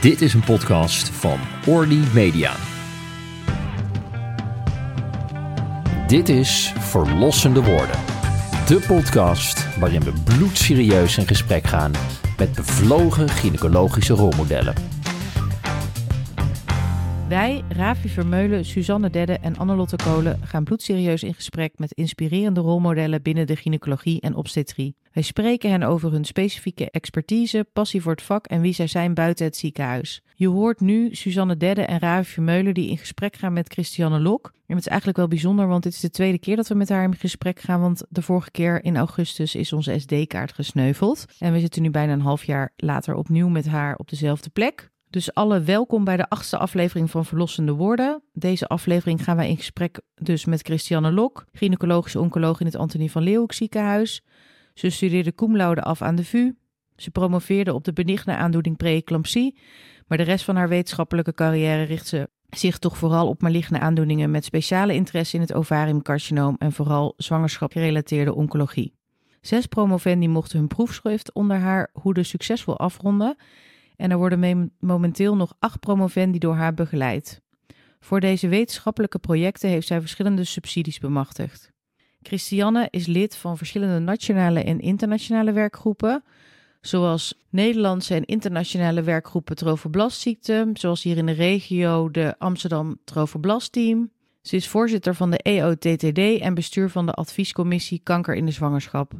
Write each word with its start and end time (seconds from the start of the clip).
Dit 0.00 0.20
is 0.20 0.34
een 0.34 0.44
podcast 0.44 1.08
van 1.08 1.38
Orly 1.66 2.00
Media. 2.14 2.52
Dit 6.06 6.28
is 6.28 6.72
Verlossende 6.78 7.62
Woorden. 7.62 7.98
De 8.66 8.84
podcast 8.86 9.78
waarin 9.78 10.00
we 10.00 10.12
bloedserieus 10.24 11.18
in 11.18 11.26
gesprek 11.26 11.66
gaan 11.66 11.92
met 12.38 12.52
bevlogen 12.52 13.28
gynaecologische 13.28 14.14
rolmodellen. 14.14 14.74
Wij, 17.30 17.64
Ravi 17.68 18.08
Vermeulen, 18.08 18.64
Suzanne 18.64 19.10
Dedde 19.10 19.38
en 19.38 19.56
Annelotte 19.56 19.96
Kolen 19.96 20.38
gaan 20.44 20.64
bloedserieus 20.64 21.22
in 21.22 21.34
gesprek 21.34 21.78
met 21.78 21.92
inspirerende 21.92 22.60
rolmodellen 22.60 23.22
binnen 23.22 23.46
de 23.46 23.56
gynaecologie 23.56 24.20
en 24.20 24.34
obstetrie. 24.34 24.96
Wij 25.12 25.22
spreken 25.22 25.70
hen 25.70 25.82
over 25.82 26.12
hun 26.12 26.24
specifieke 26.24 26.90
expertise, 26.90 27.66
passie 27.72 28.02
voor 28.02 28.12
het 28.12 28.22
vak 28.22 28.46
en 28.46 28.60
wie 28.60 28.72
zij 28.72 28.86
zijn 28.86 29.14
buiten 29.14 29.44
het 29.44 29.56
ziekenhuis. 29.56 30.22
Je 30.34 30.48
hoort 30.48 30.80
nu 30.80 31.14
Suzanne 31.14 31.56
Dedde 31.56 31.82
en 31.82 31.98
Ravi 31.98 32.30
Vermeulen 32.30 32.74
die 32.74 32.90
in 32.90 32.98
gesprek 32.98 33.36
gaan 33.36 33.52
met 33.52 33.72
Christiane 33.72 34.20
Lok. 34.20 34.52
En 34.66 34.74
het 34.76 34.84
is 34.84 34.86
eigenlijk 34.86 35.18
wel 35.18 35.28
bijzonder, 35.28 35.66
want 35.66 35.82
dit 35.82 35.92
is 35.92 36.00
de 36.00 36.10
tweede 36.10 36.38
keer 36.38 36.56
dat 36.56 36.68
we 36.68 36.74
met 36.74 36.88
haar 36.88 37.04
in 37.04 37.16
gesprek 37.16 37.60
gaan. 37.60 37.80
Want 37.80 38.02
de 38.08 38.22
vorige 38.22 38.50
keer 38.50 38.84
in 38.84 38.96
augustus 38.96 39.54
is 39.54 39.72
onze 39.72 39.98
SD-kaart 39.98 40.52
gesneuveld. 40.52 41.24
En 41.38 41.52
we 41.52 41.60
zitten 41.60 41.82
nu 41.82 41.90
bijna 41.90 42.12
een 42.12 42.20
half 42.20 42.44
jaar 42.44 42.72
later 42.76 43.14
opnieuw 43.14 43.48
met 43.48 43.66
haar 43.66 43.96
op 43.96 44.08
dezelfde 44.08 44.50
plek. 44.50 44.90
Dus 45.10 45.34
alle 45.34 45.60
welkom 45.60 46.04
bij 46.04 46.16
de 46.16 46.28
achtste 46.28 46.58
aflevering 46.58 47.10
van 47.10 47.24
Verlossende 47.24 47.72
Woorden. 47.72 48.22
Deze 48.32 48.66
aflevering 48.66 49.24
gaan 49.24 49.36
wij 49.36 49.48
in 49.48 49.56
gesprek 49.56 50.00
dus 50.14 50.44
met 50.44 50.62
Christiane 50.62 51.12
Lok, 51.12 51.44
gynaecologische 51.52 52.20
oncoloog 52.20 52.60
in 52.60 52.66
het 52.66 52.76
Antonie 52.76 53.10
van 53.10 53.22
Leeuwenhoek 53.22 53.52
ziekenhuis. 53.52 54.22
Ze 54.74 54.90
studeerde 54.90 55.34
cum 55.34 55.60
af 55.60 56.02
aan 56.02 56.14
de 56.14 56.24
VU. 56.24 56.52
Ze 56.96 57.10
promoveerde 57.10 57.74
op 57.74 57.84
de 57.84 57.92
benigne 57.92 58.36
aandoening 58.36 58.76
preeclampsie, 58.76 59.58
maar 60.06 60.18
de 60.18 60.24
rest 60.24 60.44
van 60.44 60.56
haar 60.56 60.68
wetenschappelijke 60.68 61.34
carrière 61.34 61.82
richt 61.82 62.06
ze 62.06 62.28
zich 62.48 62.78
toch 62.78 62.96
vooral 62.96 63.28
op 63.28 63.42
maligne 63.42 63.78
aandoeningen 63.78 64.30
met 64.30 64.44
speciale 64.44 64.94
interesse 64.94 65.34
in 65.36 65.42
het 65.42 65.54
ovariumcarcinoom 65.54 66.56
en 66.58 66.72
vooral 66.72 67.14
zwangerschapsgerelateerde 67.16 68.34
oncologie. 68.34 68.94
Zes 69.40 69.66
promovendi 69.66 70.28
mochten 70.28 70.58
hun 70.58 70.68
proefschrift 70.68 71.32
onder 71.32 71.56
haar 71.56 71.90
hoede 71.92 72.22
succesvol 72.22 72.78
afronden 72.78 73.36
en 74.00 74.10
er 74.10 74.18
worden 74.18 74.72
momenteel 74.78 75.36
nog 75.36 75.54
acht 75.58 75.80
promovendi 75.80 76.38
door 76.38 76.54
haar 76.54 76.74
begeleid. 76.74 77.40
Voor 78.00 78.20
deze 78.20 78.48
wetenschappelijke 78.48 79.18
projecten 79.18 79.68
heeft 79.68 79.86
zij 79.86 80.00
verschillende 80.00 80.44
subsidies 80.44 80.98
bemachtigd. 80.98 81.72
Christiane 82.22 82.88
is 82.90 83.06
lid 83.06 83.36
van 83.36 83.56
verschillende 83.56 83.98
nationale 83.98 84.62
en 84.62 84.80
internationale 84.80 85.52
werkgroepen, 85.52 86.24
zoals 86.80 87.34
Nederlandse 87.50 88.14
en 88.14 88.24
internationale 88.24 89.02
werkgroepen 89.02 89.56
trofoblastziekte, 89.56 90.70
zoals 90.72 91.02
hier 91.02 91.16
in 91.16 91.26
de 91.26 91.32
regio 91.32 92.10
de 92.10 92.34
Amsterdam 92.38 92.98
Trofoblastteam. 93.04 94.10
Ze 94.42 94.56
is 94.56 94.68
voorzitter 94.68 95.14
van 95.14 95.30
de 95.30 95.38
EOTTD 95.38 96.40
en 96.40 96.54
bestuur 96.54 96.90
van 96.90 97.06
de 97.06 97.12
adviescommissie 97.12 98.00
Kanker 98.02 98.34
in 98.34 98.46
de 98.46 98.52
Zwangerschap. 98.52 99.12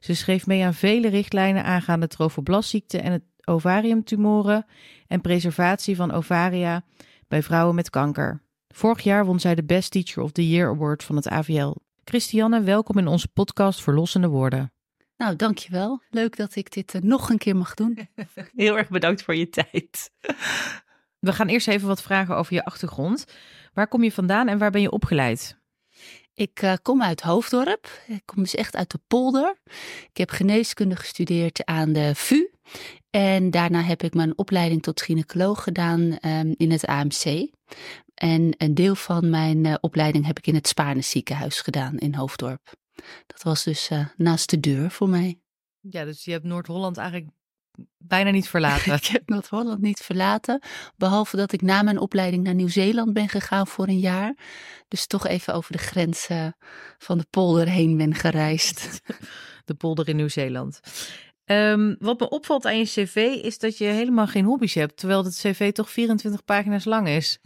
Ze 0.00 0.14
schreef 0.14 0.46
mee 0.46 0.64
aan 0.64 0.74
vele 0.74 1.08
richtlijnen 1.08 1.64
aangaande 1.64 2.06
trofoblastziekte 2.06 2.98
en 2.98 3.12
het 3.12 3.22
ovariumtumoren 3.44 4.66
en 5.06 5.20
preservatie 5.20 5.96
van 5.96 6.12
ovaria 6.12 6.84
bij 7.28 7.42
vrouwen 7.42 7.74
met 7.74 7.90
kanker. 7.90 8.42
Vorig 8.68 9.00
jaar 9.02 9.24
won 9.24 9.40
zij 9.40 9.54
de 9.54 9.64
Best 9.64 9.90
Teacher 9.90 10.22
of 10.22 10.32
the 10.32 10.48
Year 10.48 10.70
Award 10.70 11.04
van 11.04 11.16
het 11.16 11.28
AVL. 11.28 11.72
Christiane, 12.04 12.60
welkom 12.62 12.98
in 12.98 13.06
onze 13.06 13.28
podcast 13.28 13.82
Verlossende 13.82 14.28
Woorden. 14.28 14.72
Nou, 15.16 15.36
dankjewel. 15.36 16.02
Leuk 16.10 16.36
dat 16.36 16.56
ik 16.56 16.72
dit 16.72 16.94
uh, 16.94 17.02
nog 17.02 17.30
een 17.30 17.38
keer 17.38 17.56
mag 17.56 17.74
doen. 17.74 18.08
Heel 18.54 18.78
erg 18.78 18.88
bedankt 18.88 19.22
voor 19.22 19.34
je 19.34 19.48
tijd. 19.48 20.10
We 21.18 21.32
gaan 21.32 21.48
eerst 21.48 21.68
even 21.68 21.88
wat 21.88 22.02
vragen 22.02 22.36
over 22.36 22.54
je 22.54 22.64
achtergrond. 22.64 23.24
Waar 23.72 23.88
kom 23.88 24.02
je 24.02 24.12
vandaan 24.12 24.48
en 24.48 24.58
waar 24.58 24.70
ben 24.70 24.80
je 24.80 24.90
opgeleid? 24.90 25.58
Ik 26.34 26.62
uh, 26.62 26.74
kom 26.82 27.02
uit 27.02 27.20
Hoofddorp. 27.20 27.90
Ik 28.06 28.22
kom 28.24 28.42
dus 28.42 28.54
echt 28.54 28.76
uit 28.76 28.90
de 28.90 29.00
polder. 29.06 29.56
Ik 30.10 30.16
heb 30.16 30.30
geneeskunde 30.30 30.96
gestudeerd 30.96 31.64
aan 31.64 31.92
de 31.92 32.14
VU. 32.14 32.49
En 33.10 33.50
daarna 33.50 33.82
heb 33.82 34.02
ik 34.02 34.14
mijn 34.14 34.38
opleiding 34.38 34.82
tot 34.82 35.02
gynaecoloog 35.02 35.62
gedaan 35.62 36.00
um, 36.00 36.54
in 36.56 36.70
het 36.70 36.86
AMC. 36.86 37.50
En 38.14 38.54
een 38.56 38.74
deel 38.74 38.94
van 38.94 39.30
mijn 39.30 39.64
uh, 39.64 39.74
opleiding 39.80 40.26
heb 40.26 40.38
ik 40.38 40.46
in 40.46 40.54
het 40.54 40.68
Spaarne 40.68 41.00
ziekenhuis 41.00 41.60
gedaan 41.60 41.98
in 41.98 42.14
Hoofddorp. 42.14 42.72
Dat 43.26 43.42
was 43.42 43.64
dus 43.64 43.90
uh, 43.90 44.06
naast 44.16 44.50
de 44.50 44.60
deur 44.60 44.90
voor 44.90 45.08
mij. 45.08 45.40
Ja, 45.80 46.04
dus 46.04 46.24
je 46.24 46.30
hebt 46.30 46.44
Noord-Holland 46.44 46.96
eigenlijk 46.96 47.30
bijna 47.98 48.30
niet 48.30 48.48
verlaten. 48.48 48.94
ik 49.02 49.04
heb 49.04 49.28
Noord-Holland 49.28 49.80
niet 49.80 50.00
verlaten. 50.00 50.62
Behalve 50.96 51.36
dat 51.36 51.52
ik 51.52 51.62
na 51.62 51.82
mijn 51.82 51.98
opleiding 51.98 52.44
naar 52.44 52.54
Nieuw-Zeeland 52.54 53.12
ben 53.12 53.28
gegaan 53.28 53.66
voor 53.66 53.88
een 53.88 53.98
jaar. 53.98 54.36
Dus 54.88 55.06
toch 55.06 55.26
even 55.26 55.54
over 55.54 55.72
de 55.72 55.78
grens 55.78 56.28
uh, 56.30 56.46
van 56.98 57.18
de 57.18 57.26
polder 57.30 57.68
heen 57.68 57.96
ben 57.96 58.14
gereisd. 58.14 59.00
De 59.64 59.74
polder 59.76 60.08
in 60.08 60.16
Nieuw-Zeeland. 60.16 60.80
Um, 61.52 61.96
wat 61.98 62.20
me 62.20 62.28
opvalt 62.28 62.64
aan 62.64 62.78
je 62.78 62.84
cv 62.84 63.16
is 63.42 63.58
dat 63.58 63.78
je 63.78 63.84
helemaal 63.84 64.26
geen 64.26 64.44
hobby's 64.44 64.74
hebt, 64.74 64.96
terwijl 64.96 65.24
het 65.24 65.34
cv 65.34 65.72
toch 65.72 65.90
24 65.90 66.44
pagina's 66.44 66.84
lang 66.84 67.08
is. 67.08 67.38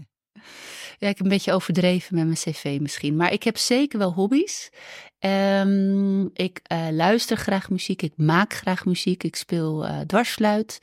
Ja, 0.99 1.09
ik 1.09 1.17
heb 1.17 1.21
een 1.21 1.29
beetje 1.29 1.53
overdreven 1.53 2.15
met 2.15 2.25
mijn 2.25 2.37
cv 2.37 2.79
misschien. 2.81 3.17
Maar 3.17 3.33
ik 3.33 3.43
heb 3.43 3.57
zeker 3.57 3.99
wel 3.99 4.13
hobby's. 4.13 4.71
Um, 5.19 6.31
ik 6.33 6.61
uh, 6.73 6.89
luister 6.91 7.37
graag 7.37 7.71
muziek, 7.71 8.03
ik 8.03 8.13
maak 8.17 8.53
graag 8.53 8.85
muziek, 8.85 9.23
ik 9.23 9.37
speel 9.37 9.85
uh, 9.85 10.01
dwarsfluit. 10.01 10.79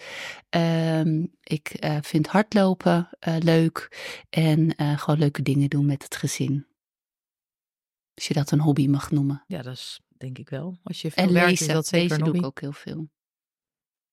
Um, 0.49 1.35
ik 1.43 1.83
uh, 1.83 1.97
vind 2.01 2.27
hardlopen 2.27 3.09
leuk 3.39 3.97
en 4.29 4.73
gewoon 4.77 5.19
leuke 5.19 5.41
dingen 5.41 5.69
doen 5.69 5.85
met 5.85 6.03
het 6.03 6.15
gezin. 6.15 6.65
Als 8.13 8.27
je 8.27 8.33
dat 8.33 8.51
een 8.51 8.59
hobby 8.59 8.87
mag 8.87 9.11
noemen. 9.11 9.43
Ja, 9.47 9.61
dat 9.61 9.73
is 9.73 9.99
denk 10.21 10.37
ik 10.37 10.49
wel. 10.49 10.79
Als 10.83 11.01
je 11.01 11.11
veel 11.11 11.23
en 11.23 11.33
werkt, 11.33 11.49
lezen, 11.49 11.67
is 11.67 11.73
dat 11.73 11.87
zeker 11.87 12.09
lezen 12.09 12.25
doe 12.25 12.35
ik 12.35 12.45
ook 12.45 12.61
heel 12.61 12.71
veel. 12.71 13.09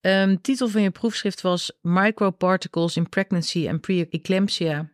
Um, 0.00 0.41
titel 0.41 0.69
van 0.69 0.82
je 0.82 0.91
proefschrift 0.91 1.41
was 1.41 1.78
Microparticles 1.80 2.96
in 2.96 3.08
Pregnancy 3.08 3.69
and 3.69 3.80
Pre-Eclampsia. 3.80 4.92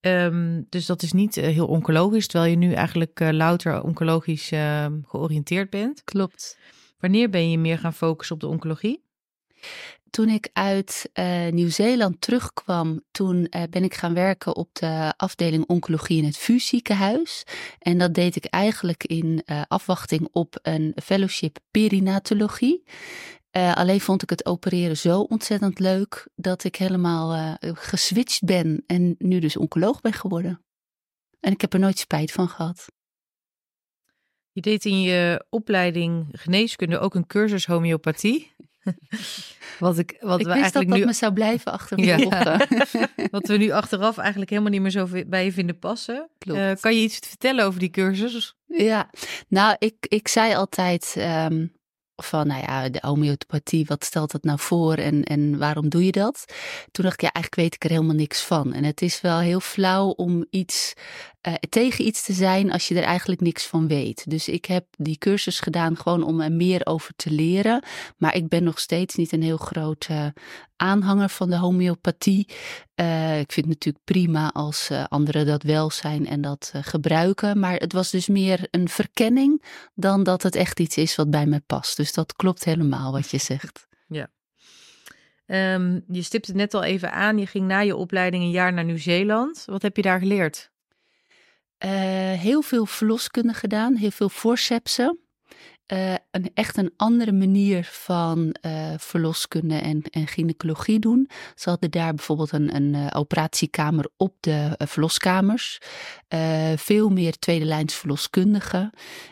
Um, 0.00 0.66
dus 0.68 0.86
dat 0.86 1.02
is 1.02 1.12
niet 1.12 1.36
uh, 1.36 1.44
heel 1.44 1.66
oncologisch, 1.66 2.26
terwijl 2.26 2.50
je 2.50 2.56
nu 2.56 2.72
eigenlijk 2.72 3.20
uh, 3.20 3.30
louter 3.30 3.82
oncologisch 3.82 4.52
uh, 4.52 4.86
georiënteerd 5.02 5.70
bent. 5.70 6.04
Klopt. 6.04 6.58
Wanneer 6.98 7.30
ben 7.30 7.50
je 7.50 7.58
meer 7.58 7.78
gaan 7.78 7.94
focussen 7.94 8.34
op 8.34 8.40
de 8.40 8.48
oncologie? 8.48 9.04
Toen 10.12 10.28
ik 10.28 10.48
uit 10.52 11.10
uh, 11.14 11.48
Nieuw-Zeeland 11.48 12.20
terugkwam, 12.20 13.02
toen 13.10 13.36
uh, 13.36 13.62
ben 13.70 13.84
ik 13.84 13.94
gaan 13.94 14.14
werken 14.14 14.56
op 14.56 14.68
de 14.72 15.14
afdeling 15.16 15.66
oncologie 15.66 16.18
in 16.18 16.24
het 16.24 16.36
VU 16.36 16.58
ziekenhuis. 16.58 17.44
En 17.78 17.98
dat 17.98 18.14
deed 18.14 18.36
ik 18.36 18.44
eigenlijk 18.44 19.04
in 19.04 19.42
uh, 19.46 19.62
afwachting 19.68 20.28
op 20.32 20.58
een 20.62 20.96
fellowship 21.02 21.58
perinatologie. 21.70 22.82
Alleen 23.50 24.00
vond 24.00 24.22
ik 24.22 24.30
het 24.30 24.46
opereren 24.46 24.96
zo 24.96 25.20
ontzettend 25.20 25.78
leuk 25.78 26.28
dat 26.34 26.64
ik 26.64 26.76
helemaal 26.76 27.56
geswitcht 27.60 28.44
ben 28.44 28.84
en 28.86 29.14
nu 29.18 29.38
dus 29.38 29.56
oncoloog 29.56 30.00
ben 30.00 30.12
geworden. 30.12 30.64
En 31.40 31.52
ik 31.52 31.60
heb 31.60 31.72
er 31.72 31.78
nooit 31.78 31.98
spijt 31.98 32.32
van 32.32 32.48
gehad. 32.48 32.86
Je 34.52 34.60
deed 34.60 34.84
in 34.84 35.00
je 35.00 35.44
opleiding 35.50 36.26
geneeskunde 36.32 36.98
ook 36.98 37.14
een 37.14 37.26
cursus 37.26 37.66
homeopathie. 37.66 38.51
Wat 39.78 39.98
ik, 39.98 40.16
wat 40.20 40.40
ik 40.40 40.46
we 40.46 40.52
wist 40.52 40.62
eigenlijk 40.62 40.72
dat 40.72 40.88
dat 40.88 40.98
nu... 40.98 41.04
me 41.04 41.12
zou 41.12 41.32
blijven 41.32 41.72
achtervolgen. 41.72 42.28
Ja. 42.28 42.66
wat 43.30 43.46
we 43.46 43.56
nu 43.56 43.70
achteraf 43.70 44.18
eigenlijk 44.18 44.50
helemaal 44.50 44.70
niet 44.70 44.80
meer 44.80 44.90
zo 44.90 45.08
bij 45.26 45.44
je 45.44 45.52
vinden 45.52 45.78
passen. 45.78 46.28
Uh, 46.46 46.70
kan 46.80 46.94
je 46.94 47.02
iets 47.02 47.18
vertellen 47.28 47.64
over 47.64 47.80
die 47.80 47.90
cursus? 47.90 48.54
Ja, 48.66 49.10
nou, 49.48 49.76
ik, 49.78 49.94
ik 50.00 50.28
zei 50.28 50.54
altijd. 50.54 51.14
Um, 51.18 51.72
van, 52.16 52.46
nou 52.46 52.60
ja, 52.60 52.88
de 52.88 52.98
homeopathie, 53.02 53.86
wat 53.86 54.04
stelt 54.04 54.30
dat 54.30 54.42
nou 54.42 54.58
voor 54.58 54.94
en, 54.94 55.24
en 55.24 55.58
waarom 55.58 55.88
doe 55.88 56.04
je 56.04 56.12
dat? 56.12 56.44
Toen 56.90 57.04
dacht 57.04 57.16
ik, 57.16 57.20
ja, 57.20 57.32
eigenlijk 57.32 57.54
weet 57.54 57.74
ik 57.74 57.84
er 57.84 57.90
helemaal 57.90 58.14
niks 58.14 58.42
van. 58.42 58.72
En 58.72 58.84
het 58.84 59.02
is 59.02 59.20
wel 59.20 59.38
heel 59.38 59.60
flauw 59.60 60.08
om 60.08 60.46
iets 60.50 60.92
uh, 61.48 61.54
tegen 61.54 62.06
iets 62.06 62.22
te 62.22 62.32
zijn 62.32 62.72
als 62.72 62.88
je 62.88 62.94
er 62.94 63.02
eigenlijk 63.02 63.40
niks 63.40 63.66
van 63.66 63.88
weet. 63.88 64.30
Dus 64.30 64.48
ik 64.48 64.64
heb 64.64 64.86
die 64.90 65.18
cursus 65.18 65.60
gedaan 65.60 65.96
gewoon 65.96 66.22
om 66.22 66.40
er 66.40 66.52
meer 66.52 66.86
over 66.86 67.12
te 67.16 67.30
leren. 67.30 67.84
Maar 68.16 68.34
ik 68.34 68.48
ben 68.48 68.64
nog 68.64 68.78
steeds 68.78 69.14
niet 69.14 69.32
een 69.32 69.42
heel 69.42 69.56
grote 69.56 70.34
aanhanger 70.76 71.28
van 71.28 71.50
de 71.50 71.56
homeopathie. 71.56 72.48
Uh, 73.00 73.40
ik 73.40 73.52
vind 73.52 73.66
het 73.66 73.74
natuurlijk 73.74 74.04
prima 74.04 74.52
als 74.52 74.90
anderen 75.08 75.46
dat 75.46 75.62
wel 75.62 75.90
zijn 75.90 76.26
en 76.26 76.40
dat 76.40 76.72
gebruiken. 76.80 77.58
Maar 77.58 77.74
het 77.74 77.92
was 77.92 78.10
dus 78.10 78.28
meer 78.28 78.68
een 78.70 78.88
verkenning 78.88 79.64
dan 79.94 80.22
dat 80.22 80.42
het 80.42 80.54
echt 80.54 80.80
iets 80.80 80.96
is 80.96 81.16
wat 81.16 81.30
bij 81.30 81.46
me 81.46 81.60
past. 81.66 81.96
Dus 81.96 82.12
dat 82.12 82.36
klopt 82.36 82.64
helemaal 82.64 83.12
wat 83.12 83.30
je 83.30 83.38
zegt. 83.38 83.86
Ja. 84.08 84.30
Um, 85.46 86.04
je 86.08 86.22
stipte 86.22 86.50
het 86.50 86.60
net 86.60 86.74
al 86.74 86.82
even 86.82 87.12
aan. 87.12 87.38
Je 87.38 87.46
ging 87.46 87.66
na 87.66 87.78
je 87.78 87.96
opleiding 87.96 88.42
een 88.42 88.50
jaar 88.50 88.72
naar 88.72 88.84
Nieuw-Zeeland. 88.84 89.62
Wat 89.66 89.82
heb 89.82 89.96
je 89.96 90.02
daar 90.02 90.18
geleerd? 90.18 90.71
Uh, 91.84 91.90
heel 92.32 92.62
veel 92.62 92.86
verloskunde 92.86 93.52
gedaan, 93.52 93.96
heel 93.96 94.10
veel 94.10 94.28
forcepsen. 94.28 95.18
uh, 95.92 96.14
een, 96.30 96.50
echt 96.54 96.76
een 96.76 96.92
andere 96.96 97.32
manier 97.32 97.84
van 97.84 98.56
uh, 98.66 98.94
verloskunde 98.96 99.74
en, 99.74 100.02
en 100.10 100.26
gynaecologie 100.26 100.98
doen. 100.98 101.30
Ze 101.54 101.68
hadden 101.68 101.90
daar 101.90 102.14
bijvoorbeeld 102.14 102.52
een, 102.52 102.74
een 102.74 103.12
operatiekamer 103.14 104.10
op 104.16 104.36
de 104.40 104.74
verloskamers. 104.78 105.78
veel 106.76 107.08
meer 107.08 107.38
tweede 107.38 107.64
lijns 107.64 107.94
verloskundigen. 107.94 108.90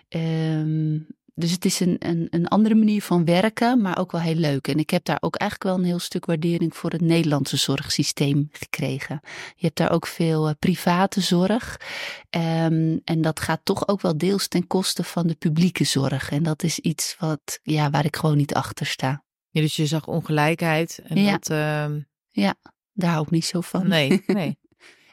Ehm, 0.08 0.99
dus 1.40 1.50
het 1.50 1.64
is 1.64 1.81
een, 1.81 1.96
een, 1.98 2.26
een 2.31 2.48
andere 2.48 2.75
manier 2.75 3.02
van 3.02 3.25
werken, 3.25 3.81
maar 3.81 3.98
ook 3.98 4.12
wel 4.12 4.20
heel 4.20 4.34
leuk. 4.34 4.69
En 4.69 4.78
ik 4.78 4.90
heb 4.90 5.04
daar 5.04 5.19
ook 5.20 5.37
eigenlijk 5.37 5.70
wel 5.70 5.78
een 5.78 5.88
heel 5.88 5.98
stuk 5.98 6.25
waardering 6.25 6.76
voor 6.76 6.90
het 6.90 7.00
Nederlandse 7.00 7.56
zorgsysteem 7.56 8.48
gekregen. 8.52 9.20
Je 9.56 9.66
hebt 9.66 9.76
daar 9.76 9.90
ook 9.90 10.06
veel 10.06 10.48
uh, 10.48 10.54
private 10.58 11.20
zorg. 11.20 11.81
Um, 12.31 13.00
en 13.04 13.20
dat 13.20 13.40
gaat 13.40 13.60
toch 13.62 13.88
ook 13.88 14.00
wel 14.00 14.19
deels 14.19 14.48
ten 14.48 14.66
koste 14.66 15.04
van 15.04 15.26
de 15.26 15.34
publieke 15.34 15.84
zorg. 15.84 16.31
En 16.31 16.42
dat 16.42 16.62
is 16.62 16.78
iets 16.78 17.16
wat, 17.19 17.60
ja, 17.62 17.90
waar 17.90 18.04
ik 18.04 18.16
gewoon 18.16 18.36
niet 18.36 18.54
achter 18.54 18.86
sta. 18.86 19.25
Ja, 19.50 19.60
dus 19.60 19.76
je 19.76 19.86
zag 19.86 20.06
ongelijkheid. 20.06 21.00
En 21.04 21.22
ja. 21.22 21.31
Dat, 21.31 21.50
uh... 21.50 22.02
ja, 22.31 22.54
daar 22.93 23.10
hou 23.10 23.25
ik 23.25 23.31
niet 23.31 23.44
zo 23.44 23.60
van. 23.60 23.88
Nee, 23.88 24.22
nee. 24.26 24.58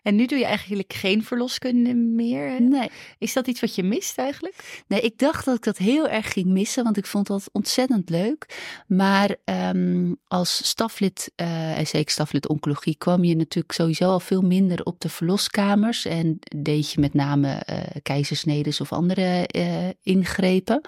En 0.07 0.15
nu 0.15 0.25
doe 0.25 0.37
je 0.37 0.45
eigenlijk 0.45 0.93
geen 0.93 1.23
verloskunde 1.23 1.93
meer. 1.93 2.49
Hè? 2.49 2.59
Nee. 2.59 2.89
Is 3.17 3.33
dat 3.33 3.47
iets 3.47 3.59
wat 3.59 3.75
je 3.75 3.83
mist 3.83 4.17
eigenlijk? 4.17 4.83
Nee, 4.87 5.01
ik 5.01 5.17
dacht 5.17 5.45
dat 5.45 5.55
ik 5.55 5.63
dat 5.63 5.77
heel 5.77 6.07
erg 6.07 6.31
ging 6.31 6.45
missen, 6.45 6.83
want 6.83 6.97
ik 6.97 7.05
vond 7.05 7.27
dat 7.27 7.49
ontzettend 7.51 8.09
leuk. 8.09 8.45
Maar 8.87 9.35
um, 9.73 10.17
als 10.27 10.67
staflid, 10.67 11.31
uh, 11.35 11.77
en 11.77 11.87
zeker 11.87 12.11
staflid 12.11 12.47
oncologie, 12.47 12.95
kwam 12.97 13.23
je 13.23 13.35
natuurlijk 13.35 13.73
sowieso 13.73 14.09
al 14.09 14.19
veel 14.19 14.41
minder 14.41 14.83
op 14.83 14.99
de 14.99 15.09
verloskamers. 15.09 16.05
En 16.05 16.39
deed 16.57 16.91
je 16.91 16.99
met 16.99 17.13
name 17.13 17.63
uh, 17.69 17.77
keizersnedes 18.01 18.81
of 18.81 18.91
andere 18.91 19.49
uh, 19.55 19.87
ingrepen. 20.01 20.81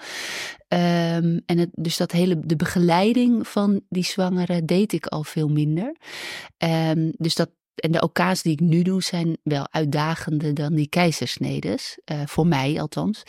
Um, 0.68 1.42
en 1.46 1.58
het, 1.58 1.68
dus 1.72 1.96
dat 1.96 2.12
hele, 2.12 2.40
de 2.40 2.56
begeleiding 2.56 3.48
van 3.48 3.80
die 3.88 4.04
zwangeren 4.04 4.66
deed 4.66 4.92
ik 4.92 5.06
al 5.06 5.24
veel 5.24 5.48
minder. 5.48 5.96
Um, 6.58 7.12
dus 7.16 7.34
dat, 7.34 7.50
en 7.80 7.92
de 7.92 8.02
OK's 8.02 8.42
die 8.42 8.52
ik 8.52 8.60
nu 8.60 8.82
doe 8.82 9.02
zijn 9.02 9.36
wel 9.42 9.66
uitdagender 9.70 10.54
dan 10.54 10.74
die 10.74 10.88
keizersnedes. 10.88 11.98
Uh, 12.12 12.22
voor 12.26 12.46
mij 12.46 12.80
althans. 12.80 13.22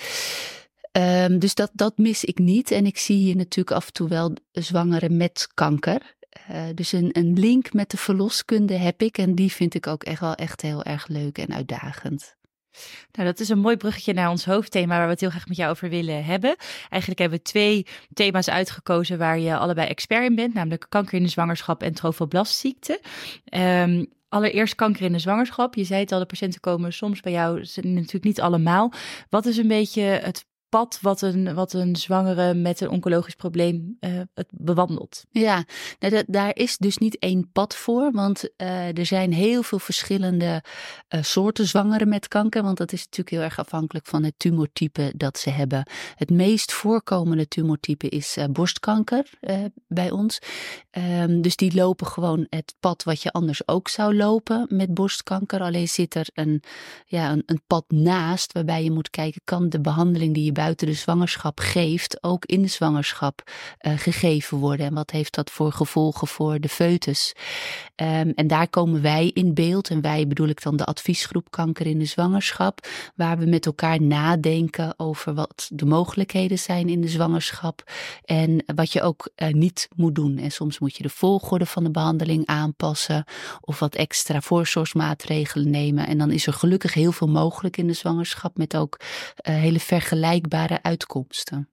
Um, 0.98 1.39
dus 1.39 1.56
dat, 1.56 1.71
dat 1.74 1.98
mis 1.98 2.24
ik 2.24 2.39
niet. 2.39 2.71
En 2.71 2.86
ik 2.86 2.98
zie 2.98 3.18
hier 3.18 3.36
natuurlijk 3.36 3.75
af 3.75 3.88
en 3.88 3.94
toe 3.94 4.07
wel 4.07 4.36
zwangeren 4.51 5.18
met 5.18 5.48
kanker. 5.53 6.15
Uh, 6.51 6.63
dus 6.75 6.92
een, 6.92 7.09
een 7.12 7.39
link 7.39 7.74
met 7.74 7.92
de 7.92 7.98
verloskunde 7.98 8.74
heb 8.74 9.01
ik. 9.01 9.18
En 9.18 9.36
die 9.36 9.51
vind 9.51 9.74
ik 9.74 9.88
ook 9.88 10.03
echt 10.03 10.19
wel 10.19 10.36
echt 10.36 10.62
heel 10.62 10.83
erg 10.83 11.07
leuk 11.07 11.38
en 11.38 11.53
uitdagend. 11.53 12.36
Nou, 13.12 13.27
dat 13.27 13.39
is 13.39 13.50
een 13.50 13.59
mooi 13.59 13.77
bruggetje 13.77 14.13
naar 14.13 14.30
ons 14.30 14.45
hoofdthema 14.45 14.98
waar 14.98 15.06
we 15.06 15.12
het 15.12 15.19
heel 15.19 15.30
graag 15.30 15.48
met 15.48 15.57
jou 15.57 15.71
over 15.71 15.89
willen 15.89 16.25
hebben. 16.25 16.56
Eigenlijk 16.89 17.19
hebben 17.19 17.38
we 17.38 17.44
twee 17.44 17.86
thema's 18.13 18.50
uitgekozen 18.50 19.18
waar 19.18 19.39
je 19.39 19.57
allebei 19.57 19.88
expert 19.88 20.25
in 20.25 20.36
bent, 20.36 20.53
namelijk 20.53 20.86
kanker 20.89 21.13
in 21.13 21.24
de 21.24 21.30
zwangerschap 21.30 21.83
en 21.83 21.94
trofoblastziekte. 21.94 23.00
Um, 23.53 24.07
allereerst 24.31 24.75
kanker 24.75 25.01
in 25.01 25.11
de 25.11 25.19
zwangerschap. 25.19 25.75
Je 25.75 25.83
zei 25.83 25.99
het 25.99 26.11
al, 26.11 26.19
de 26.19 26.25
patiënten 26.25 26.59
komen 26.59 26.93
soms 26.93 27.21
bij 27.21 27.31
jou, 27.31 27.59
natuurlijk 27.83 28.23
niet 28.23 28.41
allemaal. 28.41 28.91
Wat 29.29 29.45
is 29.45 29.57
een 29.57 29.67
beetje 29.67 30.01
het 30.01 30.45
pad 30.71 31.00
wat 31.01 31.21
een, 31.21 31.53
wat 31.53 31.73
een 31.73 31.95
zwangere 31.95 32.53
met 32.53 32.81
een 32.81 32.89
oncologisch 32.89 33.35
probleem 33.35 33.97
uh, 34.00 34.21
het 34.33 34.47
bewandelt. 34.51 35.23
Ja, 35.31 35.65
nou, 36.00 36.23
daar 36.27 36.56
is 36.56 36.77
dus 36.77 36.97
niet 36.97 37.19
één 37.19 37.50
pad 37.51 37.75
voor, 37.75 38.12
want 38.12 38.50
uh, 38.57 38.97
er 38.97 39.06
zijn 39.06 39.33
heel 39.33 39.63
veel 39.63 39.79
verschillende 39.79 40.63
uh, 41.09 41.21
soorten 41.21 41.68
zwangeren 41.68 42.09
met 42.09 42.27
kanker, 42.27 42.63
want 42.63 42.77
dat 42.77 42.91
is 42.91 43.00
natuurlijk 43.00 43.29
heel 43.29 43.41
erg 43.41 43.59
afhankelijk 43.59 44.06
van 44.06 44.23
het 44.23 44.33
tumortype 44.38 45.13
dat 45.15 45.38
ze 45.38 45.50
hebben. 45.50 45.89
Het 46.15 46.29
meest 46.29 46.71
voorkomende 46.71 47.47
tumortype 47.47 48.09
is 48.09 48.38
borstkanker 48.50 49.29
bij 49.88 50.12
ons. 50.12 50.39
Um, 50.91 51.41
dus 51.41 51.56
die 51.56 51.75
lopen 51.75 52.07
gewoon 52.07 52.47
het 52.50 52.75
pad 52.79 53.03
wat 53.03 53.21
je 53.21 53.31
anders 53.31 53.67
ook 53.67 53.88
zou 53.88 54.15
lopen 54.15 54.65
met 54.69 54.94
borstkanker, 54.94 55.62
alleen 55.62 55.88
zit 55.88 56.15
er 56.15 56.27
een, 56.33 56.63
ja, 57.06 57.31
een, 57.31 57.44
een 57.45 57.62
pad 57.67 57.85
naast 57.88 58.53
waarbij 58.53 58.83
je 58.83 58.91
moet 58.91 59.09
kijken, 59.09 59.41
kan 59.44 59.69
de 59.69 59.81
behandeling 59.81 60.33
die 60.33 60.44
je 60.44 60.51
buiten 60.61 60.87
de 60.87 60.93
zwangerschap 60.93 61.59
geeft, 61.59 62.23
ook 62.23 62.45
in 62.45 62.61
de 62.61 62.67
zwangerschap 62.67 63.43
uh, 63.81 63.93
gegeven 63.97 64.57
worden. 64.57 64.85
En 64.85 64.93
wat 64.93 65.11
heeft 65.11 65.35
dat 65.35 65.51
voor 65.51 65.71
gevolgen 65.71 66.27
voor 66.27 66.59
de 66.59 66.69
foetus? 66.69 67.33
Um, 67.95 68.31
en 68.35 68.47
daar 68.47 68.67
komen 68.69 69.01
wij 69.01 69.31
in 69.33 69.53
beeld. 69.53 69.89
En 69.89 70.01
wij 70.01 70.27
bedoel 70.27 70.47
ik 70.47 70.61
dan 70.61 70.77
de 70.77 70.85
adviesgroep 70.85 71.51
Kanker 71.51 71.85
in 71.85 71.99
de 71.99 72.05
Zwangerschap, 72.05 72.87
waar 73.15 73.37
we 73.37 73.45
met 73.45 73.65
elkaar 73.65 74.01
nadenken 74.01 74.93
over 74.97 75.33
wat 75.33 75.69
de 75.73 75.85
mogelijkheden 75.85 76.59
zijn 76.59 76.89
in 76.89 77.01
de 77.01 77.07
zwangerschap. 77.07 77.83
En 78.25 78.63
wat 78.75 78.91
je 78.91 79.01
ook 79.01 79.29
uh, 79.35 79.47
niet 79.47 79.87
moet 79.95 80.15
doen. 80.15 80.37
En 80.37 80.51
soms 80.51 80.79
moet 80.79 80.95
je 80.95 81.03
de 81.03 81.09
volgorde 81.09 81.65
van 81.65 81.83
de 81.83 81.91
behandeling 81.91 82.45
aanpassen 82.45 83.23
of 83.61 83.79
wat 83.79 83.95
extra 83.95 84.41
voorzorgsmaatregelen 84.41 85.69
nemen. 85.69 86.07
En 86.07 86.17
dan 86.17 86.31
is 86.31 86.47
er 86.47 86.53
gelukkig 86.53 86.93
heel 86.93 87.11
veel 87.11 87.29
mogelijk 87.29 87.77
in 87.77 87.87
de 87.87 87.93
zwangerschap 87.93 88.57
met 88.57 88.75
ook 88.75 88.99
uh, 88.99 89.55
hele 89.55 89.79
vergelijkbare 89.79 90.49
uitkomsten. 90.81 91.69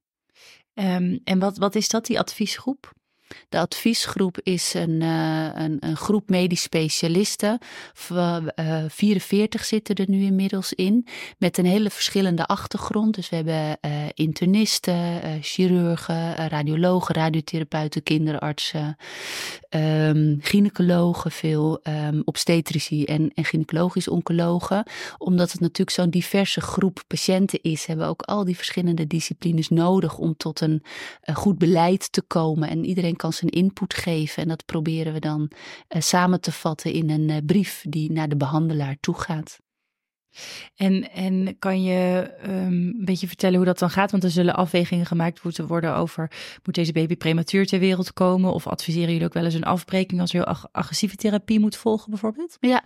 Um, 0.75 1.21
en 1.25 1.39
wat, 1.39 1.59
wat 1.59 1.75
is 1.75 1.89
dat, 1.89 2.07
die 2.07 2.19
adviesgroep? 2.19 2.93
De 3.49 3.59
adviesgroep 3.59 4.41
is 4.43 4.75
een, 4.75 5.01
uh, 5.01 5.49
een, 5.55 5.77
een, 5.81 5.97
groep 5.97 6.29
medisch 6.29 6.63
specialisten. 6.63 7.59
Uh, 8.13 8.45
44 8.89 9.65
zitten 9.65 9.95
er 9.95 10.05
nu 10.09 10.23
inmiddels 10.23 10.73
in. 10.73 11.07
Met 11.39 11.59
een 11.59 11.65
hele 11.65 11.91
verschillende 11.91 12.47
achtergrond. 12.47 13.15
Dus 13.15 13.29
we 13.29 13.37
hebben 13.37 13.79
uh, 13.87 13.91
internisten, 14.15 15.21
chirurgen, 15.43 16.49
radiologen, 16.49 17.15
radiotherapeuten, 17.15 18.03
kinderartsen, 18.03 18.97
um, 19.71 20.39
gynaecologen, 20.41 21.31
veel 21.31 21.81
um, 21.83 22.23
obstetrici 22.25 23.05
en, 23.05 23.31
en 23.35 23.45
gynaecologisch 23.45 24.09
oncologen. 24.09 24.87
Omdat 25.19 25.53
het 25.53 25.61
natuurlijk 25.61 25.97
zo'n 25.97 26.11
diverse 26.11 26.61
groep 26.61 27.03
patiënten 27.07 27.63
is, 27.63 27.87
hebben 27.87 28.05
we 28.05 28.11
ook 28.11 28.23
al 28.23 28.45
die 28.45 28.57
verschillende 28.57 29.07
disciplines 29.07 29.69
nodig 29.69 30.19
om 30.19 30.37
tot 30.37 30.61
een 30.61 30.83
goed 31.33 31.59
beleid 31.59 32.13
te 32.13 32.23
komen. 32.23 32.69
En 32.69 32.85
iedereen 32.85 33.17
kan 33.19 33.33
zijn 33.33 33.51
input 33.51 33.95
geven. 33.95 34.43
En 34.43 34.49
dat 34.49 34.65
proberen 34.65 35.13
we 35.13 35.21
dan 35.21 35.51
uh, 35.51 36.01
samen 36.01 36.41
te 36.41 36.53
vatten 36.53 36.93
in 36.93 37.11
een 37.11 37.29
uh, 37.29 37.37
brief 37.47 37.85
die 37.89 38.13
naar 38.13 38.29
de 38.29 38.37
behandelaar 38.37 38.97
toe 39.01 39.15
gaat. 39.15 39.59
En, 40.75 41.11
en 41.11 41.59
kan 41.59 41.83
je 41.83 42.31
um, 42.43 42.51
een 42.51 43.05
beetje 43.05 43.27
vertellen 43.27 43.57
hoe 43.57 43.65
dat 43.65 43.79
dan 43.79 43.91
gaat? 43.91 44.11
Want 44.11 44.25
er 44.25 44.31
zullen 44.31 44.55
afwegingen 44.55 45.07
gemaakt 45.07 45.43
moeten 45.43 45.67
worden 45.67 45.95
over... 45.95 46.31
moet 46.65 46.75
deze 46.75 46.93
baby 46.93 47.17
prematuur 47.17 47.67
ter 47.67 47.79
wereld 47.79 48.13
komen? 48.13 48.53
Of 48.53 48.67
adviseren 48.67 49.11
jullie 49.11 49.25
ook 49.25 49.33
wel 49.33 49.45
eens 49.45 49.55
een 49.55 49.65
afbreking... 49.65 50.21
als 50.21 50.31
je 50.31 50.45
ag 50.45 50.69
agressieve 50.73 51.17
therapie 51.17 51.61
moet 51.61 51.77
volgen 51.77 52.11
bijvoorbeeld? 52.11 52.57
Ja, 52.61 52.85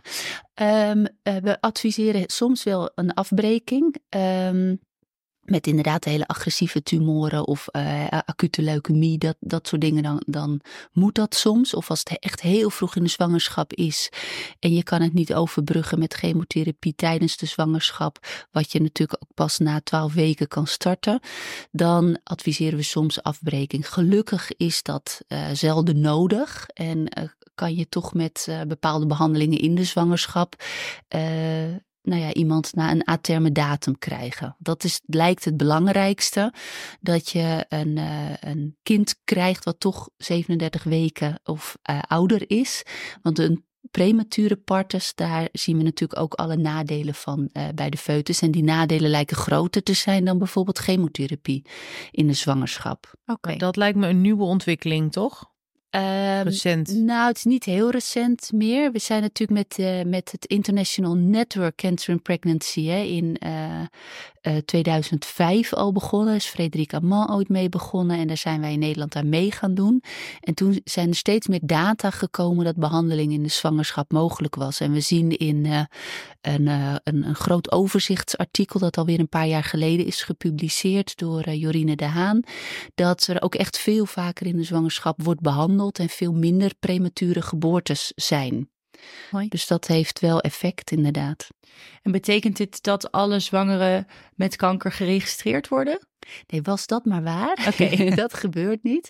um, 0.90 0.98
uh, 0.98 1.36
we 1.36 1.60
adviseren 1.60 2.24
soms 2.26 2.62
wel 2.62 2.90
een 2.94 3.14
afbreking... 3.14 3.96
Um, 4.16 4.80
met 5.42 5.66
inderdaad 5.66 6.04
hele 6.04 6.26
agressieve 6.26 6.82
tumoren 6.82 7.46
of 7.46 7.66
uh, 7.72 8.06
acute 8.08 8.62
leukemie, 8.62 9.18
dat, 9.18 9.36
dat 9.40 9.68
soort 9.68 9.80
dingen, 9.80 10.02
dan, 10.02 10.22
dan 10.26 10.60
moet 10.92 11.14
dat 11.14 11.34
soms. 11.34 11.74
Of 11.74 11.90
als 11.90 11.98
het 11.98 12.18
echt 12.18 12.40
heel 12.40 12.70
vroeg 12.70 12.96
in 12.96 13.02
de 13.02 13.08
zwangerschap 13.08 13.72
is 13.72 14.10
en 14.58 14.72
je 14.72 14.82
kan 14.82 15.02
het 15.02 15.12
niet 15.12 15.34
overbruggen 15.34 15.98
met 15.98 16.14
chemotherapie 16.14 16.94
tijdens 16.94 17.36
de 17.36 17.46
zwangerschap, 17.46 18.18
wat 18.50 18.72
je 18.72 18.80
natuurlijk 18.80 19.22
ook 19.22 19.34
pas 19.34 19.58
na 19.58 19.80
twaalf 19.80 20.12
weken 20.12 20.48
kan 20.48 20.66
starten, 20.66 21.20
dan 21.70 22.18
adviseren 22.24 22.78
we 22.78 22.84
soms 22.84 23.22
afbreking. 23.22 23.92
Gelukkig 23.92 24.52
is 24.56 24.82
dat 24.82 25.20
uh, 25.28 25.48
zelden 25.52 26.00
nodig 26.00 26.66
en 26.66 26.98
uh, 26.98 27.28
kan 27.54 27.74
je 27.74 27.88
toch 27.88 28.14
met 28.14 28.48
bepaalde 28.68 29.06
behandelingen 29.06 29.58
in 29.58 29.74
de 29.74 29.84
zwangerschap 29.84 30.64
nou 32.02 32.20
ja, 32.20 32.32
iemand 32.32 32.74
na 32.74 32.90
een 32.90 33.06
aterme 33.06 33.52
datum 33.52 33.98
krijgen. 33.98 34.56
Dat 34.58 34.84
is, 34.84 35.00
lijkt 35.06 35.44
het 35.44 35.56
belangrijkste. 35.56 36.52
Dat 37.00 37.30
je 37.30 37.64
een, 37.68 37.96
uh, 37.96 38.30
een 38.40 38.76
kind 38.82 39.16
krijgt 39.24 39.64
wat 39.64 39.80
toch 39.80 40.10
37 40.16 40.82
weken 40.82 41.40
of 41.44 41.78
uh, 41.90 41.98
ouder 42.06 42.50
is. 42.50 42.82
Want 43.22 43.38
een 43.38 43.64
premature 43.90 44.56
partus, 44.56 45.14
daar 45.14 45.48
zien 45.52 45.76
we 45.76 45.82
natuurlijk 45.82 46.20
ook 46.20 46.34
alle 46.34 46.56
nadelen 46.56 47.14
van 47.14 47.50
uh, 47.52 47.68
bij 47.74 47.90
de 47.90 47.96
foetus. 47.96 48.42
En 48.42 48.50
die 48.50 48.62
nadelen 48.62 49.10
lijken 49.10 49.36
groter 49.36 49.82
te 49.82 49.94
zijn 49.94 50.24
dan 50.24 50.38
bijvoorbeeld 50.38 50.78
chemotherapie 50.78 51.64
in 52.10 52.26
de 52.26 52.32
zwangerschap. 52.32 53.14
Oké, 53.22 53.32
okay. 53.32 53.56
dat 53.56 53.76
lijkt 53.76 53.98
me 53.98 54.08
een 54.08 54.20
nieuwe 54.20 54.44
ontwikkeling, 54.44 55.12
toch? 55.12 55.51
Um, 55.94 56.42
recent? 56.42 56.94
Nou, 56.94 57.28
het 57.28 57.36
is 57.36 57.44
niet 57.44 57.64
heel 57.64 57.90
recent 57.90 58.52
meer. 58.52 58.92
We 58.92 58.98
zijn 58.98 59.22
natuurlijk 59.22 59.58
met, 59.58 59.78
uh, 59.78 60.02
met 60.02 60.32
het 60.32 60.46
International 60.46 61.14
Network 61.14 61.76
Cancer 61.76 62.12
and 62.12 62.22
Pregnancy 62.22 62.86
hè, 62.86 63.00
in, 63.02 63.36
uh, 63.46 63.80
2005 64.64 65.72
al 65.72 65.92
begonnen. 65.92 66.34
Is 66.34 66.46
Frederik 66.46 66.94
Amand 66.94 67.30
ooit 67.30 67.48
mee 67.48 67.68
begonnen. 67.68 68.18
En 68.18 68.26
daar 68.26 68.36
zijn 68.36 68.60
wij 68.60 68.72
in 68.72 68.78
Nederland 68.78 69.16
aan 69.16 69.28
mee 69.28 69.50
gaan 69.50 69.74
doen. 69.74 70.02
En 70.40 70.54
toen 70.54 70.80
zijn 70.84 71.08
er 71.08 71.14
steeds 71.14 71.46
meer 71.46 71.60
data 71.62 72.10
gekomen 72.10 72.64
dat 72.64 72.76
behandeling 72.76 73.32
in 73.32 73.42
de 73.42 73.48
zwangerschap 73.48 74.12
mogelijk 74.12 74.54
was. 74.54 74.80
En 74.80 74.92
we 74.92 75.00
zien 75.00 75.36
in 75.36 75.64
uh, 75.64 75.80
een, 76.40 76.66
uh, 76.66 76.94
een, 77.04 77.26
een, 77.26 77.34
groot 77.34 77.72
overzichtsartikel 77.72 78.80
dat 78.80 78.98
alweer 78.98 79.18
een 79.18 79.28
paar 79.28 79.46
jaar 79.46 79.64
geleden 79.64 80.06
is 80.06 80.22
gepubliceerd 80.22 81.16
door 81.16 81.50
Jorine 81.50 81.96
de 81.96 82.04
Haan. 82.04 82.42
Dat 82.94 83.26
er 83.26 83.42
ook 83.42 83.54
echt 83.54 83.78
veel 83.78 84.06
vaker 84.06 84.46
in 84.46 84.56
de 84.56 84.64
zwangerschap 84.64 85.22
wordt 85.22 85.40
behandeld 85.40 85.98
en 85.98 86.08
veel 86.08 86.32
minder 86.32 86.72
premature 86.80 87.42
geboortes 87.42 88.12
zijn. 88.14 88.71
Dus 89.48 89.66
dat 89.66 89.86
heeft 89.86 90.20
wel 90.20 90.40
effect, 90.40 90.90
inderdaad. 90.90 91.48
En 92.02 92.12
betekent 92.12 92.56
dit 92.56 92.82
dat 92.82 93.12
alle 93.12 93.40
zwangeren 93.40 94.06
met 94.34 94.56
kanker 94.56 94.92
geregistreerd 94.92 95.68
worden? 95.68 96.06
Nee, 96.46 96.62
was 96.62 96.86
dat 96.86 97.04
maar 97.04 97.22
waar? 97.22 97.66
Oké, 97.68 98.04
dat 98.14 98.34
gebeurt 98.34 98.82
niet. 98.82 99.08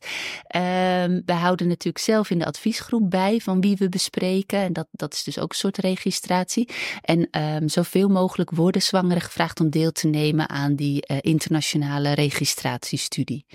Um, 0.57 1.23
wij 1.27 1.37
houden 1.37 1.69
natuurlijk 1.69 2.05
zelf 2.05 2.31
in 2.31 2.39
de 2.39 2.47
adviesgroep 2.47 3.11
bij 3.11 3.41
van 3.41 3.61
wie 3.61 3.77
we 3.77 3.89
bespreken. 3.89 4.59
En 4.59 4.73
dat, 4.73 4.87
dat 4.91 5.15
is 5.15 5.23
dus 5.23 5.39
ook 5.39 5.51
een 5.51 5.57
soort 5.57 5.79
registratie. 5.79 6.69
En 7.01 7.43
um, 7.43 7.69
zoveel 7.69 8.09
mogelijk 8.09 8.51
worden 8.51 8.83
zwangeren 8.83 9.23
gevraagd 9.23 9.61
om 9.61 9.71
deel 9.71 9.93
te 9.93 10.07
nemen 10.07 10.49
aan 10.49 10.75
die 10.75 11.05
uh, 11.11 11.17
internationale 11.21 12.13
registratiestudie. 12.13 13.47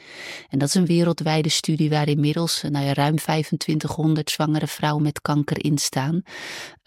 En 0.49 0.59
dat 0.59 0.67
is 0.67 0.73
een 0.73 0.85
wereldwijde 0.85 1.49
studie 1.49 1.89
waar 1.89 2.07
inmiddels 2.07 2.63
uh, 2.63 2.71
nou 2.71 2.85
ja, 2.85 2.93
ruim 2.93 3.15
2500 3.15 4.29
zwangere 4.29 4.67
vrouwen 4.67 5.03
met 5.03 5.21
kanker 5.21 5.63
in 5.63 5.77
staan. 5.77 6.21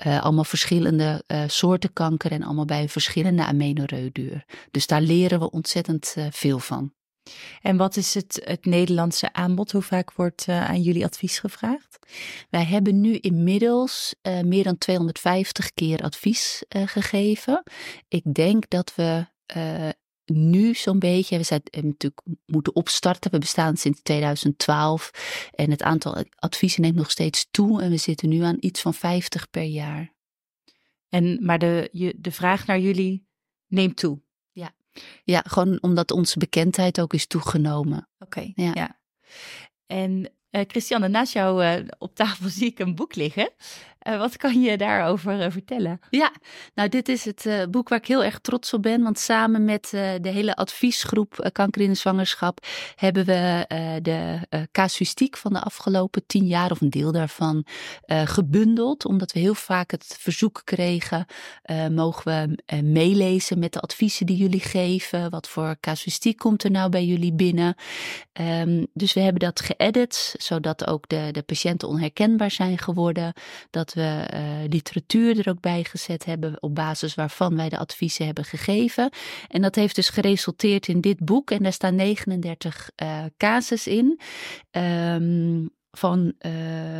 Uh, 0.07 0.23
allemaal 0.23 0.45
verschillende 0.45 1.25
soorten 1.47 1.93
kanker 1.93 2.33
en 2.33 2.43
allemaal 2.43 2.65
bij 2.65 2.83
een 2.83 2.89
verschillende 2.89 3.45
amenorreuduur. 3.45 4.45
Dus 4.71 4.87
daar 4.87 5.01
leren 5.01 5.39
we 5.39 5.51
ontzettend 5.51 6.17
veel 6.31 6.60
van. 6.61 6.95
En 7.61 7.77
wat 7.77 7.97
is 7.97 8.15
het, 8.15 8.41
het 8.45 8.65
Nederlandse 8.65 9.33
aanbod? 9.33 9.73
Hoe 9.73 9.83
vaak 9.83 10.13
wordt 10.13 10.47
uh, 10.49 10.69
aan 10.69 10.83
jullie 10.83 11.05
advies 11.05 11.39
gevraagd? 11.39 11.99
Wij 12.51 12.65
hebben 12.65 13.01
nu 13.01 13.17
inmiddels 13.17 14.15
uh, 14.23 14.41
meer 14.41 14.65
dan 14.65 14.79
250 14.79 15.73
keer 15.73 16.03
advies 16.03 16.65
uh, 16.77 16.83
gegeven. 16.87 17.63
Ik 18.09 18.35
denk 18.35 18.71
dat 18.71 18.95
we 18.95 19.27
nu 20.33 20.75
zo'n 20.75 20.99
beetje, 20.99 21.37
we 21.37 21.43
zijn 21.43 21.63
natuurlijk 21.73 22.23
moeten 22.47 22.75
opstarten. 22.75 23.31
We 23.31 23.39
bestaan 23.39 23.77
sinds 23.77 24.03
2012 24.03 25.11
en 25.55 25.71
het 25.71 25.83
aantal 25.83 26.25
adviezen 26.35 26.83
neemt 26.83 26.97
nog 26.97 27.11
steeds 27.11 27.49
toe. 27.51 27.83
En 27.83 27.91
we 27.91 27.97
zitten 27.97 28.29
nu 28.29 28.43
aan 28.43 28.57
iets 28.61 28.81
van 28.81 28.95
50 28.95 29.51
per 29.51 29.63
jaar. 29.63 30.15
En, 31.09 31.45
maar 31.45 31.59
de, 31.59 31.89
je, 31.93 32.15
de 32.19 32.31
vraag 32.31 32.67
naar 32.67 32.79
jullie 32.79 33.27
neemt 33.67 33.97
toe? 33.97 34.21
Ja, 35.25 35.43
gewoon 35.47 35.79
omdat 35.81 36.11
onze 36.11 36.39
bekendheid 36.39 37.01
ook 37.01 37.15
is 37.15 37.27
toegenomen. 37.27 38.09
Oké, 38.19 38.53
ja. 38.55 38.71
ja. 38.75 39.01
En 39.87 40.31
uh, 40.51 40.63
Christiane, 40.67 41.09
naast 41.09 41.33
jou 41.33 41.65
uh, 41.65 41.89
op 41.99 42.15
tafel 42.15 42.49
zie 42.59 42.67
ik 42.67 42.79
een 42.79 42.95
boek 42.95 43.15
liggen. 43.15 43.51
Uh, 44.09 44.19
wat 44.19 44.37
kan 44.37 44.61
je 44.61 44.77
daarover 44.77 45.53
vertellen? 45.53 46.01
Ja, 46.11 46.33
nou 46.75 46.89
dit 46.89 47.09
is 47.09 47.25
het 47.25 47.67
boek 47.71 47.89
waar 47.89 47.99
ik 47.99 48.07
heel 48.07 48.25
erg 48.25 48.39
trots 48.39 48.75
op 48.75 48.83
ben. 48.83 49.03
Want 49.03 49.19
samen 49.19 49.65
met 49.65 49.89
de 49.91 50.29
hele 50.29 50.57
adviesgroep 50.57 51.51
Kanker 51.53 51.83
in 51.83 51.89
de 51.89 51.95
Zwangerschap 51.95 52.67
hebben 52.95 53.25
we 53.25 53.65
de 54.03 54.39
casuïstiek 54.73 55.37
van 55.37 55.53
de 55.53 55.61
afgelopen 55.61 56.27
tien 56.27 56.47
jaar 56.47 56.71
of 56.71 56.81
een 56.81 56.91
deel 56.91 57.13
daarvan 57.13 57.67
gebundeld. 58.07 59.05
Omdat 59.05 59.33
we 59.33 59.39
heel 59.39 59.55
vaak 59.55 59.91
het 59.91 60.17
verzoek 60.19 60.63
kregen, 60.65 61.27
mogen 61.91 62.57
we 62.67 62.83
meelezen 62.83 63.59
met 63.59 63.73
de 63.73 63.81
adviezen 63.81 64.27
die 64.27 64.37
jullie 64.37 64.61
geven? 64.61 65.31
Wat 65.31 65.49
voor 65.49 65.77
casuïstiek 65.81 66.39
komt 66.39 66.65
er 66.65 66.71
nou 66.71 66.91
bij 66.91 67.05
jullie 67.05 67.33
binnen? 67.33 67.75
Um, 68.41 68.87
dus 68.93 69.13
we 69.13 69.21
hebben 69.21 69.41
dat 69.41 69.61
geëdit 69.61 70.35
zodat 70.39 70.87
ook 70.87 71.09
de, 71.09 71.29
de 71.33 71.43
patiënten 71.43 71.89
onherkenbaar 71.89 72.51
zijn 72.51 72.79
geworden. 72.79 73.33
Dat 73.71 73.90
we 73.95 74.31
uh, 74.35 74.69
literatuur 74.69 75.39
er 75.39 75.49
ook 75.49 75.61
bij 75.61 75.85
gezet 75.85 76.25
hebben 76.25 76.63
op 76.63 76.75
basis 76.75 77.15
waarvan 77.15 77.57
wij 77.57 77.69
de 77.69 77.79
adviezen 77.79 78.27
hebben 78.27 78.45
gegeven. 78.45 79.11
En 79.49 79.63
dat 79.63 79.75
heeft 79.75 79.95
dus 79.95 80.09
geresulteerd 80.09 80.89
in 80.89 81.01
dit 81.01 81.25
boek. 81.25 81.51
En 81.51 81.63
daar 81.63 81.73
staan 81.73 81.95
39 81.95 82.91
uh, 83.03 83.25
casus 83.37 83.87
in. 83.87 84.21
Um, 84.71 85.71
van 85.91 86.33
uh, 86.39 86.53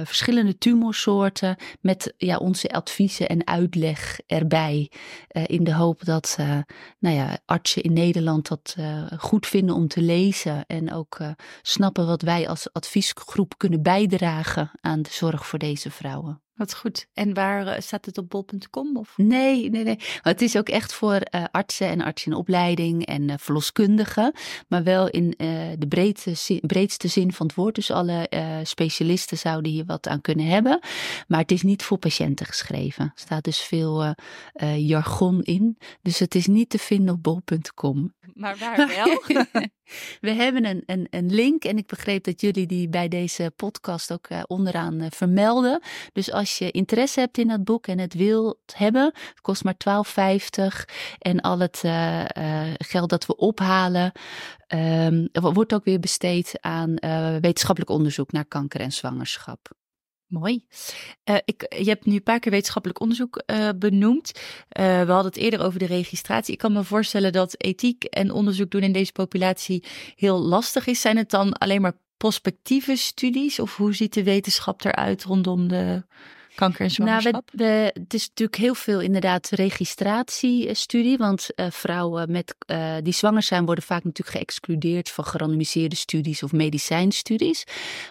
verschillende 0.05 0.59
tumorsoorten 0.59 1.57
met 1.81 2.15
ja, 2.17 2.37
onze 2.37 2.69
adviezen 2.69 3.29
en 3.29 3.47
uitleg 3.47 4.21
erbij. 4.27 4.91
In 5.47 5.65
de 5.65 5.75
hoop 5.75 6.05
dat 6.05 6.37
nou 6.99 7.17
ja, 7.17 7.39
artsen 7.45 7.83
in 7.83 7.93
Nederland 7.93 8.49
dat 8.49 8.77
goed 9.19 9.47
vinden 9.47 9.75
om 9.75 9.89
te 9.89 10.03
lezen. 10.03 10.65
En 10.67 10.93
ook 10.93 11.19
snappen 11.63 12.07
wat 12.07 12.23
wij 12.23 12.49
als 12.49 12.73
adviesgroep 12.73 13.55
kunnen 13.57 13.83
bijdragen 13.83 14.71
aan 14.81 15.03
de 15.03 15.11
zorg 15.13 15.47
voor 15.47 15.59
deze 15.59 15.91
vrouwen. 15.91 16.43
Wat 16.61 16.75
goed. 16.75 17.07
En 17.15 17.35
waar 17.35 17.67
uh, 17.67 17.75
staat 17.79 18.07
het 18.07 18.19
op 18.19 18.31
bol.com? 18.31 18.97
Of? 18.97 19.13
Nee, 19.17 19.71
nee, 19.71 19.85
nee. 19.85 19.97
Maar 19.97 20.33
het 20.33 20.43
is 20.43 20.57
ook 20.57 20.69
echt 20.69 20.95
voor 20.95 21.15
uh, 21.15 21.45
artsen 21.51 21.87
en 21.87 22.01
artsen 22.01 22.33
in 22.33 22.39
opleiding 22.39 23.07
en 23.07 23.29
uh, 23.29 23.35
verloskundigen. 23.39 24.33
Maar 24.69 24.83
wel 24.83 25.09
in 25.09 25.35
de 25.79 25.87
breedste 25.89 26.35
zin, 26.35 26.61
breedste 26.61 27.09
zin 27.09 27.33
van 27.33 27.47
het 27.47 27.55
woord. 27.55 27.75
Dus 27.75 27.91
alle 27.91 28.29
specialisten 28.63 29.39
zouden 29.39 29.73
hier 29.73 29.85
wat 29.85 30.09
aan 30.09 30.21
kunnen 30.21 30.47
hebben. 30.47 30.81
Maar 31.29 31.41
het 31.41 31.51
is 31.51 31.63
niet 31.63 31.83
voor 31.83 31.99
patiënten 31.99 32.47
geschreven. 32.47 33.05
Er 33.05 33.13
staat 33.15 33.45
dus 33.45 33.59
veel 33.59 34.15
jargon 34.77 35.43
in. 35.43 35.79
Dus 36.03 36.19
het 36.19 36.35
is 36.35 36.47
niet 36.47 36.71
te 36.71 36.79
vinden 36.79 37.15
op 37.15 37.23
bol.com. 37.23 38.15
Maar 38.35 38.57
waar 38.57 38.89
wel? 38.89 39.43
We 40.21 40.31
hebben 40.31 40.65
een, 40.65 40.83
een, 40.87 41.07
een 41.11 41.35
link 41.35 41.65
en 41.65 41.77
ik 41.77 41.87
begreep 41.87 42.25
dat 42.25 42.41
jullie 42.41 42.67
die 42.67 42.89
bij 42.89 43.09
deze 43.09 43.53
podcast 43.57 44.13
ook 44.13 44.29
onderaan 44.47 45.07
vermelden. 45.11 45.83
Dus 46.13 46.33
als 46.33 46.59
je 46.59 46.71
interesse 46.71 47.21
hebt 47.21 47.39
in 47.39 47.49
dat 47.49 47.65
boek 47.65 47.87
en 47.87 47.99
het 47.99 48.15
wilt 48.15 48.59
hebben, 48.75 49.05
het 49.05 49.41
kost 49.41 49.65
maar 49.65 49.77
12,50 50.59 50.85
en 51.19 51.41
al 51.41 51.59
het 51.59 51.83
uh, 51.85 52.25
uh, 52.39 52.63
geld 52.79 53.11
dat 53.11 53.27
we 53.27 53.37
ophalen 53.37 54.13
um, 54.69 55.29
wordt 55.33 55.75
ook 55.75 55.85
weer 55.85 56.01
besteed 56.01 56.59
aan 56.61 56.95
uh, 57.05 57.37
wetenschappelijk 57.41 57.91
onderzoek 57.91 58.33
naar 58.33 58.45
kanker 58.45 58.81
en 58.81 58.93
zwangerschap. 58.93 59.80
Mooi. 60.31 60.65
Uh, 61.31 61.37
ik, 61.45 61.75
je 61.79 61.89
hebt 61.89 62.07
nu 62.07 62.15
een 62.15 62.23
paar 62.23 62.39
keer 62.39 62.53
wetenschappelijk 62.53 63.01
onderzoek 63.01 63.43
uh, 63.47 63.69
benoemd. 63.77 64.33
Uh, 64.35 64.85
we 64.85 65.13
hadden 65.13 65.33
het 65.33 65.37
eerder 65.37 65.63
over 65.63 65.79
de 65.79 65.87
registratie. 65.87 66.53
Ik 66.53 66.59
kan 66.59 66.73
me 66.73 66.85
voorstellen 66.85 67.33
dat 67.33 67.55
ethiek 67.63 68.05
en 68.05 68.31
onderzoek 68.31 68.71
doen 68.71 68.83
in 68.83 68.93
deze 68.93 69.13
populatie 69.13 69.85
heel 70.17 70.39
lastig 70.39 70.87
is. 70.87 71.01
Zijn 71.01 71.17
het 71.17 71.31
dan 71.31 71.53
alleen 71.53 71.81
maar 71.81 71.99
prospectieve 72.17 72.97
studies? 72.97 73.59
Of 73.59 73.77
hoe 73.77 73.95
ziet 73.95 74.15
de 74.15 74.25
wetenschap 74.25 74.85
eruit 74.85 75.25
rondom 75.25 75.69
de 75.69 76.03
kanker 76.61 76.85
en 76.85 76.91
zwangerschap? 76.91 77.33
Nou, 77.33 77.45
we, 77.53 77.65
we, 77.65 78.01
het 78.01 78.15
is 78.15 78.29
natuurlijk 78.29 78.59
heel 78.59 78.75
veel 78.75 79.01
inderdaad 79.01 79.49
registratiestudie. 79.49 81.17
Want 81.17 81.49
uh, 81.57 81.67
vrouwen 81.71 82.31
met, 82.31 82.55
uh, 82.67 82.95
die 83.03 83.13
zwanger 83.13 83.43
zijn 83.43 83.65
worden 83.65 83.85
vaak 83.85 84.05
natuurlijk 84.05 84.37
geëxcludeerd 84.37 85.11
van 85.11 85.25
gerandomiseerde 85.25 85.97
studies 85.97 86.43
of 86.43 86.53
medicijnstudies. 86.53 87.65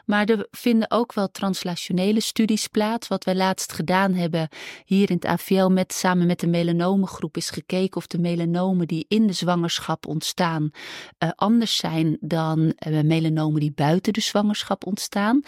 Maar 0.05 0.25
er 0.25 0.47
vinden 0.51 0.91
ook 0.91 1.13
wel 1.13 1.31
translationele 1.31 2.19
studies 2.19 2.67
plaats. 2.67 3.07
Wat 3.07 3.23
wij 3.23 3.35
laatst 3.35 3.73
gedaan 3.73 4.13
hebben 4.13 4.49
hier 4.85 5.09
in 5.09 5.15
het 5.15 5.25
AVL 5.25 5.67
met, 5.67 5.93
samen 5.93 6.27
met 6.27 6.39
de 6.39 6.47
melanomengroep 6.47 7.37
is 7.37 7.49
gekeken 7.49 7.97
of 7.97 8.07
de 8.07 8.19
melanomen 8.19 8.87
die 8.87 9.05
in 9.07 9.27
de 9.27 9.33
zwangerschap 9.33 10.07
ontstaan 10.07 10.71
uh, 11.19 11.29
anders 11.35 11.77
zijn 11.77 12.17
dan 12.19 12.73
melanomen 13.03 13.59
die 13.59 13.71
buiten 13.75 14.13
de 14.13 14.21
zwangerschap 14.21 14.85
ontstaan. 14.85 15.41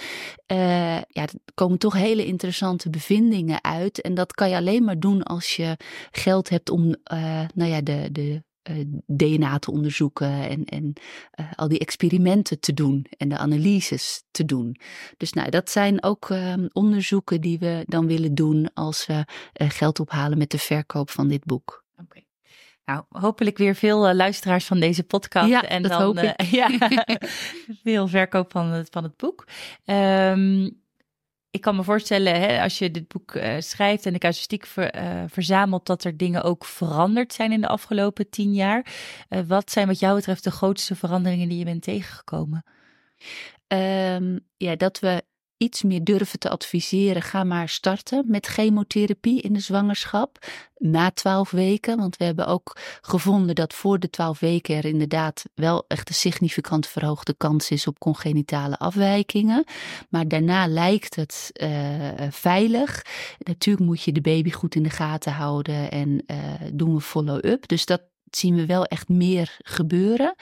ja, 0.47 1.05
er 1.07 1.31
komen 1.53 1.77
toch 1.77 1.93
hele 1.93 2.25
interessante 2.25 2.89
bevindingen 2.91 3.63
uit. 3.63 4.01
En 4.01 4.13
dat 4.13 4.33
kan 4.33 4.49
je 4.49 4.55
alleen 4.55 4.83
maar 4.83 4.99
doen 4.99 5.23
als 5.23 5.55
je 5.55 5.77
geld 6.11 6.49
hebt 6.49 6.69
om 6.69 6.85
uh, 6.85 7.41
nou 7.53 7.69
ja, 7.69 7.81
de, 7.81 8.09
de 8.11 8.43
uh, 8.69 8.85
DNA 9.07 9.59
te 9.59 9.71
onderzoeken 9.71 10.31
en, 10.49 10.65
en 10.65 10.93
uh, 11.39 11.45
al 11.55 11.67
die 11.67 11.79
experimenten 11.79 12.59
te 12.59 12.73
doen 12.73 13.05
en 13.17 13.29
de 13.29 13.37
analyses 13.37 14.23
te 14.31 14.45
doen. 14.45 14.75
Dus 15.17 15.33
nou, 15.33 15.49
dat 15.49 15.69
zijn 15.69 16.03
ook 16.03 16.29
uh, 16.29 16.53
onderzoeken 16.73 17.41
die 17.41 17.59
we 17.59 17.83
dan 17.85 18.07
willen 18.07 18.35
doen 18.35 18.69
als 18.73 19.05
we 19.05 19.25
geld 19.53 19.99
ophalen 19.99 20.37
met 20.37 20.51
de 20.51 20.59
verkoop 20.59 21.09
van 21.09 21.27
dit 21.27 21.45
boek. 21.45 21.83
Okay. 22.03 22.25
Nou, 22.85 23.03
hopelijk 23.09 23.57
weer 23.57 23.75
veel 23.75 24.13
luisteraars 24.13 24.65
van 24.65 24.79
deze 24.79 25.03
podcast. 25.03 25.49
Ja, 25.49 25.63
en 25.63 25.81
dat 25.81 25.91
dan, 25.91 26.01
hoop 26.01 26.17
ik. 26.17 26.41
ja, 26.61 26.69
veel 27.83 28.07
verkoop 28.07 28.51
van 28.51 28.67
het, 28.67 28.87
van 28.91 29.03
het 29.03 29.17
boek. 29.17 29.47
Um, 29.85 30.80
ik 31.51 31.61
kan 31.61 31.75
me 31.75 31.83
voorstellen, 31.83 32.39
hè, 32.41 32.61
als 32.61 32.77
je 32.77 32.91
dit 32.91 33.07
boek 33.07 33.33
uh, 33.35 33.55
schrijft 33.59 34.05
en 34.05 34.13
de 34.13 34.19
casuïstiek 34.19 34.65
ver, 34.65 34.95
uh, 34.95 35.23
verzamelt, 35.27 35.85
dat 35.85 36.03
er 36.03 36.17
dingen 36.17 36.43
ook 36.43 36.65
veranderd 36.65 37.33
zijn 37.33 37.51
in 37.51 37.61
de 37.61 37.67
afgelopen 37.67 38.29
tien 38.29 38.53
jaar. 38.53 38.85
Uh, 39.29 39.39
wat 39.47 39.71
zijn 39.71 39.87
wat 39.87 39.99
jou 39.99 40.15
betreft 40.15 40.43
de 40.43 40.51
grootste 40.51 40.95
veranderingen 40.95 41.49
die 41.49 41.57
je 41.57 41.65
bent 41.65 41.83
tegengekomen? 41.83 42.63
Um, 43.67 44.39
ja, 44.57 44.75
dat 44.75 44.99
we 44.99 45.23
iets 45.61 45.83
meer 45.83 46.03
durven 46.03 46.39
te 46.39 46.49
adviseren. 46.49 47.21
Ga 47.21 47.43
maar 47.43 47.69
starten 47.69 48.23
met 48.27 48.45
chemotherapie 48.45 49.41
in 49.41 49.53
de 49.53 49.59
zwangerschap 49.59 50.37
na 50.77 51.11
twaalf 51.11 51.51
weken. 51.51 51.97
Want 51.97 52.17
we 52.17 52.23
hebben 52.23 52.47
ook 52.47 52.77
gevonden 53.01 53.55
dat 53.55 53.73
voor 53.73 53.99
de 53.99 54.09
twaalf 54.09 54.39
weken 54.39 54.75
er 54.75 54.85
inderdaad 54.85 55.43
wel 55.55 55.85
echt 55.87 56.09
een 56.09 56.15
significant 56.15 56.87
verhoogde 56.87 57.33
kans 57.33 57.69
is 57.69 57.87
op 57.87 57.99
congenitale 57.99 58.77
afwijkingen. 58.77 59.63
Maar 60.09 60.27
daarna 60.27 60.67
lijkt 60.67 61.15
het 61.15 61.49
uh, 61.53 61.69
veilig. 62.29 63.05
Natuurlijk 63.37 63.85
moet 63.85 64.03
je 64.03 64.11
de 64.11 64.21
baby 64.21 64.51
goed 64.51 64.75
in 64.75 64.83
de 64.83 64.89
gaten 64.89 65.31
houden 65.31 65.91
en 65.91 66.23
uh, 66.27 66.37
doen 66.73 66.93
we 66.93 67.01
follow-up. 67.01 67.67
Dus 67.67 67.85
dat 67.85 68.01
zien 68.37 68.55
we 68.55 68.65
wel 68.65 68.85
echt 68.85 69.09
meer 69.09 69.57
gebeuren. 69.57 70.35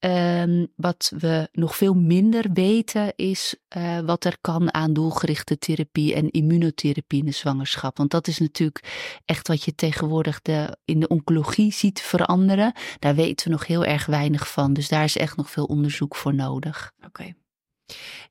Um, 0.00 0.66
wat 0.76 1.12
we 1.18 1.48
nog 1.52 1.76
veel 1.76 1.94
minder 1.94 2.52
weten 2.52 3.12
is 3.16 3.54
uh, 3.76 3.98
wat 3.98 4.24
er 4.24 4.36
kan 4.40 4.74
aan 4.74 4.92
doelgerichte 4.92 5.58
therapie 5.58 6.14
en 6.14 6.30
immunotherapie 6.30 7.18
in 7.18 7.24
de 7.24 7.32
zwangerschap. 7.32 7.96
Want 7.96 8.10
dat 8.10 8.28
is 8.28 8.38
natuurlijk 8.38 9.18
echt 9.24 9.48
wat 9.48 9.62
je 9.62 9.74
tegenwoordig 9.74 10.42
de, 10.42 10.78
in 10.84 11.00
de 11.00 11.08
oncologie 11.08 11.72
ziet 11.72 12.00
veranderen. 12.00 12.72
Daar 12.98 13.14
weten 13.14 13.46
we 13.46 13.52
nog 13.52 13.66
heel 13.66 13.84
erg 13.84 14.06
weinig 14.06 14.48
van. 14.48 14.72
Dus 14.72 14.88
daar 14.88 15.04
is 15.04 15.16
echt 15.16 15.36
nog 15.36 15.50
veel 15.50 15.64
onderzoek 15.64 16.16
voor 16.16 16.34
nodig. 16.34 16.92
Oké. 17.06 17.34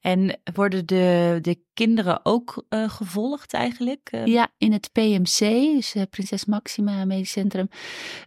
En 0.01 0.39
worden 0.53 0.85
de, 0.85 1.37
de 1.41 1.64
kinderen 1.75 2.19
ook 2.23 2.63
uh, 2.69 2.89
gevolgd 2.89 3.53
eigenlijk? 3.53 4.09
Uh... 4.11 4.25
Ja, 4.25 4.47
in 4.57 4.71
het 4.71 4.89
PMC, 4.91 5.39
dus 5.75 5.95
uh, 5.95 6.03
Prinses 6.09 6.45
Maxima 6.45 7.05
Medisch 7.05 7.31
Centrum. 7.31 7.69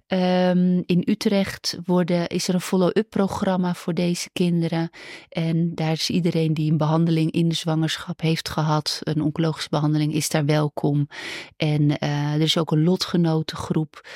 Um, 0.06 0.82
in 0.86 1.02
Utrecht 1.04 1.78
worden, 1.84 2.26
is 2.28 2.48
er 2.48 2.54
een 2.54 2.60
follow-up 2.60 3.10
programma 3.10 3.74
voor 3.74 3.94
deze 3.94 4.30
kinderen. 4.32 4.90
En 5.28 5.74
daar 5.74 5.92
is 5.92 6.10
iedereen 6.10 6.54
die 6.54 6.70
een 6.70 6.76
behandeling 6.76 7.30
in 7.30 7.48
de 7.48 7.54
zwangerschap 7.54 8.20
heeft 8.20 8.48
gehad, 8.48 9.00
een 9.02 9.22
oncologische 9.22 9.68
behandeling, 9.70 10.14
is 10.14 10.28
daar 10.28 10.44
welkom. 10.44 11.08
En 11.56 11.98
er 11.98 12.40
is 12.40 12.58
ook 12.58 12.70
een 12.70 12.84
lotgenotengroep. 12.84 14.08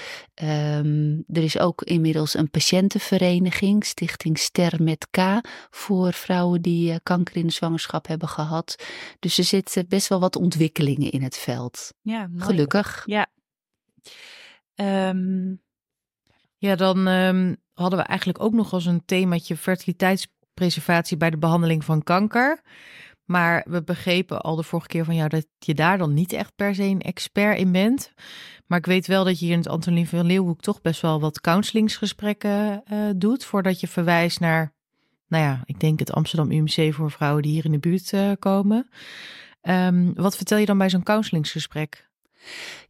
Um, 0.42 1.24
er 1.32 1.42
is 1.42 1.58
ook 1.58 1.82
inmiddels 1.82 2.34
een 2.34 2.50
patiëntenvereniging, 2.50 3.84
Stichting 3.84 4.38
Ster 4.38 4.82
met 4.82 5.06
K, 5.10 5.40
voor 5.70 6.12
vrouwen 6.12 6.62
die 6.62 7.00
kanker 7.02 7.36
in 7.36 7.46
de 7.46 7.52
zwangerschap 7.52 8.06
hebben 8.06 8.28
gehad. 8.28 8.84
Dus 9.22 9.38
er 9.38 9.44
zitten 9.44 9.88
best 9.88 10.08
wel 10.08 10.20
wat 10.20 10.36
ontwikkelingen 10.36 11.10
in 11.10 11.22
het 11.22 11.36
veld. 11.36 11.94
Ja, 12.00 12.26
mooi. 12.26 12.42
gelukkig. 12.42 13.02
Ja. 13.06 13.26
Um... 14.74 15.60
Ja, 16.56 16.76
dan 16.76 17.06
um, 17.06 17.56
hadden 17.72 17.98
we 17.98 18.04
eigenlijk 18.04 18.40
ook 18.40 18.52
nog 18.52 18.72
als 18.72 18.86
een 18.86 19.04
themaatje 19.04 19.56
fertiliteitspreservatie 19.56 21.16
bij 21.16 21.30
de 21.30 21.38
behandeling 21.38 21.84
van 21.84 22.02
kanker. 22.02 22.60
Maar 23.24 23.64
we 23.68 23.82
begrepen 23.82 24.40
al 24.40 24.56
de 24.56 24.62
vorige 24.62 24.88
keer 24.88 25.04
van 25.04 25.14
jou 25.14 25.28
dat 25.28 25.46
je 25.58 25.74
daar 25.74 25.98
dan 25.98 26.14
niet 26.14 26.32
echt 26.32 26.54
per 26.54 26.74
se 26.74 26.82
een 26.82 27.00
expert 27.00 27.58
in 27.58 27.72
bent. 27.72 28.12
Maar 28.66 28.78
ik 28.78 28.86
weet 28.86 29.06
wel 29.06 29.24
dat 29.24 29.38
je 29.38 29.44
hier 29.44 29.54
in 29.54 29.60
het 29.60 29.68
Antonie 29.68 30.08
van 30.08 30.26
Leeuwenhoek 30.26 30.60
toch 30.60 30.80
best 30.80 31.00
wel 31.00 31.20
wat 31.20 31.40
counselingsgesprekken 31.40 32.82
uh, 32.92 33.10
doet. 33.16 33.44
Voordat 33.44 33.80
je 33.80 33.88
verwijst 33.88 34.40
naar 34.40 34.74
nou 35.32 35.44
ja, 35.44 35.62
ik 35.64 35.80
denk 35.80 35.98
het 35.98 36.12
Amsterdam 36.12 36.50
UMC 36.50 36.94
voor 36.94 37.10
vrouwen 37.10 37.42
die 37.42 37.52
hier 37.52 37.64
in 37.64 37.70
de 37.70 37.78
buurt 37.78 38.12
uh, 38.12 38.32
komen. 38.38 38.88
Um, 39.62 40.14
wat 40.14 40.36
vertel 40.36 40.58
je 40.58 40.66
dan 40.66 40.78
bij 40.78 40.90
zo'n 40.90 41.02
counselinggesprek? 41.02 42.08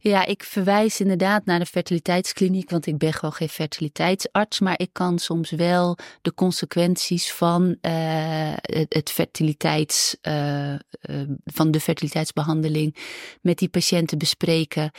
Ja, 0.03 0.25
ik 0.25 0.43
verwijs 0.43 0.99
inderdaad 0.99 1.45
naar 1.45 1.59
de 1.59 1.65
fertiliteitskliniek, 1.65 2.69
want 2.69 2.85
ik 2.85 2.97
ben 2.97 3.13
gewoon 3.13 3.33
geen 3.33 3.49
fertiliteitsarts, 3.49 4.59
maar 4.59 4.79
ik 4.79 4.89
kan 4.91 5.19
soms 5.19 5.51
wel 5.51 5.97
de 6.21 6.33
consequenties 6.33 7.31
van 7.31 7.63
uh, 7.81 8.53
het, 8.89 9.11
fertiliteits, 9.11 10.17
uh, 10.21 10.71
uh, 10.71 10.77
van 11.45 11.71
de 11.71 11.79
fertiliteitsbehandeling 11.79 12.95
met 13.41 13.57
die 13.57 13.69
patiënten 13.69 14.17
bespreken. 14.17 14.91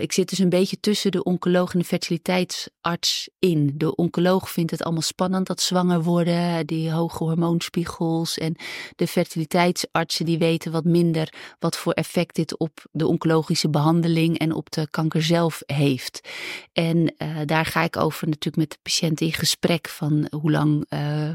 ik 0.00 0.12
zit 0.12 0.28
dus 0.28 0.38
een 0.38 0.48
beetje 0.48 0.80
tussen 0.80 1.10
de 1.10 1.22
oncoloog 1.22 1.72
en 1.72 1.78
de 1.78 1.84
fertiliteitsarts 1.84 3.28
in. 3.38 3.72
De 3.74 3.94
oncoloog 3.94 4.50
vindt 4.50 4.70
het 4.70 4.82
allemaal 4.82 5.02
spannend, 5.02 5.46
dat 5.46 5.60
zwanger 5.60 6.02
worden, 6.02 6.66
die 6.66 6.90
hoge 6.90 7.24
hormoonspiegels. 7.24 8.38
En 8.38 8.56
de 8.96 9.06
fertiliteitsartsen 9.06 10.24
die 10.24 10.38
weten 10.38 10.72
wat 10.72 10.84
minder 10.84 11.32
wat 11.58 11.76
voor 11.76 11.92
effect 11.92 12.34
dit 12.34 12.58
op 12.58 12.84
de 12.90 13.06
oncologische 13.06 13.70
behandeling 13.70 14.00
en 14.02 14.54
op 14.54 14.70
de 14.70 14.88
kanker 14.90 15.22
zelf 15.22 15.62
heeft. 15.66 16.28
En 16.72 17.14
uh, 17.18 17.38
daar 17.44 17.66
ga 17.66 17.82
ik 17.82 17.96
over 17.96 18.26
natuurlijk 18.26 18.56
met 18.56 18.70
de 18.70 18.78
patiënt 18.82 19.20
in 19.20 19.32
gesprek 19.32 19.88
van 19.88 20.26
hoe 20.30 20.50
lang 20.50 20.86
uh, 20.88 21.32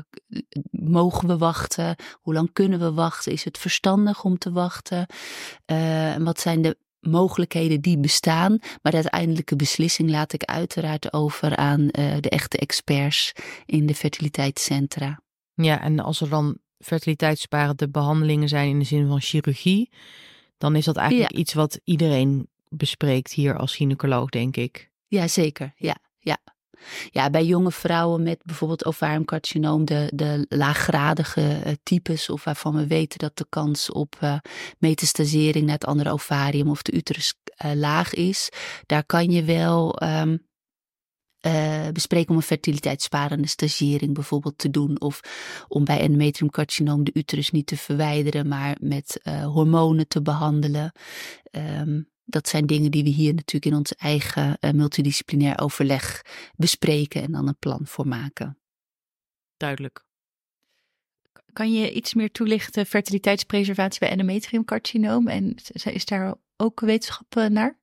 mogen 0.72 1.28
we 1.28 1.38
wachten, 1.38 1.96
hoe 2.22 2.34
lang 2.34 2.50
kunnen 2.54 2.80
we 2.80 2.94
wachten, 2.94 3.32
is 3.32 3.44
het 3.44 3.58
verstandig 3.58 4.24
om 4.24 4.38
te 4.38 4.52
wachten, 4.52 5.06
uh, 5.66 6.14
en 6.14 6.24
wat 6.24 6.40
zijn 6.40 6.62
de 6.62 6.78
mogelijkheden 7.00 7.82
die 7.82 7.98
bestaan. 7.98 8.58
Maar 8.82 8.92
de 8.92 8.98
uiteindelijke 8.98 9.56
beslissing 9.56 10.10
laat 10.10 10.34
ik 10.34 10.44
uiteraard 10.44 11.14
over 11.14 11.56
aan 11.56 11.82
uh, 11.82 11.90
de 12.20 12.30
echte 12.30 12.58
experts 12.58 13.32
in 13.66 13.86
de 13.86 13.96
fertiliteitscentra. 13.96 15.20
Ja, 15.54 15.82
en 15.82 16.00
als 16.00 16.22
er 16.22 16.30
dan 16.30 16.58
fertiliteitssparende 16.80 17.90
behandelingen 17.90 18.48
zijn 18.48 18.70
in 18.70 18.80
de 18.80 18.86
zin 18.86 19.08
van 19.08 19.22
chirurgie, 19.22 19.90
dan 20.58 20.76
is 20.76 20.86
dat 20.86 20.96
eigenlijk 20.96 21.32
iets 21.32 21.54
wat 21.54 21.80
iedereen 21.84 22.48
bespreekt 22.70 23.34
hier 23.34 23.58
als 23.58 23.76
gynaecoloog, 23.76 24.30
denk 24.30 24.56
ik. 24.58 24.92
Ja, 25.08 25.28
zeker. 25.28 25.74
Ja, 25.76 25.98
ja. 26.20 26.38
Ja, 27.12 27.30
bij 27.30 27.46
jonge 27.46 27.72
vrouwen 27.72 28.24
met 28.24 28.42
bijvoorbeeld 28.44 28.86
ovariumcarcinoom, 28.86 29.86
de, 29.86 30.12
de 30.14 30.46
laaggradige 30.50 31.62
uh, 31.66 31.74
types, 31.84 32.30
of 32.30 32.44
waarvan 32.44 32.76
we 32.76 32.88
weten 32.88 33.20
dat 33.20 33.38
de 33.38 33.46
kans 33.50 33.92
op 33.92 34.18
uh, 34.24 34.38
metastasering 34.78 35.66
naar 35.66 35.74
het 35.74 35.86
andere 35.86 36.12
ovarium 36.12 36.70
of 36.70 36.82
de 36.82 36.92
uterus 36.92 37.34
uh, 37.66 37.72
laag 37.74 38.14
is, 38.14 38.50
daar 38.86 39.06
kan 39.06 39.32
je 39.32 39.44
wel 39.44 40.04
uh, 40.04 40.24
bespreken 41.94 42.30
om 42.30 42.36
een 42.36 42.42
fertiliteitssparende 42.42 43.48
stagiering 43.48 44.14
bijvoorbeeld 44.14 44.58
te 44.58 44.70
doen. 44.70 45.02
Of 45.02 45.20
om 45.68 45.86
bij 45.86 46.00
endometriumcarcinoom 46.00 47.04
de 47.04 47.12
uterus 47.14 47.52
niet 47.52 47.68
te 47.68 47.78
verwijderen, 47.78 48.48
maar 48.48 48.78
met 48.80 49.20
hormonen 49.44 50.08
te 50.08 50.22
behandelen. 50.22 50.92
Um, 51.52 52.10
dat 52.30 52.48
zijn 52.48 52.66
dingen 52.66 52.92
die 52.92 53.04
we 53.04 53.10
hier 53.10 53.34
natuurlijk 53.34 53.66
in 53.66 53.80
ons 53.80 53.96
eigen 53.96 54.58
uh, 54.60 54.72
multidisciplinair 54.72 55.60
overleg 55.60 56.22
bespreken 56.56 57.22
en 57.22 57.32
dan 57.32 57.48
een 57.48 57.58
plan 57.60 57.80
voor 57.84 58.08
maken. 58.08 58.58
Duidelijk. 59.58 60.06
Kan 61.54 61.74
je 61.74 61.92
iets 61.92 62.14
meer 62.14 62.32
toelichten, 62.32 62.86
fertiliteitspreservatie 62.86 64.00
bij 64.00 64.10
endometriumcarcinoom? 64.10 65.28
En 65.28 65.56
is 65.92 66.06
daar 66.06 66.36
ook 66.58 66.80
wetenschap 66.80 67.36
naar? 67.50 67.80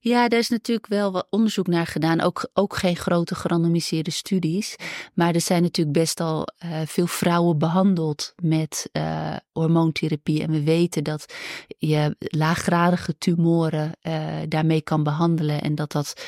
Ja, 0.00 0.28
daar 0.28 0.38
is 0.38 0.48
natuurlijk 0.48 0.86
wel 0.86 1.12
wat 1.12 1.26
onderzoek 1.30 1.66
naar 1.66 1.86
gedaan. 1.86 2.20
Ook, 2.20 2.50
ook 2.52 2.76
geen 2.76 2.96
grote 2.96 3.34
gerandomiseerde 3.34 4.10
studies. 4.10 4.76
Maar 5.14 5.34
er 5.34 5.40
zijn 5.40 5.62
natuurlijk 5.62 5.98
best 5.98 6.20
al 6.20 6.48
uh, 6.64 6.80
veel 6.84 7.06
vrouwen 7.06 7.58
behandeld 7.58 8.34
met 8.42 8.88
uh, 8.92 9.36
hormoontherapie. 9.52 10.42
En 10.42 10.50
we 10.50 10.62
weten 10.62 11.04
dat 11.04 11.34
je 11.78 12.16
laaggradige 12.18 13.18
tumoren 13.18 13.92
uh, 14.02 14.24
daarmee 14.48 14.80
kan 14.80 15.02
behandelen. 15.02 15.62
En 15.62 15.74
dat 15.74 15.92
dat 15.92 16.22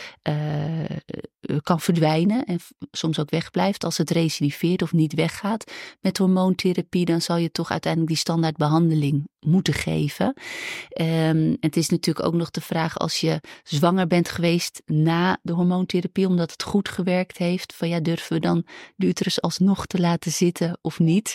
kan 1.62 1.80
verdwijnen 1.80 2.44
en 2.44 2.58
soms 2.90 3.18
ook 3.18 3.30
wegblijft. 3.30 3.84
Als 3.84 3.98
het 3.98 4.10
recidiveert 4.10 4.82
of 4.82 4.92
niet 4.92 5.14
weggaat 5.14 5.72
met 6.00 6.18
hormoontherapie, 6.18 7.04
dan 7.04 7.20
zal 7.20 7.36
je 7.36 7.50
toch 7.50 7.70
uiteindelijk 7.70 8.12
die 8.12 8.20
standaardbehandeling 8.20 9.28
moeten 9.40 9.74
geven. 9.74 10.34
Um, 11.00 11.56
het 11.60 11.76
is 11.76 11.88
natuurlijk 11.88 12.26
ook 12.26 12.34
nog 12.34 12.50
de 12.50 12.60
vraag 12.60 12.98
als 12.98 13.20
je 13.20 13.40
zwanger 13.62 14.06
bent 14.06 14.28
geweest 14.28 14.82
na 14.86 15.38
de 15.42 15.52
hormoontherapie, 15.52 16.26
omdat 16.26 16.50
het 16.50 16.62
goed 16.62 16.88
gewerkt 16.88 17.38
heeft, 17.38 17.74
van 17.74 17.88
ja, 17.88 18.00
durven 18.00 18.32
we 18.32 18.40
dan 18.40 18.66
de 18.96 19.06
uterus 19.06 19.40
alsnog 19.40 19.86
te 19.86 20.00
laten 20.00 20.32
zitten 20.32 20.78
of 20.80 20.98
niet? 20.98 21.34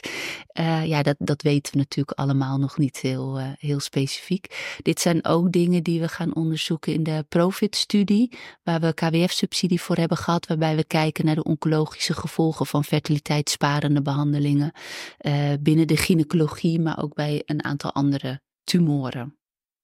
Uh, 0.59 0.85
ja, 0.85 1.03
dat, 1.03 1.15
dat 1.19 1.41
weten 1.41 1.71
we 1.71 1.77
natuurlijk 1.77 2.19
allemaal 2.19 2.57
nog 2.57 2.77
niet 2.77 2.97
heel, 2.97 3.39
uh, 3.39 3.47
heel 3.57 3.79
specifiek. 3.79 4.75
Dit 4.81 4.99
zijn 4.99 5.25
ook 5.25 5.51
dingen 5.51 5.83
die 5.83 5.99
we 5.99 6.07
gaan 6.07 6.35
onderzoeken 6.35 6.93
in 6.93 7.03
de 7.03 7.25
Profit-studie, 7.29 8.37
waar 8.63 8.79
we 8.79 8.93
KWF-subsidie 8.93 9.81
voor 9.81 9.95
hebben 9.95 10.04
gehad, 10.13 10.47
waarbij 10.47 10.75
we 10.75 10.83
kijken 10.83 11.25
naar 11.25 11.35
de 11.35 11.43
oncologische 11.43 12.13
gevolgen 12.13 12.65
van 12.65 12.83
fertiliteitssparende 12.83 14.01
behandelingen 14.01 14.71
uh, 15.19 15.53
binnen 15.59 15.87
de 15.87 15.97
gynaecologie, 15.97 16.79
maar 16.79 17.03
ook 17.03 17.13
bij 17.13 17.41
een 17.45 17.63
aantal 17.63 17.91
andere 17.91 18.41
tumoren. 18.63 19.37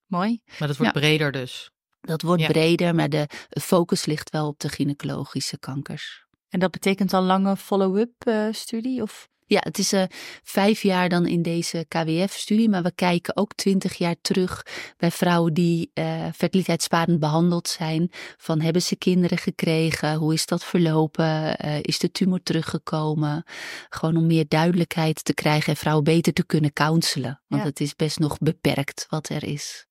Mooi. 0.06 0.42
Maar 0.60 0.68
dat 0.68 0.78
wordt 0.78 0.94
ja. 0.94 1.00
breder 1.00 1.32
dus. 1.32 1.72
Dat 2.02 2.22
wordt 2.22 2.42
ja. 2.42 2.48
breder, 2.48 2.96
maar 2.96 3.10
de 3.10 3.28
focus 3.50 4.06
ligt 4.06 4.30
wel 4.30 4.48
op 4.48 4.60
de 4.60 4.70
gynaecologische 4.70 5.60
kankers. 5.60 6.26
En 6.50 6.60
dat 6.60 6.72
betekent 6.72 7.10
dan 7.10 7.24
lange 7.24 7.58
follow-up 7.58 8.28
uh, 8.28 8.48
studie? 8.52 9.02
Of? 9.02 9.30
Ja, 9.52 9.60
het 9.64 9.78
is 9.78 9.94
uh, 9.94 10.04
vijf 10.44 10.82
jaar 10.82 11.10
dan 11.10 11.26
in 11.26 11.42
deze 11.42 11.86
KWF-studie, 11.88 12.70
maar 12.70 12.84
we 12.84 12.92
kijken 12.96 13.38
ook 13.38 13.54
twintig 13.54 13.94
jaar 13.94 14.16
terug 14.22 14.66
bij 14.98 15.12
vrouwen 15.12 15.54
die 15.54 15.92
uh, 15.94 16.26
fertiliteitssparend 16.36 17.20
behandeld 17.20 17.68
zijn. 17.68 18.12
Van 18.38 18.62
hebben 18.62 18.82
ze 18.82 18.96
kinderen 18.96 19.38
gekregen? 19.38 20.16
Hoe 20.16 20.34
is 20.34 20.46
dat 20.46 20.64
verlopen? 20.64 21.66
Uh, 21.66 21.80
is 21.82 22.00
de 22.00 22.12
tumor 22.12 22.44
teruggekomen? 22.44 23.44
Gewoon 23.90 24.18
om 24.18 24.28
meer 24.28 24.46
duidelijkheid 24.48 25.24
te 25.26 25.34
krijgen 25.34 25.70
en 25.74 25.80
vrouwen 25.80 26.04
beter 26.04 26.34
te 26.34 26.46
kunnen 26.46 26.74
counselen. 26.74 27.42
Want 27.48 27.62
ja. 27.62 27.68
het 27.68 27.80
is 27.80 27.96
best 27.96 28.20
nog 28.20 28.38
beperkt 28.38 29.06
wat 29.10 29.30
er 29.30 29.44
is. 29.44 29.86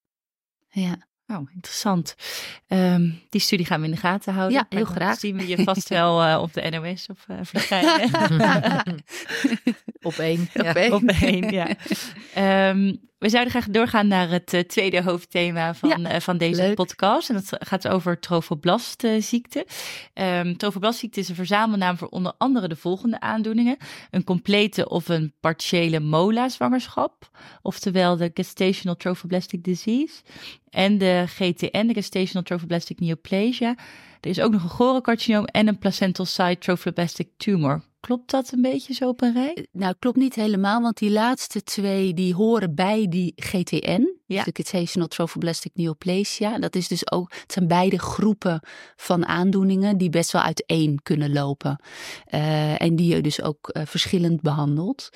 Ja. 0.69 1.09
Oh, 1.31 1.49
interessant. 1.55 2.15
Um, 2.69 3.21
die 3.29 3.41
studie 3.41 3.67
gaan 3.67 3.81
we 3.81 3.87
in 3.87 3.93
de 3.93 3.99
gaten 4.01 4.35
houden. 4.35 4.59
Ja, 4.59 4.67
heel 4.69 4.85
graag. 4.85 5.19
zien 5.19 5.37
we 5.37 5.47
je 5.47 5.63
vast 5.63 5.89
wel 5.89 6.27
uh, 6.27 6.39
op 6.43 6.53
de 6.53 6.71
NOS 6.71 7.07
of 7.11 7.27
uh, 7.31 7.37
verschijnen. 7.43 8.11
op 10.03 10.15
één. 10.19 10.49
Ja. 10.53 10.71
Op 10.71 10.77
één, 10.77 10.93
op 10.93 11.09
één 11.09 11.51
ja. 11.51 11.69
Um, 12.71 13.01
we 13.21 13.29
zouden 13.29 13.53
graag 13.53 13.69
doorgaan 13.69 14.07
naar 14.07 14.29
het 14.29 14.53
uh, 14.53 14.61
tweede 14.61 15.03
hoofdthema 15.03 15.75
van, 15.75 15.89
ja, 15.89 16.21
van 16.21 16.39
deze 16.39 16.63
leuk. 16.63 16.75
podcast. 16.75 17.29
En 17.29 17.35
dat 17.35 17.57
gaat 17.59 17.89
over 17.89 18.19
trofoblastziekte. 18.19 19.67
Um, 20.15 20.57
trofoblastziekte 20.57 21.21
is 21.21 21.29
een 21.29 21.35
verzamelnaam 21.35 21.97
voor 21.97 22.09
onder 22.09 22.33
andere 22.39 22.69
de 22.69 22.77
volgende 22.77 23.21
aandoeningen. 23.21 23.77
Een 24.11 24.25
complete 24.25 24.89
of 24.89 25.09
een 25.09 25.33
partiële 25.41 26.01
mola-zwangerschap. 26.01 27.31
Oftewel 27.63 28.17
de 28.17 28.31
gestational 28.35 28.97
trophoblastic 28.97 29.65
disease. 29.65 30.23
En 30.71 30.99
de 30.99 31.25
GTN, 31.27 31.87
de 31.87 31.95
gestational 31.95 32.43
trophoblastic 32.43 33.01
neoplasia. 33.01 33.75
Er 34.21 34.31
is 34.31 34.41
ook 34.41 34.53
nog 34.53 34.63
een 34.63 34.69
chorecarcinoom 34.69 35.45
en 35.45 35.69
een 35.69 35.79
placental 35.79 36.25
site 36.25 36.59
trophoblastic 36.59 37.29
tumor. 37.37 37.83
Klopt 38.11 38.31
dat 38.31 38.53
een 38.53 38.63
beetje 38.63 38.95
zo 38.95 39.09
op 39.09 39.23
een 39.23 39.33
rij? 39.33 39.67
Nou, 39.73 39.95
klopt 39.99 40.17
niet 40.17 40.35
helemaal, 40.35 40.83
want 40.83 40.99
die 40.99 41.11
laatste 41.11 41.63
twee 41.63 42.15
die 42.15 42.35
horen 42.35 42.75
bij 42.75 43.07
die 43.09 43.33
GTN, 43.37 44.17
ja. 44.27 44.45
de 44.45 44.51
gestational 44.53 45.09
trophoblastic 45.09 45.71
neoplasia. 45.75 46.59
Dat 46.59 46.75
is 46.75 46.89
dus 46.89 47.11
ook, 47.11 47.33
het 47.33 47.53
zijn 47.53 47.67
beide 47.67 47.99
groepen 47.99 48.61
van 48.97 49.27
aandoeningen 49.27 49.99
die 49.99 50.11
best 50.11 50.33
wel 50.33 50.43
uiteen 50.43 51.03
kunnen 51.03 51.33
lopen. 51.33 51.83
Uh, 52.35 52.83
en 52.83 52.97
die 52.97 53.15
je 53.15 53.21
dus 53.21 53.43
ook 53.43 53.71
uh, 53.73 53.83
verschillend 53.87 54.41
behandelt. 54.41 55.09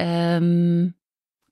Um, 0.00 0.98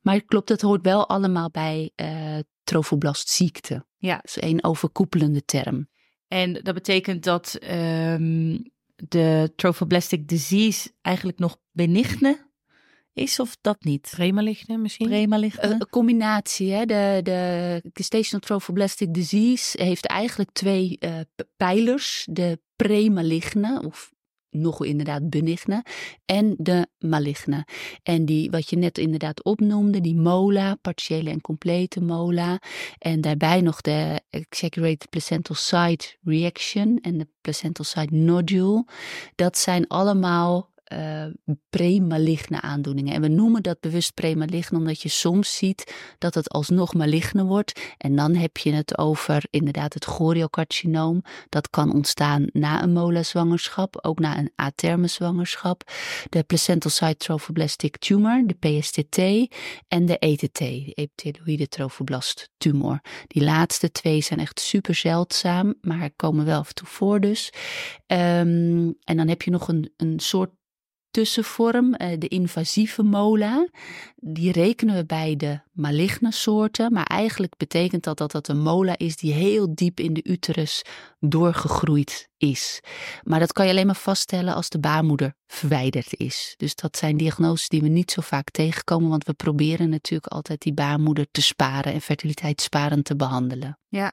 maar 0.01 0.21
klopt, 0.21 0.49
het 0.49 0.61
hoort 0.61 0.83
wel 0.83 1.09
allemaal 1.09 1.51
bij 1.51 1.91
uh, 1.97 2.39
trofoblastziekte. 2.63 3.87
Ja. 3.97 4.15
Dat 4.15 4.25
is 4.37 4.39
één 4.39 4.65
overkoepelende 4.65 5.45
term. 5.45 5.89
En 6.29 6.53
dat 6.53 6.75
betekent 6.75 7.25
dat 7.25 7.59
um, 7.71 8.63
de 9.09 9.53
trophoblastic 9.57 10.29
disease 10.29 10.91
eigenlijk 11.03 11.39
nog 11.39 11.57
benigne 11.73 12.49
is 13.13 13.41
of 13.41 13.57
dat 13.61 13.85
niet? 13.85 14.09
Premaligne 14.11 14.77
misschien? 14.77 15.07
Premaligne? 15.07 15.63
Een 15.63 15.89
combinatie. 15.91 16.73
Hè? 16.73 16.85
De, 16.87 17.21
de 17.23 17.81
gestational 17.93 18.41
trophoblastic 18.41 19.15
disease 19.15 19.83
heeft 19.83 20.07
eigenlijk 20.07 20.51
twee 20.53 20.97
uh, 21.01 21.21
pijlers. 21.57 22.27
De 22.31 22.61
premaligne 22.77 23.83
of 23.87 24.13
nog 24.51 24.85
inderdaad 24.85 25.31
benigne 25.31 25.85
en 26.25 26.55
de 26.59 26.87
maligne. 26.99 27.67
En 28.03 28.25
die, 28.25 28.51
wat 28.51 28.71
je 28.71 28.77
net 28.77 28.99
inderdaad 28.99 29.45
opnoemde, 29.45 30.01
die 30.01 30.17
mola, 30.17 30.75
partiële 30.75 31.31
en 31.31 31.41
complete 31.41 32.01
mola. 32.01 32.59
En 32.99 33.21
daarbij 33.21 33.61
nog 33.61 33.81
de 33.81 34.21
exaggerated 34.31 35.11
placental 35.11 35.55
site 35.57 36.17
reaction 36.23 36.99
en 37.01 37.19
de 37.19 37.29
placental 37.41 37.85
site 37.85 38.15
nodule. 38.15 38.87
Dat 39.35 39.59
zijn 39.59 39.87
allemaal 39.87 40.71
uh, 40.93 41.25
premaligne 41.71 42.61
aandoeningen. 42.61 43.15
En 43.15 43.21
we 43.21 43.29
noemen 43.29 43.63
dat 43.63 43.81
bewust 43.81 44.15
premaligne 44.15 44.79
omdat 44.79 45.03
je 45.03 45.09
soms 45.09 45.57
ziet 45.57 45.95
dat 46.19 46.35
het 46.35 46.51
alsnog 46.51 46.95
maligne 46.95 47.45
wordt. 47.45 47.81
En 47.99 48.17
dan 48.17 48.35
heb 48.35 48.57
je 48.57 48.73
het 48.73 48.99
over 48.99 49.45
inderdaad 49.51 49.95
het 49.95 50.05
choriocarcinoom. 50.05 51.23
Dat 51.49 51.71
kan 51.71 51.93
ontstaan 51.93 52.47
na 52.53 52.83
een 52.83 52.93
mola-zwangerschap, 52.93 54.05
ook 54.05 54.19
na 54.19 54.39
een 54.39 54.53
aterme 54.55 55.07
zwangerschap. 55.07 55.91
De 56.29 56.43
placental 56.43 56.91
site 56.91 57.39
tumor, 57.99 58.43
de 58.47 58.55
PSTT. 58.55 59.19
En 59.89 60.07
de 60.07 60.19
ETT, 60.19 60.59
de 61.45 61.69
trophoblast 61.69 62.51
tumor. 62.59 63.01
Die 63.27 63.45
laatste 63.45 63.91
twee 63.91 64.21
zijn 64.21 64.41
echt 64.41 64.61
super 64.61 64.95
zeldzaam, 64.95 65.75
maar 65.81 66.11
komen 66.17 66.45
wel 66.45 66.59
af 66.59 66.69
en 66.69 66.75
toe 66.75 66.87
voor 66.87 67.21
dus. 67.21 67.53
Um, 68.07 68.97
en 69.05 69.17
dan 69.17 69.29
heb 69.29 69.43
je 69.43 69.51
nog 69.51 69.69
een, 69.69 69.93
een 69.97 70.21
soort 70.21 70.51
tussenvorm, 71.11 71.95
eh, 71.95 72.19
de 72.19 72.29
invasieve 72.29 73.03
mola. 73.03 73.69
Die 74.17 74.53
rekenen 74.53 74.95
we 74.95 75.07
bij 75.07 75.37
de 75.37 75.61
maligne 75.73 76.33
soorten, 76.33 76.93
maar 76.93 77.05
eigenlijk 77.05 77.57
betekent 77.57 78.05
dat 78.05 78.19
dat 78.19 78.31
dat 78.33 78.49
een 78.49 78.61
mola 78.61 78.99
is 78.99 79.17
die 79.17 79.33
heel 79.33 79.75
diep 79.75 80.01
in 80.01 80.15
de 80.15 80.25
uterus 80.25 80.85
doorgegroeid 81.19 82.29
is. 82.37 82.81
Maar 83.23 83.39
dat 83.39 83.53
kan 83.53 83.65
je 83.65 83.71
alleen 83.71 83.87
maar 83.87 83.97
vaststellen 83.97 84.55
als 84.55 84.69
de 84.69 84.81
baarmoeder 84.81 85.35
verwijderd 85.47 86.15
is. 86.15 86.55
Dus 86.57 86.75
dat 86.75 86.97
zijn 86.97 87.17
diagnoses 87.17 87.69
die 87.69 87.81
we 87.81 87.89
niet 87.89 88.11
zo 88.11 88.21
vaak 88.21 88.51
tegenkomen, 88.51 89.09
want 89.09 89.25
we 89.25 89.33
proberen 89.33 89.89
natuurlijk 89.89 90.33
altijd 90.33 90.61
die 90.61 90.75
baarmoeder 90.75 91.27
te 91.31 91.43
sparen 91.43 91.93
en 91.93 92.01
fertiliteitssparend 92.01 93.05
te 93.05 93.17
behandelen. 93.17 93.79
Ja. 93.89 94.13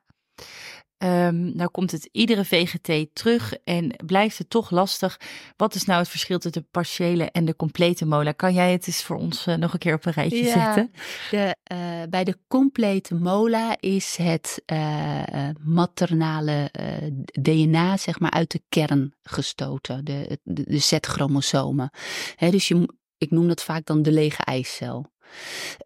Um, 1.04 1.56
nou 1.56 1.70
komt 1.70 1.92
het 1.92 2.10
iedere 2.12 2.46
VGT 2.46 3.16
terug 3.16 3.54
en 3.64 3.96
blijft 4.06 4.38
het 4.38 4.50
toch 4.50 4.70
lastig. 4.70 5.20
Wat 5.58 5.76
is 5.76 5.86
nou 5.86 6.00
het 6.00 6.10
verschil 6.10 6.40
tussen 6.40 6.62
de 6.62 6.68
partiële 6.72 7.24
en 7.32 7.46
de 7.46 7.56
complete 7.56 8.06
mola? 8.06 8.32
Kan 8.32 8.54
jij 8.54 8.72
het 8.72 8.88
eens 8.88 9.04
voor 9.04 9.16
ons 9.16 9.48
uh, 9.48 9.56
nog 9.56 9.74
een 9.74 9.80
keer 9.80 9.94
op 9.94 10.06
een 10.06 10.12
rijtje 10.12 10.44
ja, 10.44 10.52
zetten? 10.52 10.92
De, 11.32 11.56
uh, 11.74 12.10
bij 12.10 12.24
de 12.24 12.38
complete 12.48 13.16
mola 13.16 13.78
is 13.80 14.16
het 14.16 14.62
uh, 14.74 15.50
maternale 15.64 16.72
DNA 17.32 17.98
zeg 17.98 18.20
maar 18.20 18.32
uit 18.32 18.52
de 18.52 18.62
kern 18.70 19.14
gestoten, 19.24 20.06
de, 20.06 20.40
de, 20.44 20.64
de 20.68 20.78
Z-chromosomen. 20.78 21.90
dus 22.38 22.68
je, 22.68 22.96
ik 23.18 23.32
noem 23.32 23.48
dat 23.48 23.64
vaak 23.64 23.86
dan 23.86 24.02
de 24.02 24.12
lege 24.12 24.44
eicel. 24.44 25.12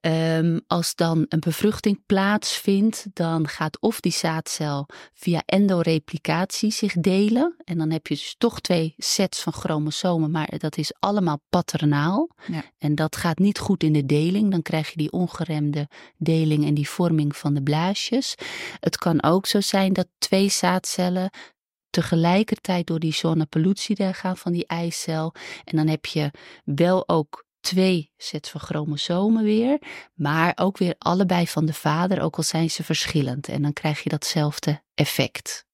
Um, 0.02 0.62
als 0.68 0.96
dan 0.96 1.26
een 1.30 1.40
bevruchting 1.40 2.06
plaatsvindt, 2.06 3.06
dan 3.14 3.48
gaat 3.48 3.80
of 3.80 4.00
die 4.00 4.12
zaadcel 4.12 4.88
via 5.14 5.42
endoreplicatie 5.46 6.72
zich 6.72 6.94
delen. 6.94 7.56
En 7.64 7.78
dan 7.78 7.92
heb 7.92 8.08
je 8.08 8.14
dus 8.14 8.36
toch 8.38 8.60
twee 8.60 8.94
sets 8.98 9.42
van 9.42 9.54
chromosomen, 9.54 10.32
maar 10.32 10.58
dat 10.58 10.78
is 10.78 10.94
allemaal 11.00 11.42
paternaal. 11.50 12.30
Ja. 12.48 12.64
En 12.78 12.96
dat 12.96 13.16
gaat 13.16 13.40
niet 13.40 13.60
goed 13.60 13.84
in 13.84 13.94
de 13.94 14.06
deling. 14.06 14.52
Dan 14.52 14.62
krijg 14.62 14.90
je 14.90 14.98
die 14.98 15.12
ongeremde 15.12 15.88
deling 16.18 16.66
en 16.66 16.74
die 16.74 16.90
vorming 16.90 17.36
van 17.36 17.54
de 17.54 17.64
blaasjes. 17.64 18.36
Het 18.80 18.98
kan 18.98 19.24
ook 19.24 19.46
zo 19.46 19.62
zijn 19.62 19.94
dat 19.94 20.08
twee 20.18 20.50
zaadcellen 20.50 21.30
tegelijkertijd 21.90 22.88
door 22.88 23.00
die 23.00 23.14
zone 23.14 23.46
pellucida 23.46 24.12
gaan 24.12 24.38
van 24.38 24.52
die 24.52 24.66
eicel. 24.66 25.34
En 25.64 25.78
dan 25.78 25.88
heb 25.88 26.06
je 26.06 26.32
wel 26.64 27.10
ook 27.10 27.46
twee 27.62 28.12
sets 28.18 28.50
van 28.50 28.62
chromosomen 28.62 29.44
weer, 29.44 29.80
maar 30.14 30.52
ook 30.56 30.78
weer 30.78 30.96
allebei 30.98 31.48
van 31.48 31.66
de 31.66 31.74
vader, 31.74 32.22
ook 32.22 32.38
al 32.38 32.44
zijn 32.44 32.70
ze 32.70 32.84
verschillend. 32.84 33.48
En 33.48 33.62
dan 33.62 33.74
krijg 33.74 34.04
je 34.04 34.10
datzelfde 34.10 34.82
effect. 34.94 35.66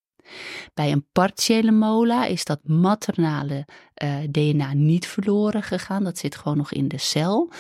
Bij 0.74 0.92
een 0.92 1.08
partiële 1.12 1.72
mola 1.72 2.26
is 2.26 2.46
dat 2.46 2.60
maternale 2.64 3.66
eh, 3.94 4.16
DNA 4.30 4.74
niet 4.74 5.08
verloren 5.08 5.64
gegaan. 5.64 6.04
Dat 6.04 6.18
zit 6.18 6.36
gewoon 6.36 6.58
nog 6.58 6.72
in 6.72 6.88
de 6.88 6.98
cel. 6.98 7.52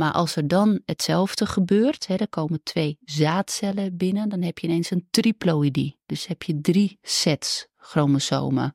Maar 0.00 0.12
als 0.12 0.36
er 0.36 0.48
dan 0.48 0.80
hetzelfde 0.84 1.46
gebeurt, 1.46 2.06
hè, 2.06 2.14
er 2.14 2.28
komen 2.28 2.62
twee 2.62 2.98
zaadcellen 3.04 3.96
binnen, 3.96 4.28
dan 4.28 4.42
heb 4.42 4.58
je 4.58 4.66
ineens 4.66 4.90
een 4.90 5.06
triploïdie. 5.10 5.98
Dus 6.06 6.26
heb 6.26 6.42
je 6.42 6.60
drie 6.60 6.98
sets 7.02 7.66
chromosomen. 7.76 8.72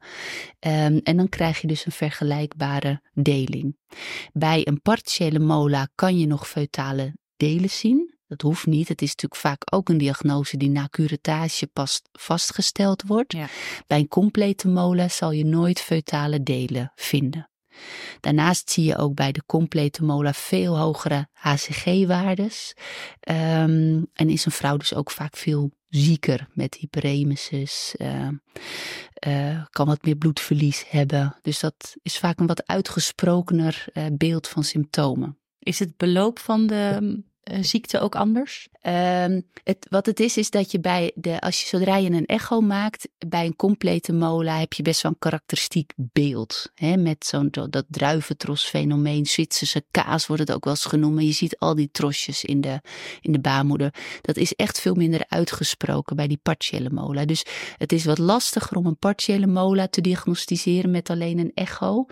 Um, 0.59 0.99
en 1.03 1.17
dan 1.17 1.29
krijg 1.29 1.61
je 1.61 1.67
dus 1.67 1.85
een 1.85 1.91
vergelijkbare 1.91 3.01
deling. 3.13 3.77
Bij 4.33 4.67
een 4.67 4.81
partiële 4.81 5.39
mola 5.39 5.87
kan 5.95 6.19
je 6.19 6.27
nog 6.27 6.47
feutale 6.47 7.13
delen 7.37 7.69
zien. 7.69 8.13
Dat 8.27 8.41
hoeft 8.41 8.65
niet. 8.65 8.87
Het 8.87 9.01
is 9.01 9.09
natuurlijk 9.09 9.41
vaak 9.41 9.75
ook 9.75 9.89
een 9.89 9.97
diagnose 9.97 10.57
die 10.57 10.69
na 10.69 10.87
curettage 10.89 11.67
pas 11.67 12.01
vastgesteld 12.11 13.03
wordt. 13.07 13.33
Ja. 13.33 13.47
Bij 13.87 13.99
een 13.99 14.07
complete 14.07 14.67
mola 14.67 15.07
zal 15.07 15.31
je 15.31 15.45
nooit 15.45 15.79
feutale 15.79 16.43
delen 16.43 16.91
vinden. 16.95 17.49
Daarnaast 18.19 18.69
zie 18.69 18.83
je 18.83 18.97
ook 18.97 19.15
bij 19.15 19.31
de 19.31 19.43
complete 19.45 20.03
mola 20.03 20.33
veel 20.33 20.79
hogere 20.79 21.27
HCG-waardes. 21.31 22.73
Um, 23.29 24.07
en 24.13 24.29
is 24.29 24.45
een 24.45 24.51
vrouw 24.51 24.77
dus 24.77 24.93
ook 24.93 25.11
vaak 25.11 25.37
veel 25.37 25.71
zieker 25.89 26.47
met 26.53 26.75
hyperemesis. 26.75 27.95
Uh, 27.97 28.27
uh, 29.27 29.65
kan 29.69 29.87
wat 29.87 30.03
meer 30.03 30.15
bloedverlies 30.15 30.85
hebben. 30.89 31.35
Dus 31.41 31.59
dat 31.59 31.95
is 32.01 32.17
vaak 32.17 32.39
een 32.39 32.47
wat 32.47 32.67
uitgesprokener 32.67 33.85
uh, 33.93 34.05
beeld 34.13 34.47
van 34.47 34.63
symptomen. 34.63 35.37
Is 35.59 35.79
het 35.79 35.97
beloop 35.97 36.39
van 36.39 36.67
de 36.67 37.23
ziekte 37.61 37.99
ook 37.99 38.15
anders? 38.15 38.67
Um, 38.81 39.43
het, 39.63 39.87
wat 39.89 40.05
het 40.05 40.19
is, 40.19 40.37
is 40.37 40.49
dat 40.49 40.71
je 40.71 40.79
bij 40.79 41.11
de, 41.15 41.39
als 41.41 41.61
je 41.61 41.67
zodra 41.67 41.97
je 41.97 42.09
een 42.09 42.25
echo 42.25 42.61
maakt, 42.61 43.09
bij 43.27 43.45
een 43.45 43.55
complete 43.55 44.13
mola 44.13 44.59
heb 44.59 44.73
je 44.73 44.83
best 44.83 45.01
wel 45.01 45.11
een 45.11 45.19
karakteristiek 45.19 45.93
beeld. 45.95 46.71
Hè, 46.75 46.97
met 46.97 47.25
zo'n 47.25 47.49
dat 47.69 47.85
druiventros-fenomeen, 47.87 49.25
Zwitserse 49.25 49.85
kaas 49.91 50.27
wordt 50.27 50.41
het 50.41 50.51
ook 50.51 50.63
wel 50.63 50.73
eens 50.73 50.85
genoemd. 50.85 51.21
Je 51.21 51.31
ziet 51.31 51.57
al 51.57 51.75
die 51.75 51.89
trosjes 51.91 52.43
in 52.43 52.61
de, 52.61 52.81
in 53.21 53.31
de 53.31 53.39
baarmoeder. 53.39 53.93
Dat 54.21 54.37
is 54.37 54.53
echt 54.53 54.79
veel 54.79 54.95
minder 54.95 55.25
uitgesproken 55.27 56.15
bij 56.15 56.27
die 56.27 56.39
partiële 56.43 56.89
mola. 56.89 57.25
Dus 57.25 57.45
het 57.77 57.91
is 57.91 58.05
wat 58.05 58.17
lastiger 58.17 58.77
om 58.77 58.85
een 58.85 58.97
partiële 58.97 59.47
mola 59.47 59.87
te 59.87 60.01
diagnosticeren 60.01 60.91
met 60.91 61.09
alleen 61.09 61.37
een 61.37 61.51
echo. 61.53 62.05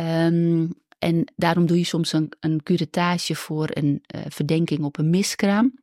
Um, 0.00 0.74
en 1.06 1.32
daarom 1.36 1.66
doe 1.66 1.78
je 1.78 1.84
soms 1.84 2.12
een, 2.12 2.32
een 2.40 2.62
curettage 2.62 3.34
voor 3.34 3.68
een 3.72 4.02
uh, 4.14 4.20
verdenking 4.28 4.84
op 4.84 4.98
een 4.98 5.10
miskraam. 5.10 5.74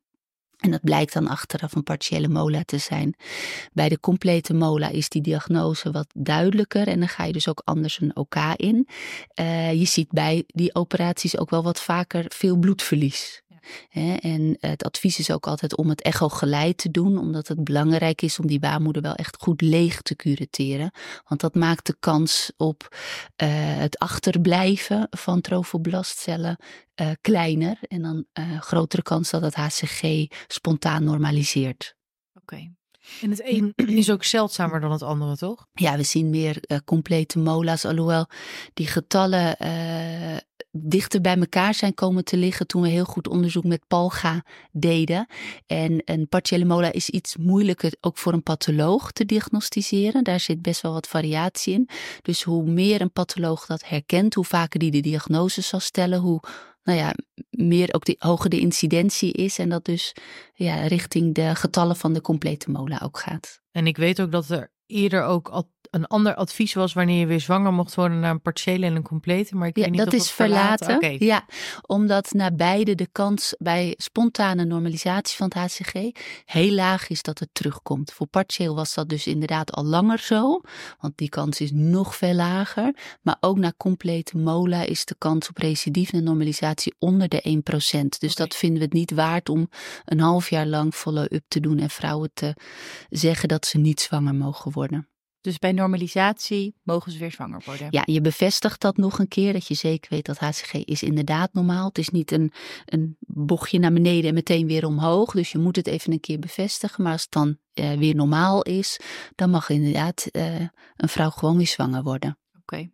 En 0.58 0.72
dat 0.72 0.84
blijkt 0.84 1.14
dan 1.14 1.28
achteraf 1.28 1.76
een 1.76 1.84
partiële 1.84 2.28
mola 2.28 2.64
te 2.64 2.78
zijn. 2.78 3.16
Bij 3.74 3.90
de 3.90 4.00
complete 4.00 4.54
mola 4.54 4.90
is 4.90 5.10
die 5.10 5.22
diagnose 5.22 5.92
wat 5.92 6.08
duidelijker 6.18 6.88
en 6.88 7.00
dan 7.00 7.08
ga 7.08 7.24
je 7.24 7.34
dus 7.34 7.48
ook 7.48 7.62
anders 7.66 8.02
een 8.02 8.16
OK 8.16 8.36
in. 8.56 8.88
Uh, 9.40 9.74
je 9.74 9.86
ziet 9.86 10.12
bij 10.12 10.44
die 10.48 10.76
operaties 10.76 11.38
ook 11.38 11.50
wel 11.50 11.64
wat 11.64 11.82
vaker 11.82 12.26
veel 12.28 12.58
bloedverlies 12.58 13.44
en 14.20 14.58
het 14.60 14.84
advies 14.84 15.20
is 15.20 15.32
ook 15.32 15.48
altijd 15.48 15.78
om 15.78 15.90
het 15.90 16.02
echo 16.02 16.30
geleid 16.30 16.78
te 16.78 16.92
doen, 16.92 17.18
omdat 17.18 17.48
het 17.48 17.64
belangrijk 17.64 18.22
is 18.22 18.40
om 18.40 18.48
die 18.48 18.60
baarmoeder 18.60 19.02
wel 19.02 19.16
echt 19.16 19.38
goed 19.40 19.62
leeg 19.62 20.02
te 20.02 20.16
curetteren. 20.16 20.92
Want 21.28 21.42
dat 21.42 21.56
maakt 21.56 21.86
de 21.86 21.96
kans 22.00 22.52
op 22.58 22.88
uh, 22.92 23.50
het 23.56 23.98
achterblijven 23.98 25.08
van 25.10 25.42
trofoblastcellen 25.42 26.58
uh, 27.02 27.10
kleiner 27.22 27.78
en 27.82 28.02
dan 28.02 28.26
uh, 28.40 28.62
grotere 28.62 29.02
kans 29.02 29.30
dat 29.30 29.42
het 29.42 29.56
HCG 29.56 30.26
spontaan 30.48 31.04
normaliseert. 31.04 31.96
Oké. 32.34 32.72
En 33.22 33.30
het 33.30 33.42
een 33.44 33.74
is 34.02 34.12
ook 34.12 34.24
zeldzamer 34.24 34.80
dan 34.80 34.92
het 34.92 35.02
andere, 35.02 35.38
toch? 35.38 35.68
Ja, 35.74 35.98
we 35.98 36.04
zien 36.04 36.30
meer 36.30 36.58
uh, 36.68 36.78
complete 36.86 37.40
mola's, 37.40 37.86
alhoewel 37.86 38.28
die 38.74 38.88
getallen 38.88 39.56
uh, 39.62 40.38
dichter 40.76 41.22
bij 41.22 41.38
elkaar 41.38 41.74
zijn 41.74 41.94
komen 41.94 42.24
te 42.24 42.38
liggen 42.38 42.68
toen 42.68 42.82
we 42.82 42.88
heel 42.88 43.06
goed 43.06 43.28
onderzoek 43.28 43.64
met 43.64 43.88
Palga 43.88 44.46
deden. 44.72 45.28
En 45.66 46.02
een 46.06 46.28
partiële 46.28 46.66
mola 46.66 46.92
is 46.92 47.10
iets 47.10 47.38
moeilijker 47.38 47.94
ook 48.02 48.18
voor 48.18 48.34
een 48.34 48.44
patholoog 48.44 49.12
te 49.12 49.26
diagnosticeren. 49.26 50.24
Daar 50.24 50.40
zit 50.40 50.62
best 50.62 50.82
wel 50.82 50.94
wat 50.94 51.08
variatie 51.08 51.74
in. 51.74 51.90
Dus 52.22 52.44
hoe 52.44 52.64
meer 52.64 53.02
een 53.02 53.12
patholoog 53.12 53.66
dat 53.66 53.88
herkent, 53.88 54.34
hoe 54.34 54.46
vaker 54.46 54.80
die 54.80 54.92
de 54.92 55.00
diagnose 55.00 55.62
zal 55.62 55.80
stellen, 55.80 56.20
hoe 56.20 56.42
nou 56.84 56.98
ja, 56.98 57.14
meer 57.50 57.94
ook 57.94 58.06
de, 58.06 58.16
hoger 58.20 58.50
de 58.50 58.60
incidentie 58.60 59.32
is 59.32 59.60
en 59.60 59.70
dat 59.70 59.86
dus 59.86 60.16
ja, 60.54 60.88
richting 60.88 61.34
de 61.34 61.56
getallen 61.56 61.96
van 61.96 62.14
de 62.14 62.22
complete 62.22 62.72
mola 62.72 63.02
ook 63.04 63.20
gaat. 63.20 63.62
En 63.72 63.88
ik 63.88 63.98
weet 63.98 64.22
ook 64.22 64.32
dat 64.32 64.50
er 64.50 64.72
eerder 64.86 65.24
ook 65.24 65.50
al 65.50 65.72
een 65.94 66.08
ander 66.08 66.36
advies 66.36 66.74
was 66.74 66.94
wanneer 66.94 67.20
je 67.20 67.26
weer 67.26 67.42
zwanger 67.42 67.74
mocht 67.74 67.96
worden 67.96 68.20
naar 68.20 68.32
een 68.32 68.42
partiële 68.42 68.86
en 68.86 68.96
een 68.96 69.04
complete. 69.04 69.56
Maar 69.56 69.68
ik 69.68 69.76
ja, 69.76 69.82
weet 69.82 69.92
niet 69.92 70.00
dat 70.00 70.14
of 70.14 70.20
is 70.20 70.32
verlaten. 70.32 71.26
Ja, 71.26 71.46
omdat 71.82 72.32
naar 72.32 72.56
beide 72.56 72.96
de 72.96 73.08
kans 73.12 73.56
bij 73.58 73.94
spontane 73.98 74.66
normalisatie 74.66 75.38
van 75.38 75.52
het 75.54 75.72
HCG 75.72 75.94
heel 76.46 76.72
laag 76.72 77.10
is 77.10 77.22
dat 77.22 77.40
het 77.40 77.50
terugkomt. 77.52 78.12
Voor 78.12 78.28
partieel 78.28 78.76
was 78.76 78.94
dat 78.94 79.10
dus 79.10 79.28
inderdaad 79.28 79.72
al 79.72 79.86
langer 79.86 80.20
zo, 80.20 80.62
want 81.00 81.18
die 81.18 81.30
kans 81.30 81.62
is 81.62 81.72
nog 81.72 82.16
veel 82.16 82.34
lager. 82.34 82.96
Maar 83.22 83.38
ook 83.40 83.58
na 83.58 83.74
complete 83.78 84.38
mola 84.38 84.82
is 84.82 85.06
de 85.06 85.16
kans 85.18 85.50
op 85.50 85.58
recidief 85.58 86.14
en 86.14 86.24
normalisatie 86.24 86.96
onder 87.00 87.28
de 87.28 87.62
1%. 88.04 88.08
Dus 88.20 88.36
dat 88.36 88.56
vinden 88.56 88.78
we 88.78 88.86
het 88.86 88.94
niet 88.94 89.12
waard 89.12 89.50
om 89.50 89.70
een 90.06 90.20
half 90.20 90.50
jaar 90.50 90.68
lang 90.68 90.94
follow-up 90.94 91.44
te 91.48 91.60
doen 91.60 91.80
en 91.80 91.90
vrouwen 91.90 92.32
te 92.34 92.56
zeggen 93.10 93.48
dat 93.48 93.66
ze 93.66 93.78
niet 93.78 94.02
zwanger 94.02 94.36
mogen 94.36 94.72
worden. 94.72 95.08
Dus 95.44 95.60
bij 95.60 95.72
normalisatie 95.72 96.76
mogen 96.84 97.12
ze 97.12 97.18
weer 97.18 97.32
zwanger 97.32 97.62
worden. 97.66 97.88
Ja, 97.90 98.02
je 98.06 98.22
bevestigt 98.22 98.82
dat 98.82 98.98
nog 98.98 99.20
een 99.20 99.28
keer, 99.28 99.54
dat 99.54 99.68
je 99.68 99.74
zeker 99.74 100.10
weet 100.10 100.26
dat 100.26 100.38
HCG 100.38 100.74
is 100.74 101.04
inderdaad 101.04 101.54
normaal. 101.54 101.88
Het 101.88 101.98
is 101.98 102.10
niet 102.10 102.32
een, 102.32 102.52
een 102.86 103.18
bochtje 103.20 103.80
naar 103.80 103.94
beneden 103.94 104.30
en 104.30 104.34
meteen 104.34 104.68
weer 104.68 104.86
omhoog. 104.86 105.32
Dus 105.32 105.52
je 105.52 105.58
moet 105.58 105.76
het 105.76 105.88
even 105.88 106.12
een 106.12 106.20
keer 106.20 106.40
bevestigen. 106.40 107.04
Maar 107.04 107.12
als 107.12 107.22
het 107.22 107.32
dan 107.32 107.58
uh, 107.74 107.94
weer 107.94 108.16
normaal 108.16 108.62
is, 108.62 109.00
dan 109.36 109.50
mag 109.50 109.70
inderdaad 109.70 110.28
uh, 110.32 110.60
een 110.96 111.10
vrouw 111.10 111.30
gewoon 111.30 111.58
weer 111.58 111.68
zwanger 111.68 112.04
worden. 112.04 112.38
Oké. 112.50 112.60
Okay. 112.62 112.92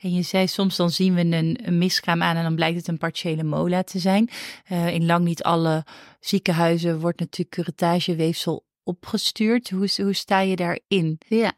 En 0.00 0.12
je 0.14 0.22
zei 0.22 0.46
soms 0.46 0.76
dan 0.76 0.90
zien 0.90 1.14
we 1.14 1.20
een, 1.20 1.58
een 1.66 1.78
miskraam 1.78 2.22
aan 2.22 2.36
en 2.36 2.42
dan 2.42 2.54
blijkt 2.54 2.76
het 2.76 2.88
een 2.88 2.98
partiële 2.98 3.44
mola 3.44 3.82
te 3.82 3.98
zijn. 3.98 4.30
Uh, 4.72 4.94
in 4.94 5.06
lang 5.06 5.24
niet 5.24 5.42
alle 5.42 5.84
ziekenhuizen 6.20 7.00
wordt 7.00 7.20
natuurlijk 7.20 7.54
curettageweefsel 7.54 8.66
opgestuurd. 8.88 9.70
Hoe, 9.70 9.88
hoe 9.96 10.12
sta 10.12 10.40
je 10.40 10.56
daarin? 10.56 11.18
Ja, 11.28 11.52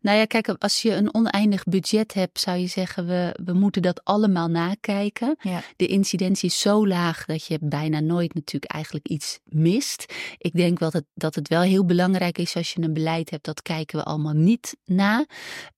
nou 0.00 0.18
ja, 0.18 0.24
kijk, 0.24 0.48
als 0.48 0.82
je 0.82 0.94
een 0.94 1.14
oneindig 1.14 1.64
budget 1.64 2.14
hebt, 2.14 2.40
zou 2.40 2.58
je 2.58 2.66
zeggen, 2.66 3.06
we, 3.06 3.38
we 3.44 3.52
moeten 3.52 3.82
dat 3.82 4.04
allemaal 4.04 4.48
nakijken. 4.48 5.36
Ja. 5.40 5.62
De 5.76 5.86
incidentie 5.86 6.48
is 6.48 6.60
zo 6.60 6.86
laag 6.86 7.24
dat 7.24 7.46
je 7.46 7.58
bijna 7.60 8.00
nooit 8.00 8.34
natuurlijk 8.34 8.72
eigenlijk 8.72 9.08
iets 9.08 9.38
mist. 9.44 10.14
Ik 10.38 10.52
denk 10.52 10.78
wel 10.78 10.90
dat, 10.90 11.04
dat 11.14 11.34
het 11.34 11.48
wel 11.48 11.62
heel 11.62 11.84
belangrijk 11.84 12.38
is 12.38 12.56
als 12.56 12.72
je 12.72 12.82
een 12.82 12.92
beleid 12.92 13.30
hebt, 13.30 13.44
dat 13.44 13.62
kijken 13.62 13.98
we 13.98 14.04
allemaal 14.04 14.32
niet 14.32 14.76
na. 14.84 15.26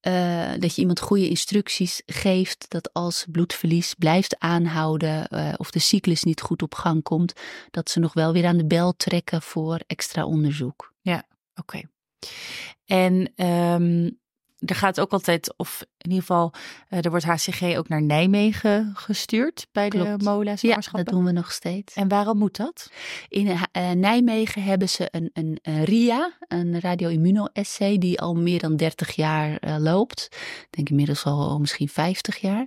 Uh, 0.03 0.51
dat 0.59 0.75
je 0.75 0.81
iemand 0.81 1.01
goede 1.01 1.29
instructies 1.29 2.03
geeft, 2.07 2.65
dat 2.69 2.93
als 2.93 3.27
bloedverlies 3.31 3.95
blijft 3.95 4.39
aanhouden 4.39 5.27
uh, 5.31 5.53
of 5.57 5.71
de 5.71 5.79
cyclus 5.79 6.23
niet 6.23 6.41
goed 6.41 6.63
op 6.63 6.75
gang 6.75 7.03
komt, 7.03 7.33
dat 7.71 7.91
ze 7.91 8.01
nog 8.01 8.13
wel 8.13 8.33
weer 8.33 8.47
aan 8.47 8.57
de 8.57 8.67
bel 8.67 8.93
trekken 8.97 9.43
voor 9.43 9.81
extra 9.87 10.25
onderzoek. 10.25 10.95
Ja, 11.01 11.25
oké. 11.55 11.81
En 12.87 13.33
um, 13.37 14.19
er 14.59 14.75
gaat 14.75 15.01
ook 15.01 15.13
altijd, 15.13 15.55
of 15.57 15.85
in 16.07 16.13
ieder 16.13 16.27
geval, 16.27 16.53
uh, 16.91 17.05
er 17.05 17.11
wordt 17.11 17.25
HCG 17.25 17.77
ook 17.77 17.89
naar 17.89 18.03
Nijmegen 18.03 18.93
gestuurd 18.95 19.67
bij 19.73 19.89
Klopt. 19.89 20.19
de 20.19 20.25
MOLA's. 20.25 20.61
Ja, 20.61 20.79
dat 20.93 21.07
doen 21.07 21.25
we 21.25 21.33
nog 21.33 21.53
steeds. 21.53 21.95
En 21.95 22.09
waarom 22.09 22.39
moet 22.39 22.57
dat? 22.57 22.91
In 23.29 23.47
uh, 23.47 23.91
Nijmegen 23.91 24.63
hebben 24.63 24.89
ze 24.89 25.09
een, 25.11 25.31
een, 25.33 25.59
een 25.63 25.85
RIA, 25.85 26.37
een 26.49 26.81
radio-immunoassay, 26.81 27.99
die 27.99 28.21
al 28.21 28.35
meer 28.35 28.59
dan 28.59 28.77
30 28.77 29.15
jaar 29.15 29.59
uh, 29.65 29.77
loopt. 29.79 30.29
Ik 30.31 30.67
denk 30.71 30.89
inmiddels 30.89 31.25
al 31.25 31.59
misschien 31.59 31.89
50 31.89 32.37
jaar. 32.37 32.67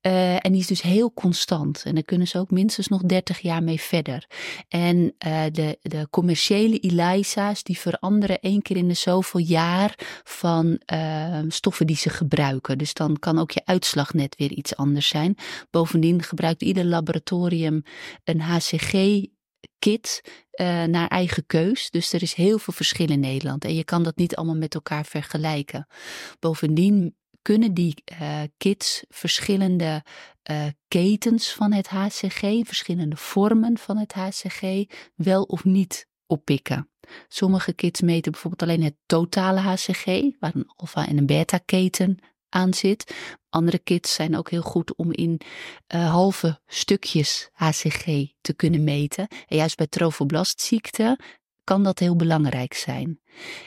en 0.00 0.52
die 0.52 0.60
is 0.60 0.66
dus 0.66 0.82
heel 0.82 1.12
constant. 1.12 1.82
En 1.84 1.94
daar 1.94 2.04
kunnen 2.04 2.28
ze 2.28 2.38
ook 2.38 2.50
minstens 2.50 2.88
nog 2.88 3.02
30 3.02 3.38
jaar 3.38 3.62
mee 3.62 3.80
verder. 3.80 4.26
En 4.68 5.14
de, 5.52 5.78
de 5.82 6.06
commerciële 6.10 6.78
ELISA's, 6.80 7.62
die 7.62 7.78
veranderen 7.78 8.40
één 8.40 8.62
keer 8.62 8.76
in 8.76 8.88
de 8.88 8.94
zoveel 8.94 9.40
jaar 9.40 9.94
van 10.24 10.80
stoffen 11.48 11.86
die 11.86 11.96
ze 11.96 12.10
gebruiken. 12.10 12.78
Dus 12.78 12.94
dan 12.94 13.18
kan 13.18 13.38
ook 13.38 13.50
je 13.50 13.62
uitslag 13.64 14.14
net 14.14 14.36
weer 14.36 14.50
iets 14.50 14.76
anders 14.76 15.08
zijn. 15.08 15.36
Bovendien 15.70 16.22
gebruikt 16.22 16.62
ieder 16.62 16.84
laboratorium 16.84 17.82
een 18.24 18.40
HCG 18.40 19.24
kit 19.78 20.20
uh, 20.60 20.84
naar 20.84 21.08
eigen 21.08 21.46
keus. 21.46 21.90
Dus 21.90 22.12
er 22.12 22.22
is 22.22 22.34
heel 22.34 22.58
veel 22.58 22.72
verschil 22.72 23.10
in 23.10 23.20
Nederland. 23.20 23.64
En 23.64 23.74
je 23.74 23.84
kan 23.84 24.02
dat 24.02 24.16
niet 24.16 24.36
allemaal 24.36 24.56
met 24.56 24.74
elkaar 24.74 25.04
vergelijken. 25.04 25.86
Bovendien 26.38 27.16
kunnen 27.42 27.74
die 27.74 28.02
uh, 28.20 28.40
kits 28.56 29.04
verschillende 29.08 30.04
uh, 30.50 30.66
ketens 30.88 31.52
van 31.52 31.72
het 31.72 31.88
HCG, 31.88 32.40
verschillende 32.40 33.16
vormen 33.16 33.78
van 33.78 33.96
het 33.96 34.12
HCG, 34.12 34.84
wel 35.14 35.42
of 35.42 35.64
niet 35.64 36.06
oppikken. 36.32 36.90
Sommige 37.28 37.72
kits 37.72 38.00
meten 38.00 38.32
bijvoorbeeld 38.32 38.62
alleen 38.62 38.82
het 38.82 38.96
totale 39.06 39.60
HCG, 39.60 40.06
waar 40.40 40.54
een 40.54 40.72
alfa- 40.76 41.08
en 41.08 41.18
een 41.18 41.26
beta-keten 41.26 42.18
aan 42.48 42.74
zit. 42.74 43.14
Andere 43.48 43.78
kits 43.78 44.14
zijn 44.14 44.36
ook 44.36 44.50
heel 44.50 44.62
goed 44.62 44.96
om 44.96 45.12
in 45.12 45.40
uh, 45.94 46.10
halve 46.10 46.60
stukjes 46.66 47.48
HCG 47.52 48.04
te 48.40 48.54
kunnen 48.56 48.84
meten. 48.84 49.26
En 49.46 49.56
juist 49.56 49.76
bij 49.76 49.86
trofoblastziekte 49.86 51.18
kan 51.64 51.82
dat 51.82 51.98
heel 51.98 52.16
belangrijk 52.16 52.74
zijn. 52.74 53.20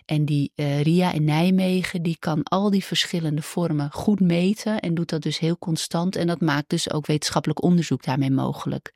En 0.06 0.26
die 0.26 0.52
uh, 0.56 0.82
RIA 0.82 1.12
in 1.12 1.24
Nijmegen, 1.24 2.02
die 2.02 2.18
kan 2.20 2.44
al 2.44 2.70
die 2.70 2.84
verschillende 2.84 3.42
vormen 3.42 3.92
goed 3.92 4.20
meten 4.20 4.80
en 4.80 4.94
doet 4.94 5.10
dat 5.10 5.22
dus 5.22 5.40
heel 5.40 5.58
constant. 5.58 6.16
En 6.16 6.28
dat 6.28 6.42
maakt 6.42 6.70
dus 6.70 6.92
ook 6.92 7.06
wetenschappelijk 7.06 7.64
onderzoek 7.64 8.04
daarmee 8.04 8.32
mogelijk. 8.32 8.92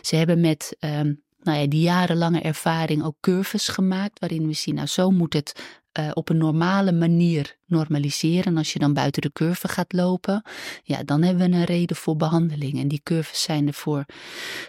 Ze 0.00 0.16
hebben 0.16 0.40
met 0.40 0.76
um, 0.80 1.22
nou 1.42 1.58
ja, 1.58 1.66
die 1.66 1.80
jarenlange 1.80 2.40
ervaring 2.40 3.04
ook 3.04 3.16
curves 3.20 3.68
gemaakt 3.68 4.18
waarin 4.18 4.46
we 4.46 4.52
zien, 4.52 4.74
nou 4.74 4.86
zo 4.86 5.10
moet 5.10 5.32
het 5.32 5.80
uh, 5.98 6.10
op 6.14 6.28
een 6.28 6.36
normale 6.36 6.92
manier 6.92 7.56
normaliseren. 7.66 8.56
Als 8.56 8.72
je 8.72 8.78
dan 8.78 8.92
buiten 8.92 9.22
de 9.22 9.32
curve 9.32 9.68
gaat 9.68 9.92
lopen, 9.92 10.42
ja, 10.82 11.02
dan 11.02 11.22
hebben 11.22 11.50
we 11.50 11.56
een 11.56 11.64
reden 11.64 11.96
voor 11.96 12.16
behandeling. 12.16 12.78
En 12.78 12.88
die 12.88 13.00
curves 13.02 13.42
zijn 13.42 13.66
er 13.66 13.74
voor 13.74 14.04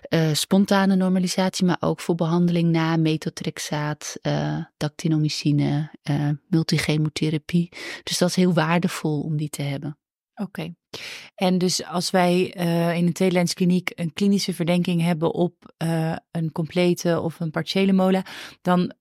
uh, 0.09 0.33
spontane 0.33 0.95
normalisatie, 0.95 1.65
maar 1.65 1.77
ook 1.79 1.99
voor 1.99 2.15
behandeling 2.15 2.71
na 2.71 2.97
metotrexaat, 2.97 4.17
uh, 4.21 4.57
dactinomycine, 4.77 5.91
multichemotherapie. 6.47 7.69
Dus 8.03 8.17
dat 8.17 8.29
is 8.29 8.35
heel 8.35 8.53
waardevol 8.53 9.21
om 9.21 9.37
die 9.37 9.49
te 9.49 9.61
hebben. 9.61 9.97
Oké. 10.35 10.73
En 11.35 11.57
dus 11.57 11.85
als 11.85 12.11
wij 12.11 12.55
uh, 12.57 12.95
in 12.95 13.05
een 13.05 13.13
tweelenskliniek 13.13 13.91
een 13.95 14.13
klinische 14.13 14.53
verdenking 14.53 15.01
hebben 15.01 15.33
op 15.33 15.73
uh, 15.83 16.15
een 16.31 16.51
complete 16.51 17.19
of 17.19 17.39
een 17.39 17.51
partiële 17.51 17.93
mola, 17.93 18.25
dan 18.61 18.93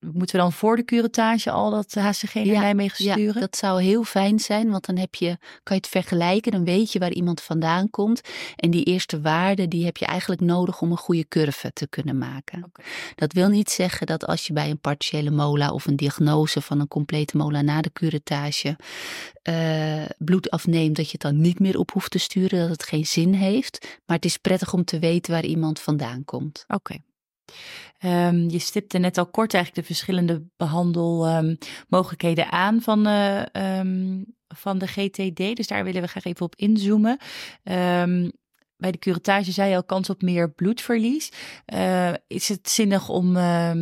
Moeten 0.00 0.36
we 0.36 0.42
dan 0.42 0.52
voor 0.52 0.76
de 0.76 0.84
curettage 0.84 1.50
al 1.50 1.70
dat 1.70 1.94
HCG 1.94 2.34
naar 2.34 2.44
ja, 2.44 2.60
Nijmegen 2.60 2.96
sturen? 2.96 3.34
Ja, 3.34 3.40
dat 3.40 3.56
zou 3.56 3.82
heel 3.82 4.04
fijn 4.04 4.38
zijn, 4.38 4.70
want 4.70 4.86
dan 4.86 4.96
heb 4.96 5.14
je, 5.14 5.36
kan 5.62 5.76
je 5.76 5.82
het 5.82 5.88
vergelijken. 5.88 6.52
Dan 6.52 6.64
weet 6.64 6.92
je 6.92 6.98
waar 6.98 7.12
iemand 7.12 7.40
vandaan 7.40 7.90
komt. 7.90 8.20
En 8.56 8.70
die 8.70 8.84
eerste 8.84 9.20
waarde, 9.20 9.68
die 9.68 9.84
heb 9.84 9.96
je 9.96 10.06
eigenlijk 10.06 10.40
nodig 10.40 10.80
om 10.80 10.90
een 10.90 10.96
goede 10.96 11.28
curve 11.28 11.72
te 11.72 11.88
kunnen 11.88 12.18
maken. 12.18 12.64
Okay. 12.64 12.86
Dat 13.14 13.32
wil 13.32 13.48
niet 13.48 13.70
zeggen 13.70 14.06
dat 14.06 14.26
als 14.26 14.46
je 14.46 14.52
bij 14.52 14.70
een 14.70 14.80
partiële 14.80 15.30
mola 15.30 15.70
of 15.70 15.86
een 15.86 15.96
diagnose 15.96 16.60
van 16.60 16.80
een 16.80 16.88
complete 16.88 17.36
mola 17.36 17.62
na 17.62 17.80
de 17.80 17.92
curettage 17.92 18.76
uh, 19.48 20.04
bloed 20.18 20.50
afneemt, 20.50 20.96
dat 20.96 21.04
je 21.04 21.12
het 21.12 21.20
dan 21.20 21.40
niet 21.40 21.58
meer 21.58 21.78
op 21.78 21.90
hoeft 21.90 22.10
te 22.10 22.18
sturen, 22.18 22.58
dat 22.58 22.68
het 22.68 22.82
geen 22.82 23.06
zin 23.06 23.32
heeft. 23.32 23.98
Maar 24.06 24.16
het 24.16 24.24
is 24.24 24.36
prettig 24.36 24.72
om 24.72 24.84
te 24.84 24.98
weten 24.98 25.32
waar 25.32 25.44
iemand 25.44 25.80
vandaan 25.80 26.24
komt. 26.24 26.64
Oké. 26.68 26.96
Um, 28.04 28.50
je 28.50 28.58
stipte 28.58 28.98
net 28.98 29.18
al 29.18 29.26
kort 29.26 29.54
eigenlijk 29.54 29.86
de 29.86 29.94
verschillende 29.94 30.46
behandelmogelijkheden 30.56 32.44
um, 32.44 32.50
aan 32.50 32.80
van, 32.80 33.06
uh, 33.06 33.42
um, 33.78 34.24
van 34.48 34.78
de 34.78 34.86
GTD. 34.86 35.56
Dus 35.56 35.66
daar 35.66 35.84
willen 35.84 36.02
we 36.02 36.08
graag 36.08 36.24
even 36.24 36.46
op 36.46 36.56
inzoomen. 36.56 37.18
bij 38.76 38.90
de 38.90 38.98
curettage 38.98 39.52
zei 39.52 39.70
je 39.70 39.76
al 39.76 39.84
kans 39.84 40.10
op 40.10 40.22
meer 40.22 40.50
bloedverlies. 40.50 41.32
Uh, 41.74 42.12
is 42.26 42.48
het 42.48 42.68
zinnig 42.68 43.08
om 43.08 43.36
uh, 43.36 43.72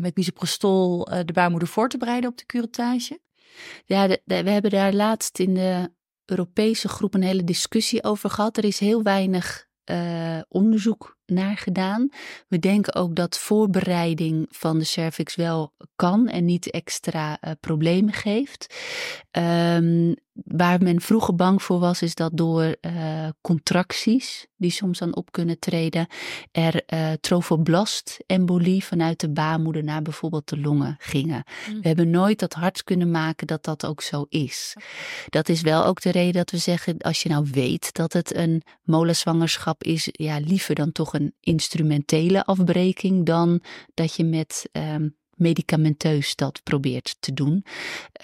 met 0.00 0.16
misoprostol 0.16 1.04
de 1.04 1.32
baarmoeder 1.32 1.68
voor 1.68 1.88
te 1.88 1.98
bereiden 1.98 2.30
op 2.30 2.38
de 2.38 2.46
curettage? 2.46 3.20
Ja, 3.84 4.08
we 4.24 4.34
hebben 4.34 4.70
daar 4.70 4.92
laatst 4.92 5.38
in 5.38 5.54
de 5.54 5.90
Europese 6.24 6.88
groep 6.88 7.14
een 7.14 7.22
hele 7.22 7.44
discussie 7.44 8.04
over 8.04 8.30
gehad. 8.30 8.56
Er 8.56 8.64
is 8.64 8.78
heel 8.78 9.02
weinig 9.02 9.68
onderzoek 10.48 11.18
naar 11.30 11.56
gedaan. 11.56 12.08
We 12.48 12.58
denken 12.58 12.94
ook 12.94 13.14
dat 13.14 13.38
voorbereiding 13.38 14.46
van 14.50 14.78
de 14.78 14.84
cervix 14.84 15.34
wel 15.34 15.72
kan 15.96 16.28
en 16.28 16.44
niet 16.44 16.70
extra 16.70 17.38
uh, 17.40 17.50
problemen 17.60 18.12
geeft. 18.12 18.74
Um, 19.38 20.14
waar 20.44 20.82
men 20.82 21.00
vroeger 21.00 21.34
bang 21.34 21.62
voor 21.62 21.78
was, 21.78 22.02
is 22.02 22.14
dat 22.14 22.30
door 22.34 22.76
uh, 22.80 23.28
contracties, 23.40 24.46
die 24.56 24.70
soms 24.70 24.98
dan 24.98 25.16
op 25.16 25.32
kunnen 25.32 25.58
treden, 25.58 26.06
er 26.52 26.82
uh, 26.94 27.12
trofoblast-embolie 27.20 28.84
vanuit 28.84 29.20
de 29.20 29.30
baarmoeder 29.30 29.84
naar 29.84 30.02
bijvoorbeeld 30.02 30.48
de 30.48 30.60
longen 30.60 30.96
gingen. 30.98 31.44
Mm. 31.68 31.80
We 31.80 31.88
hebben 31.88 32.10
nooit 32.10 32.38
dat 32.38 32.52
hard 32.52 32.84
kunnen 32.84 33.10
maken 33.10 33.46
dat 33.46 33.64
dat 33.64 33.86
ook 33.86 34.02
zo 34.02 34.26
is. 34.28 34.76
Dat 35.28 35.48
is 35.48 35.60
wel 35.60 35.84
ook 35.84 36.00
de 36.00 36.10
reden 36.10 36.32
dat 36.32 36.50
we 36.50 36.58
zeggen, 36.58 36.98
als 36.98 37.22
je 37.22 37.28
nou 37.28 37.46
weet 37.52 37.92
dat 37.92 38.12
het 38.12 38.34
een 38.34 38.62
molenzwangerschap 38.82 39.84
is, 39.84 40.08
ja, 40.12 40.38
liever 40.38 40.74
dan 40.74 40.92
toch 40.92 41.14
een 41.14 41.19
instrumentele 41.40 42.44
afbreking 42.44 43.26
dan 43.26 43.62
dat 43.94 44.14
je 44.14 44.24
met 44.24 44.68
um, 44.72 45.16
medicamenteus 45.40 46.36
dat 46.36 46.60
probeert 46.62 47.16
te 47.20 47.32
doen. 47.32 47.64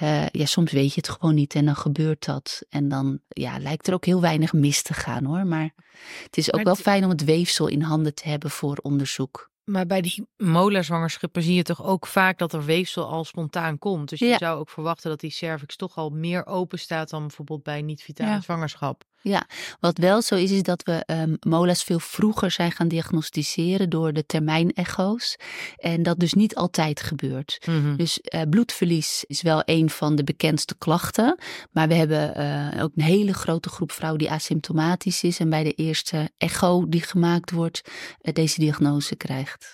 Uh, 0.03 0.29
ja, 0.29 0.45
soms 0.45 0.73
weet 0.73 0.95
je 0.95 1.01
het 1.01 1.09
gewoon 1.09 1.35
niet 1.35 1.55
en 1.55 1.65
dan 1.65 1.77
gebeurt 1.77 2.25
dat. 2.25 2.63
En 2.69 2.89
dan 2.89 3.19
ja, 3.29 3.59
lijkt 3.59 3.87
er 3.87 3.95
ook 3.95 4.05
heel 4.05 4.21
weinig 4.21 4.53
mis 4.53 4.83
te 4.83 4.95
gaan 4.95 5.25
hoor. 5.25 5.47
Maar 5.47 5.75
het 6.23 6.37
is 6.37 6.53
ook 6.53 6.63
wel 6.63 6.75
fijn 6.75 7.05
om 7.05 7.11
het 7.11 7.25
weefsel 7.25 7.67
in 7.67 7.83
handen 7.83 8.15
te 8.15 8.29
hebben 8.29 8.51
voor 8.51 8.77
onderzoek. 8.83 9.51
Maar 9.65 9.87
bij 9.87 10.01
die 10.01 10.27
molazwangerschappen 10.37 11.43
zie 11.43 11.55
je 11.55 11.63
toch 11.63 11.85
ook 11.85 12.07
vaak 12.07 12.39
dat 12.39 12.53
er 12.53 12.65
weefsel 12.65 13.07
al 13.07 13.25
spontaan 13.25 13.79
komt. 13.79 14.09
Dus 14.09 14.19
je 14.19 14.37
zou 14.39 14.59
ook 14.59 14.71
verwachten 14.71 15.11
dat 15.11 15.21
die 15.21 15.31
cervix 15.31 15.77
toch 15.77 15.97
al 15.97 16.11
meer 16.11 16.47
open 16.47 16.79
staat 16.79 17.11
dan 17.11 17.21
bijvoorbeeld 17.21 17.63
bij 17.63 17.83
niet-vitale 17.83 18.41
zwangerschap. 18.41 19.05
Ja, 19.29 19.47
wat 19.81 19.99
wel 19.99 20.23
zo 20.23 20.35
is, 20.35 20.51
is 20.51 20.63
dat 20.63 20.83
we 20.83 21.05
um, 21.07 21.37
mola's 21.41 21.83
veel 21.83 21.99
vroeger 21.99 22.51
zijn 22.51 22.73
gaan 22.73 22.89
diagnosticeren 22.89 23.91
door 23.91 24.13
de 24.13 24.27
termijnecho's. 24.27 25.37
En 25.77 26.03
dat 26.03 26.19
dus 26.19 26.33
niet 26.33 26.55
altijd 26.55 27.01
gebeurt. 27.01 27.59
Mm 27.67 27.83
-hmm. 27.83 27.97
Dus 27.97 28.21
uh, 28.23 28.41
bloedverlies 28.51 29.25
is 29.27 29.43
wel 29.43 29.63
een 29.65 29.91
van 29.91 30.17
de 30.17 30.25
bekendste 30.25 30.75
klachten. 30.79 31.39
Maar 31.73 31.89
we 31.89 31.95
hebben 31.95 32.41
uh, 32.41 32.83
ook 32.83 32.91
een 32.97 33.03
hele 33.03 33.35
grote 33.35 33.69
groep 33.69 33.93
vrouwen 33.93 34.19
die 34.21 34.31
asymptomatisch 34.31 35.23
is. 35.23 35.39
En 35.39 35.51
bij 35.51 35.65
de 35.65 35.73
eerste 35.73 36.31
echo 36.39 36.89
die 36.89 37.03
gemaakt 37.03 37.51
wordt, 37.51 37.81
uh, 38.23 38.33
deze 38.33 38.61
diagnose 38.61 39.17
krijgt. 39.17 39.73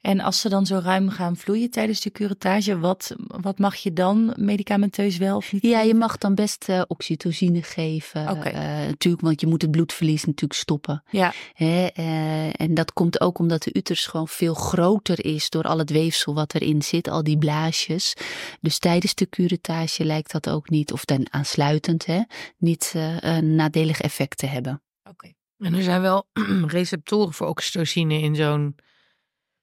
En 0.00 0.20
als 0.20 0.40
ze 0.40 0.48
dan 0.48 0.66
zo 0.66 0.80
ruim 0.82 1.10
gaan 1.10 1.36
vloeien 1.36 1.70
tijdens 1.70 2.00
de 2.00 2.10
curettage, 2.10 2.78
wat, 2.78 3.14
wat 3.26 3.58
mag 3.58 3.76
je 3.76 3.92
dan 3.92 4.34
medicamenteus 4.36 5.16
wel 5.16 5.36
of 5.36 5.52
niet? 5.52 5.62
Ja, 5.62 5.80
je 5.80 5.94
mag 5.94 6.18
dan 6.18 6.34
best 6.34 6.68
uh, 6.68 6.82
oxytocine 6.86 7.62
geven. 7.62 8.30
Okay. 8.30 8.52
Uh, 8.52 8.86
natuurlijk, 8.86 9.22
want 9.22 9.40
je 9.40 9.46
moet 9.46 9.62
het 9.62 9.70
bloedverlies 9.70 10.24
natuurlijk 10.24 10.60
stoppen. 10.60 11.02
Ja. 11.10 11.32
Hè, 11.52 11.88
uh, 11.98 12.60
en 12.60 12.74
dat 12.74 12.92
komt 12.92 13.20
ook 13.20 13.38
omdat 13.38 13.62
de 13.62 13.70
uterus 13.72 14.06
gewoon 14.06 14.28
veel 14.28 14.54
groter 14.54 15.24
is 15.24 15.50
door 15.50 15.64
al 15.64 15.78
het 15.78 15.90
weefsel 15.90 16.34
wat 16.34 16.54
erin 16.54 16.82
zit, 16.82 17.08
al 17.08 17.22
die 17.22 17.38
blaasjes. 17.38 18.14
Dus 18.60 18.78
tijdens 18.78 19.14
de 19.14 19.28
curettage 19.28 20.04
lijkt 20.04 20.32
dat 20.32 20.48
ook 20.48 20.70
niet, 20.70 20.92
of 20.92 21.04
dan 21.04 21.26
aansluitend, 21.30 22.06
hè, 22.06 22.20
niet 22.58 22.92
een 23.20 23.54
nadelig 23.54 24.00
effect 24.00 24.38
te 24.38 24.46
hebben. 24.46 24.82
Oké. 25.00 25.10
Okay. 25.10 25.36
En 25.58 25.74
er 25.74 25.82
zijn 25.82 26.00
wel 26.00 26.28
receptoren 26.66 27.32
voor 27.32 27.46
oxytocine 27.46 28.20
in 28.20 28.36
zo'n 28.36 28.76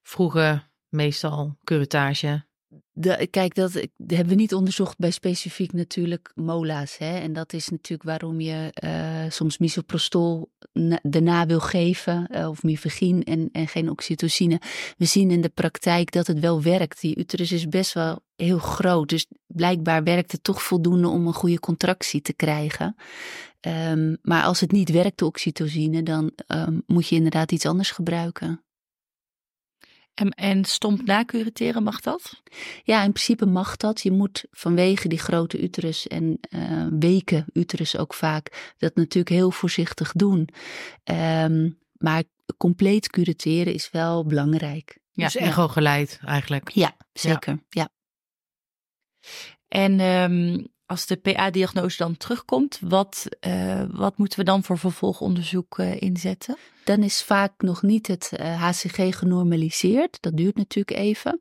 vroege, 0.07 0.61
meestal 0.89 1.57
curettage? 1.63 2.45
De, 2.91 3.27
kijk, 3.31 3.55
dat, 3.55 3.73
hebben 4.07 4.27
we 4.27 4.35
niet 4.35 4.53
onderzocht 4.53 4.97
bij 4.97 5.11
specifiek 5.11 5.73
natuurlijk 5.73 6.31
mola's. 6.35 6.97
Hè? 6.97 7.17
En 7.17 7.33
dat 7.33 7.53
is 7.53 7.69
natuurlijk 7.69 8.09
waarom 8.09 8.39
je 8.39 8.73
uh, 8.83 9.31
soms 9.31 9.57
misoprostol 9.57 10.51
daarna 11.01 11.45
wil 11.45 11.59
geven, 11.59 12.27
uh, 12.31 12.49
of 12.49 12.63
mifegin 12.63 13.23
en, 13.23 13.49
en 13.51 13.67
geen 13.67 13.89
oxytocine. 13.89 14.61
We 14.97 15.05
zien 15.05 15.31
in 15.31 15.41
de 15.41 15.49
praktijk 15.49 16.11
dat 16.11 16.27
het 16.27 16.39
wel 16.39 16.61
werkt. 16.61 17.01
Die 17.01 17.17
uterus 17.17 17.51
is 17.51 17.67
best 17.67 17.93
wel 17.93 18.19
heel 18.35 18.59
groot, 18.59 19.09
dus 19.09 19.25
blijkbaar 19.47 20.03
werkt 20.03 20.31
het 20.31 20.43
toch 20.43 20.63
voldoende 20.63 21.07
om 21.07 21.27
een 21.27 21.33
goede 21.33 21.59
contractie 21.59 22.21
te 22.21 22.33
krijgen. 22.33 22.95
Um, 23.61 24.17
maar 24.21 24.43
als 24.43 24.59
het 24.59 24.71
niet 24.71 24.89
werkt, 24.89 25.19
de 25.19 25.25
oxytocine, 25.25 26.03
dan 26.03 26.31
um, 26.47 26.83
moet 26.85 27.07
je 27.07 27.15
inderdaad 27.15 27.51
iets 27.51 27.65
anders 27.65 27.91
gebruiken. 27.91 28.64
En, 30.15 30.29
en 30.29 30.65
stomp 30.65 31.05
nacureteren, 31.05 31.83
mag 31.83 31.99
dat? 31.99 32.41
Ja, 32.83 33.03
in 33.03 33.11
principe 33.11 33.45
mag 33.45 33.77
dat. 33.77 34.01
Je 34.01 34.11
moet 34.11 34.45
vanwege 34.51 35.07
die 35.07 35.19
grote 35.19 35.61
uterus 35.61 36.07
en 36.07 36.39
uh, 36.49 36.87
weken 36.99 37.45
uterus 37.53 37.97
ook 37.97 38.13
vaak 38.13 38.73
dat 38.77 38.95
natuurlijk 38.95 39.35
heel 39.35 39.51
voorzichtig 39.51 40.11
doen. 40.11 40.49
Um, 41.03 41.79
maar 41.93 42.23
compleet 42.57 43.09
cureteren 43.09 43.73
is 43.73 43.91
wel 43.91 44.25
belangrijk. 44.25 44.97
Ja, 45.11 45.23
dus 45.23 45.35
echo 45.35 45.67
geleid 45.67 46.19
eigenlijk. 46.25 46.69
Ja, 46.69 46.95
zeker. 47.13 47.59
Ja. 47.69 47.89
ja. 47.89 47.89
En 49.67 49.99
um, 49.99 50.67
als 50.85 51.05
de 51.05 51.15
PA-diagnose 51.15 51.97
dan 51.97 52.17
terugkomt, 52.17 52.79
wat, 52.81 53.25
uh, 53.47 53.83
wat 53.91 54.17
moeten 54.17 54.39
we 54.39 54.45
dan 54.45 54.63
voor 54.63 54.77
vervolgonderzoek 54.77 55.77
uh, 55.77 56.01
inzetten? 56.01 56.57
Dan 56.83 57.03
is 57.03 57.23
vaak 57.23 57.51
nog 57.57 57.81
niet 57.81 58.07
het 58.07 58.31
uh, 58.33 58.53
eh, 58.53 58.61
HCG 58.61 59.17
genormaliseerd. 59.17 60.17
Dat 60.21 60.37
duurt 60.37 60.55
natuurlijk 60.55 60.97
even. 60.97 61.39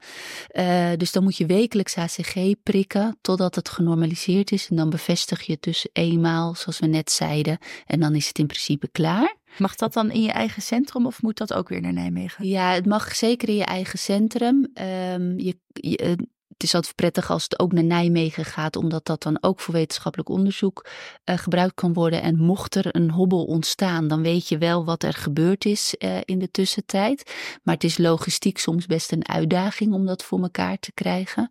dus 0.98 1.12
dan 1.12 1.22
moet 1.22 1.36
je 1.36 1.46
wekelijks 1.46 1.94
HCG 1.94 2.54
prikken 2.62 3.18
totdat 3.20 3.54
het 3.54 3.68
genormaliseerd 3.68 4.52
is. 4.52 4.68
En 4.68 4.76
dan 4.76 4.90
bevestig 4.90 5.42
je 5.42 5.52
het 5.52 5.62
dus 5.62 5.88
eenmaal, 5.92 6.54
zoals 6.54 6.78
we 6.78 6.86
net 6.86 7.10
zeiden. 7.10 7.58
En 7.86 8.00
dan 8.00 8.14
is 8.14 8.28
het 8.28 8.38
in 8.38 8.46
principe 8.46 8.88
klaar. 8.88 9.36
Mag 9.58 9.74
dat 9.74 9.92
dan 9.92 10.10
in 10.10 10.22
je 10.22 10.32
eigen 10.32 10.62
centrum 10.62 11.06
of 11.06 11.22
moet 11.22 11.38
dat 11.38 11.52
ook 11.54 11.68
weer 11.68 11.80
naar 11.80 11.92
Nijmegen? 11.92 12.46
Ja, 12.46 12.72
het 12.72 12.86
mag 12.86 13.14
zeker 13.14 13.48
in 13.48 13.56
je 13.56 13.64
eigen 13.64 13.98
centrum. 13.98 14.54
Um, 14.54 15.38
je, 15.38 15.58
je, 15.72 16.16
het 16.54 16.62
is 16.62 16.74
altijd 16.74 16.94
prettig 16.94 17.30
als 17.30 17.42
het 17.42 17.58
ook 17.58 17.72
naar 17.72 17.84
Nijmegen 17.84 18.44
gaat, 18.44 18.76
omdat 18.76 19.06
dat 19.06 19.22
dan 19.22 19.38
ook 19.40 19.60
voor 19.60 19.74
wetenschappelijk 19.74 20.28
onderzoek 20.28 20.86
uh, 21.24 21.38
gebruikt 21.38 21.74
kan 21.74 21.92
worden. 21.92 22.22
En 22.22 22.36
mocht 22.36 22.74
er 22.74 22.96
een 22.96 23.10
hobbel 23.10 23.44
ontstaan, 23.44 24.08
dan 24.08 24.22
weet 24.22 24.48
je 24.48 24.58
wel 24.58 24.84
wat 24.84 25.02
er 25.02 25.12
gebeurd 25.12 25.64
is 25.64 25.94
uh, 25.98 26.18
in 26.24 26.38
de 26.38 26.50
tussentijd. 26.50 27.32
Maar 27.62 27.74
het 27.74 27.84
is 27.84 27.98
logistiek 27.98 28.58
soms 28.58 28.86
best 28.86 29.12
een 29.12 29.28
uitdaging 29.28 29.92
om 29.92 30.06
dat 30.06 30.24
voor 30.24 30.42
elkaar 30.42 30.78
te 30.78 30.92
krijgen. 30.92 31.48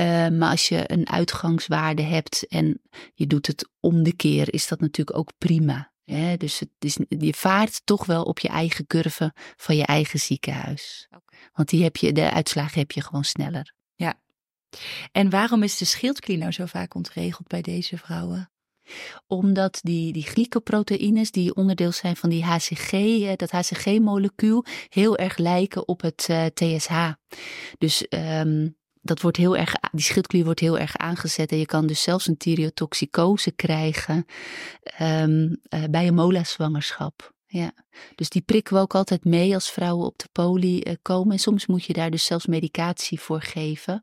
Uh, 0.00 0.06
maar 0.28 0.50
als 0.50 0.68
je 0.68 0.92
een 0.92 1.08
uitgangswaarde 1.08 2.02
hebt 2.02 2.46
en 2.48 2.80
je 3.14 3.26
doet 3.26 3.46
het 3.46 3.68
om 3.80 4.02
de 4.02 4.16
keer, 4.16 4.54
is 4.54 4.68
dat 4.68 4.80
natuurlijk 4.80 5.18
ook 5.18 5.32
prima. 5.38 5.92
Dus 6.36 6.58
het 6.58 6.70
is, 6.78 6.98
je 7.08 7.34
vaart 7.34 7.80
toch 7.84 8.06
wel 8.06 8.22
op 8.22 8.38
je 8.38 8.48
eigen 8.48 8.86
curve 8.86 9.32
van 9.56 9.76
je 9.76 9.86
eigen 9.86 10.18
ziekenhuis. 10.18 11.06
Okay. 11.08 11.50
Want 11.52 11.68
die 11.68 11.82
heb 11.82 11.96
je, 11.96 12.12
de 12.12 12.30
uitslagen 12.30 12.78
heb 12.78 12.92
je 12.92 13.02
gewoon 13.02 13.24
sneller. 13.24 13.74
En 15.12 15.30
waarom 15.30 15.62
is 15.62 15.78
de 15.78 15.84
schildklier 15.84 16.38
nou 16.38 16.52
zo 16.52 16.66
vaak 16.66 16.94
ontregeld 16.94 17.48
bij 17.48 17.62
deze 17.62 17.98
vrouwen? 17.98 18.50
Omdat 19.26 19.78
die, 19.82 20.12
die 20.12 20.22
glycoproteïnes, 20.22 21.30
die 21.30 21.54
onderdeel 21.54 21.92
zijn 21.92 22.16
van 22.16 22.30
die 22.30 22.44
HCG, 22.44 22.90
dat 23.36 23.50
HCG-molecuul, 23.50 24.64
heel 24.88 25.16
erg 25.16 25.36
lijken 25.36 25.88
op 25.88 26.00
het 26.00 26.26
uh, 26.30 26.46
eh, 26.46 26.52
TSH. 26.52 27.12
Dus 27.78 28.06
um, 28.08 28.76
dat 29.02 29.20
wordt 29.20 29.36
heel 29.36 29.56
erg, 29.56 29.74
die 29.92 30.04
schildklier 30.04 30.44
wordt 30.44 30.60
heel 30.60 30.78
erg 30.78 30.96
aangezet. 30.96 31.52
En 31.52 31.58
je 31.58 31.66
kan 31.66 31.86
dus 31.86 32.02
zelfs 32.02 32.26
een 32.26 32.36
thyreotoxicose 32.36 33.50
krijgen 33.50 34.24
um, 35.00 35.60
uh, 35.74 35.84
bij 35.90 36.06
een 36.06 36.14
mola-zwangerschap. 36.14 37.32
Ja, 37.52 37.72
dus 38.14 38.28
die 38.28 38.42
prikken 38.42 38.74
we 38.74 38.80
ook 38.80 38.94
altijd 38.94 39.24
mee 39.24 39.54
als 39.54 39.70
vrouwen 39.70 40.06
op 40.06 40.18
de 40.18 40.28
poli 40.32 40.80
uh, 40.82 40.92
komen. 41.02 41.32
En 41.32 41.38
soms 41.38 41.66
moet 41.66 41.84
je 41.84 41.92
daar 41.92 42.10
dus 42.10 42.24
zelfs 42.24 42.46
medicatie 42.46 43.20
voor 43.20 43.42
geven. 43.42 44.00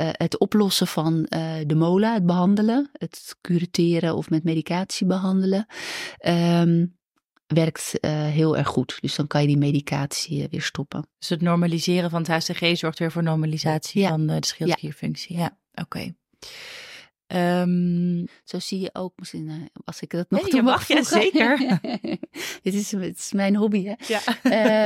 Uh, 0.00 0.08
het 0.12 0.38
oplossen 0.38 0.86
van 0.86 1.22
de 1.66 1.74
mola, 1.74 2.14
het 2.14 2.26
behandelen, 2.26 2.90
het 2.92 3.36
cureteren 3.40 4.14
of 4.14 4.30
met 4.30 4.44
medicatie 4.44 5.06
behandelen. 5.06 5.66
Um, 6.26 6.96
werkt 7.46 7.92
uh, 8.00 8.10
heel 8.10 8.56
erg 8.56 8.68
goed. 8.68 8.98
Dus 9.00 9.16
dan 9.16 9.26
kan 9.26 9.40
je 9.40 9.46
die 9.46 9.58
medicatie 9.58 10.48
weer 10.50 10.62
stoppen. 10.62 11.08
Dus 11.18 11.28
het 11.28 11.40
normaliseren 11.40 12.10
van 12.10 12.22
het 12.26 12.48
HCG 12.48 12.76
zorgt 12.76 12.98
weer 12.98 13.12
voor 13.12 13.22
normalisatie 13.22 14.00
ja. 14.00 14.08
van 14.08 14.26
de 14.26 14.36
schildklierfunctie. 14.40 15.36
Ja, 15.36 15.42
ja. 15.42 15.58
oké. 15.72 15.82
Okay. 15.82 16.14
Um, 17.28 18.26
Zo 18.44 18.58
zie 18.58 18.80
je 18.80 18.90
ook, 18.92 19.12
misschien 19.16 19.70
als 19.84 20.00
ik 20.00 20.10
dat 20.10 20.30
nog 20.30 20.42
nee, 20.42 20.50
toe 20.50 20.62
mag, 20.62 20.88
ja, 20.88 21.02
zeker. 21.02 21.78
dit, 22.62 22.74
is, 22.74 22.92
het 22.92 23.18
is 23.18 23.32
mijn 23.32 23.56
hobby, 23.56 23.84
hè? 23.84 23.94
Ja. 24.06 24.20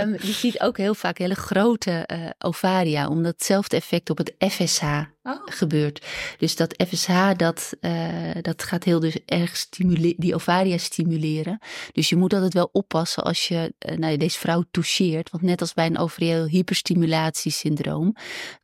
um, 0.02 0.12
je 0.12 0.32
ziet 0.32 0.60
ook 0.60 0.76
heel 0.76 0.94
vaak 0.94 1.18
hele 1.18 1.34
grote 1.34 2.08
uh, 2.12 2.30
ovaria, 2.38 3.08
omdat 3.08 3.32
hetzelfde 3.32 3.76
effect 3.76 4.10
op 4.10 4.18
het 4.18 4.34
FSH 4.38 4.82
oh. 5.22 5.40
gebeurt. 5.44 6.06
Dus 6.38 6.56
dat 6.56 6.84
FSH, 6.88 7.30
dat, 7.36 7.72
uh, 7.80 8.34
dat 8.40 8.62
gaat 8.62 8.84
heel 8.84 9.00
dus 9.00 9.18
erg 9.24 9.56
stimuleren, 9.56 10.20
die 10.20 10.34
ovaria 10.34 10.78
stimuleren. 10.78 11.58
Dus 11.92 12.08
je 12.08 12.16
moet 12.16 12.32
altijd 12.34 12.54
wel 12.54 12.68
oppassen 12.72 13.24
als 13.24 13.48
je 13.48 13.74
uh, 13.88 13.96
nou, 13.96 14.16
deze 14.16 14.38
vrouw 14.38 14.64
toucheert. 14.70 15.30
Want 15.30 15.42
net 15.42 15.60
als 15.60 15.74
bij 15.74 15.86
een 15.86 15.98
ovarieel 15.98 16.46
hyperstimulatiesyndroom, 16.46 18.16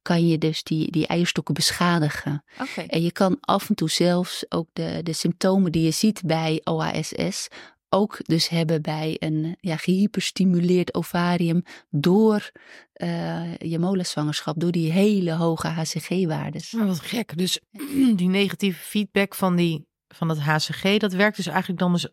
kan 0.03 0.27
je 0.27 0.39
dus 0.39 0.63
die, 0.63 0.91
die 0.91 1.07
eierstokken 1.07 1.55
beschadigen. 1.55 2.45
Okay. 2.61 2.87
En 2.87 3.03
je 3.03 3.13
kan 3.13 3.37
af 3.41 3.69
en 3.69 3.75
toe 3.75 3.91
zelfs 3.91 4.45
ook 4.49 4.69
de, 4.73 5.01
de 5.03 5.13
symptomen 5.13 5.73
die 5.73 5.83
je 5.83 5.91
ziet 5.91 6.23
bij 6.25 6.61
OASS 6.65 7.49
ook 7.89 8.19
dus 8.23 8.49
hebben 8.49 8.83
bij 8.83 9.17
een 9.19 9.57
ja, 9.61 9.77
gehyperstimuleerd 9.77 10.95
ovarium 10.95 11.63
door 11.91 12.51
uh, 12.97 13.57
je 13.57 13.79
molenzwangerschap, 13.79 14.61
door 14.61 14.73
die 14.73 14.93
hele 14.93 15.33
hoge 15.33 15.69
HCG-waardes. 15.69 16.73
Maar 16.73 16.87
wat 16.87 17.01
gek. 17.01 17.39
Dus 17.39 17.61
die 18.17 18.29
negatieve 18.29 18.81
feedback 18.81 19.35
van, 19.35 19.57
die, 19.57 19.87
van 20.09 20.29
het 20.29 20.41
HCG, 20.41 20.97
dat 20.97 21.13
werkt 21.13 21.37
dus 21.37 21.47
eigenlijk 21.47 21.81
dan 21.81 21.93
dus 21.93 22.09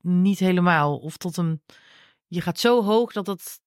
niet 0.00 0.38
helemaal. 0.38 0.96
Of 0.96 1.16
tot 1.16 1.36
een, 1.36 1.62
je 2.26 2.40
gaat 2.40 2.58
zo 2.58 2.82
hoog 2.84 3.12
dat 3.12 3.26
het 3.26 3.60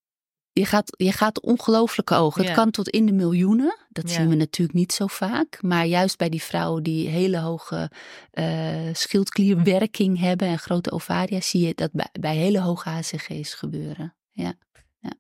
je 0.54 0.66
gaat, 0.66 0.94
je 0.98 1.12
gaat 1.12 1.42
ongelooflijke 1.42 2.16
ogen. 2.16 2.42
Ja. 2.42 2.48
Het 2.48 2.58
kan 2.58 2.72
tot 2.72 2.90
in 2.90 3.06
de 3.06 3.12
miljoenen. 3.12 3.78
Dat 3.90 4.10
ja. 4.10 4.16
zien 4.16 4.30
we 4.30 4.36
natuurlijk 4.36 4.78
niet 4.78 4.94
zo 4.94 5.08
vaak. 5.08 5.62
Maar 5.62 5.86
juist 5.86 6.18
bij 6.18 6.30
die 6.30 6.44
vrouwen 6.44 6.84
die 6.84 7.08
hele 7.08 7.40
hoge 7.40 7.92
uh, 8.34 8.94
schildklierwerking 8.94 10.20
hebben 10.20 10.48
en 10.48 10.60
grote 10.60 10.92
ovaria, 10.92 11.42
zie 11.42 11.68
je 11.68 11.74
dat 11.76 11.92
bij, 11.92 12.10
bij 12.20 12.36
hele 12.36 12.60
hoge 12.60 12.90
HCG's 12.90 13.54
gebeuren. 13.54 14.16
Ja. 14.32 14.54
ja. 15.00 15.12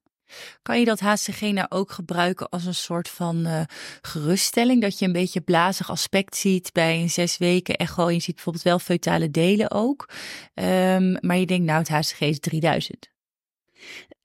Kan 0.61 0.79
je 0.79 0.86
dat 0.86 0.99
HCG 0.99 1.41
nou 1.41 1.65
ook 1.69 1.91
gebruiken 1.91 2.49
als 2.49 2.65
een 2.65 2.75
soort 2.75 3.09
van 3.09 3.47
uh, 3.47 3.61
geruststelling? 4.01 4.82
Dat 4.82 4.99
je 4.99 5.05
een 5.05 5.11
beetje 5.11 5.41
blazig 5.41 5.89
aspect 5.89 6.36
ziet 6.36 6.71
bij 6.73 7.01
een 7.01 7.09
zes 7.09 7.38
weken 7.38 7.75
echo. 7.75 8.09
Je 8.09 8.19
ziet 8.19 8.36
bijvoorbeeld 8.36 8.65
wel 8.65 8.79
feutale 8.79 9.32
delen 9.32 9.71
ook. 9.71 10.09
Um, 10.53 11.17
maar 11.21 11.38
je 11.38 11.45
denkt, 11.45 11.65
nou, 11.65 11.79
het 11.79 11.89
HCG 11.89 12.19
is 12.19 12.39
3000. 12.39 13.09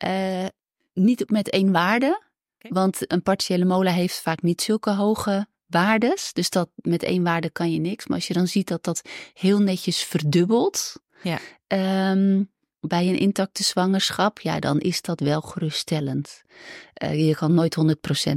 Uh, 0.04 0.46
niet 0.96 1.30
met 1.30 1.50
één 1.50 1.72
waarde. 1.72 2.06
Okay. 2.58 2.70
Want 2.70 3.12
een 3.12 3.22
partiële 3.22 3.64
mola 3.64 3.90
heeft 3.90 4.20
vaak 4.20 4.42
niet 4.42 4.62
zulke 4.62 4.90
hoge 4.90 5.46
waardes. 5.66 6.32
Dus 6.32 6.50
dat 6.50 6.68
met 6.74 7.02
één 7.02 7.22
waarde 7.22 7.50
kan 7.50 7.72
je 7.72 7.78
niks. 7.78 8.06
Maar 8.06 8.16
als 8.16 8.26
je 8.26 8.34
dan 8.34 8.46
ziet 8.46 8.68
dat 8.68 8.84
dat 8.84 9.02
heel 9.32 9.58
netjes 9.58 10.04
verdubbelt. 10.04 11.00
Ja. 11.22 11.38
Um, 12.12 12.50
bij 12.80 13.08
een 13.08 13.18
intacte 13.18 13.62
zwangerschap, 13.62 14.40
ja, 14.40 14.60
dan 14.60 14.80
is 14.80 15.02
dat 15.02 15.20
wel 15.20 15.40
geruststellend. 15.40 16.42
Uh, 17.02 17.26
je 17.26 17.34
kan 17.34 17.54
nooit 17.54 17.76
100% 17.80 17.82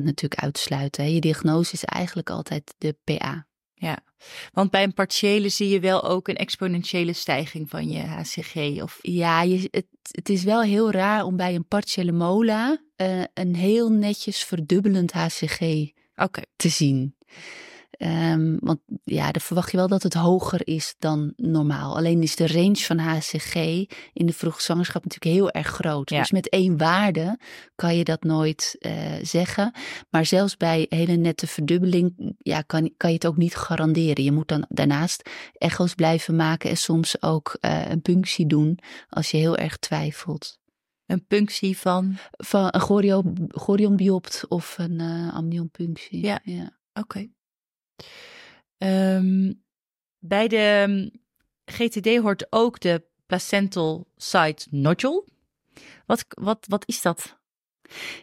natuurlijk 0.03 0.41
uitsluiten. 0.41 1.03
Hè. 1.03 1.09
Je 1.09 1.19
diagnose 1.19 1.73
is 1.73 1.83
eigenlijk 1.83 2.29
altijd 2.29 2.73
de 2.77 2.95
PA. 3.03 3.47
Ja, 3.81 3.99
want 4.53 4.71
bij 4.71 4.83
een 4.83 4.93
partiële 4.93 5.49
zie 5.49 5.69
je 5.69 5.79
wel 5.79 6.03
ook 6.03 6.27
een 6.27 6.35
exponentiële 6.35 7.13
stijging 7.13 7.69
van 7.69 7.89
je 7.89 7.99
HCG. 7.99 8.81
Of... 8.81 8.99
Ja, 9.01 9.41
je, 9.41 9.67
het, 9.71 9.87
het 10.11 10.29
is 10.29 10.43
wel 10.43 10.61
heel 10.61 10.91
raar 10.91 11.23
om 11.23 11.35
bij 11.35 11.55
een 11.55 11.67
partiële 11.67 12.11
mola 12.11 12.81
uh, 12.97 13.23
een 13.33 13.55
heel 13.55 13.89
netjes 13.89 14.43
verdubbelend 14.43 15.11
HCG 15.11 15.61
okay. 16.15 16.45
te 16.55 16.69
zien. 16.69 17.15
Um, 18.01 18.57
want 18.59 18.79
ja, 19.03 19.31
dan 19.31 19.41
verwacht 19.41 19.71
je 19.71 19.77
wel 19.77 19.87
dat 19.87 20.03
het 20.03 20.13
hoger 20.13 20.67
is 20.67 20.95
dan 20.99 21.33
normaal. 21.35 21.95
Alleen 21.95 22.21
is 22.21 22.35
de 22.35 22.47
range 22.47 22.75
van 22.75 22.97
HCG 22.97 23.55
in 24.13 24.25
de 24.25 24.33
vroege 24.33 24.61
zwangerschap 24.61 25.03
natuurlijk 25.03 25.35
heel 25.35 25.51
erg 25.51 25.67
groot. 25.67 26.09
Ja. 26.09 26.19
Dus 26.19 26.31
met 26.31 26.49
één 26.49 26.77
waarde 26.77 27.39
kan 27.75 27.97
je 27.97 28.03
dat 28.03 28.23
nooit 28.23 28.75
uh, 28.79 28.93
zeggen. 29.21 29.71
Maar 30.09 30.25
zelfs 30.25 30.57
bij 30.57 30.85
hele 30.89 31.15
nette 31.15 31.47
verdubbeling 31.47 32.35
ja, 32.37 32.61
kan, 32.61 32.93
kan 32.97 33.09
je 33.09 33.15
het 33.15 33.25
ook 33.25 33.37
niet 33.37 33.55
garanderen. 33.55 34.23
Je 34.23 34.31
moet 34.31 34.47
dan 34.47 34.65
daarnaast 34.69 35.29
echo's 35.53 35.93
blijven 35.93 36.35
maken 36.35 36.69
en 36.69 36.77
soms 36.77 37.21
ook 37.21 37.57
uh, 37.61 37.89
een 37.89 38.01
punctie 38.01 38.47
doen 38.47 38.79
als 39.09 39.31
je 39.31 39.37
heel 39.37 39.57
erg 39.57 39.77
twijfelt. 39.77 40.59
Een 41.05 41.25
punctie 41.25 41.77
van? 41.77 42.17
Van 42.31 42.67
een 42.71 42.81
chorionbiopt 43.51 44.45
of 44.47 44.77
een 44.77 44.99
uh, 44.99 45.33
amnionpunctie. 45.33 46.25
Ja, 46.25 46.39
ja. 46.43 46.79
oké. 46.93 46.99
Okay. 46.99 47.33
Um, 48.77 49.63
bij 50.19 50.47
de 50.47 51.11
GTD 51.65 52.17
hoort 52.17 52.47
ook 52.49 52.79
de 52.79 53.03
placental 53.25 54.07
site 54.17 54.67
nodule. 54.69 55.25
Wat, 56.05 56.25
wat, 56.27 56.65
wat 56.67 56.83
is 56.87 57.01
dat? 57.01 57.37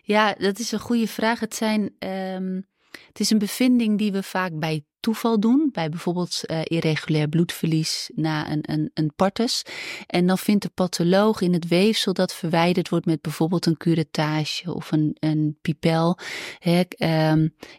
Ja, 0.03 0.33
dat 0.33 0.59
is 0.59 0.73
een 0.73 0.81
goede 0.81 1.09
vraag. 1.09 1.41
Het, 1.41 1.55
zijn, 1.55 1.95
um, 1.99 2.67
het 3.09 3.21
is 3.21 3.31
een 3.31 3.39
bevinding 3.39 3.99
die 3.99 4.13
we 4.13 4.23
vaak 4.23 4.59
bij 4.59 4.85
toeval 5.01 5.41
doen. 5.41 5.69
Bij 5.73 5.89
bijvoorbeeld 5.89 6.41
uh, 6.47 6.61
irregulair 6.63 7.29
bloedverlies 7.29 8.11
na 8.15 8.51
een, 8.51 8.71
een, 8.71 8.91
een 8.95 9.13
partus. 9.17 9.63
En 10.07 10.27
dan 10.27 10.39
vindt 10.39 10.63
de 10.63 10.71
patholoog 10.75 11.41
in 11.41 11.53
het 11.53 11.69
weefsel 11.69 12.13
dat 12.13 12.35
verwijderd 12.35 12.89
wordt 12.89 13.07
met 13.07 13.21
bijvoorbeeld 13.21 13.67
een 13.67 13.77
curettage 13.77 14.75
of 14.75 14.93
een, 14.93 15.17
een 15.21 15.59
pipel. 15.61 16.19
Hè, 16.59 16.83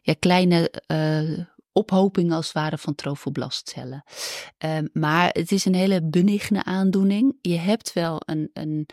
ja, 0.01 0.13
kleine... 0.19 0.73
Uh, 0.91 1.45
ophoping 1.77 2.31
als 2.31 2.45
het 2.45 2.55
ware 2.55 2.77
van 2.77 2.95
trofoblastcellen. 2.95 4.03
Um, 4.65 4.89
maar 4.93 5.29
het 5.31 5.51
is 5.51 5.65
een 5.65 5.75
hele 5.75 6.03
benigne 6.03 6.63
aandoening. 6.63 7.37
Je 7.41 7.57
hebt 7.57 7.93
wel 7.93 8.21
een, 8.25 8.49
een 8.53 8.87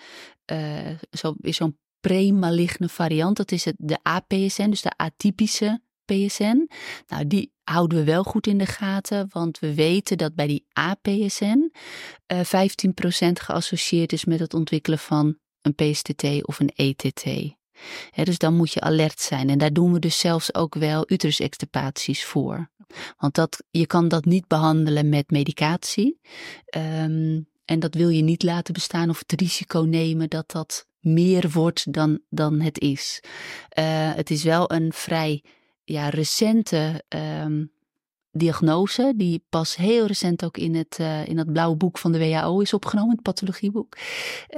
uh, 0.52 0.90
zo, 1.10 1.34
zo'n 1.40 1.78
premaligne 2.00 2.88
variant. 2.88 3.36
Dat 3.36 3.52
is 3.52 3.64
het, 3.64 3.74
de 3.78 3.98
APSN, 4.02 4.68
dus 4.68 4.82
de 4.82 4.96
atypische 4.96 5.80
PSN. 6.04 6.70
Nou, 7.06 7.26
die 7.26 7.52
houden 7.62 7.98
we 7.98 8.04
wel 8.04 8.22
goed 8.22 8.46
in 8.46 8.58
de 8.58 8.66
gaten, 8.66 9.26
want 9.28 9.58
we 9.58 9.74
weten 9.74 10.18
dat 10.18 10.34
bij 10.34 10.46
die 10.46 10.66
APSN 10.72 11.72
uh, 12.32 12.40
15% 12.40 12.44
geassocieerd 13.32 14.12
is 14.12 14.24
met 14.24 14.40
het 14.40 14.54
ontwikkelen 14.54 14.98
van 14.98 15.38
een 15.60 15.74
PSTT 15.74 16.24
of 16.46 16.60
een 16.60 16.72
ETT. 16.74 17.24
Dus 18.24 18.38
dan 18.38 18.56
moet 18.56 18.72
je 18.72 18.80
alert 18.80 19.20
zijn. 19.20 19.50
En 19.50 19.58
daar 19.58 19.72
doen 19.72 19.92
we 19.92 19.98
dus 19.98 20.18
zelfs 20.18 20.54
ook 20.54 20.74
wel 20.74 21.04
uterusextirpaties 21.06 22.24
voor. 22.24 22.70
Want 23.18 23.34
dat, 23.34 23.62
je 23.70 23.86
kan 23.86 24.08
dat 24.08 24.24
niet 24.24 24.46
behandelen 24.46 25.08
met 25.08 25.30
medicatie. 25.30 26.20
Um, 26.76 27.46
en 27.64 27.78
dat 27.78 27.94
wil 27.94 28.08
je 28.08 28.22
niet 28.22 28.42
laten 28.42 28.74
bestaan 28.74 29.10
of 29.10 29.18
het 29.18 29.40
risico 29.40 29.80
nemen 29.80 30.28
dat 30.28 30.50
dat 30.50 30.86
meer 31.00 31.50
wordt 31.50 31.92
dan, 31.92 32.20
dan 32.28 32.60
het 32.60 32.80
is. 32.80 33.20
Uh, 33.78 34.14
het 34.14 34.30
is 34.30 34.44
wel 34.44 34.72
een 34.72 34.92
vrij 34.92 35.42
ja, 35.84 36.08
recente 36.08 37.04
um, 37.08 37.72
diagnose, 38.30 39.12
die 39.16 39.44
pas 39.48 39.76
heel 39.76 40.06
recent 40.06 40.44
ook 40.44 40.56
in 40.56 40.74
het, 40.74 40.98
uh, 41.00 41.26
in 41.26 41.38
het 41.38 41.52
blauwe 41.52 41.76
boek 41.76 41.98
van 41.98 42.12
de 42.12 42.18
WHO 42.18 42.60
is 42.60 42.72
opgenomen, 42.72 43.10
het 43.10 43.22
pathologieboek. 43.22 43.96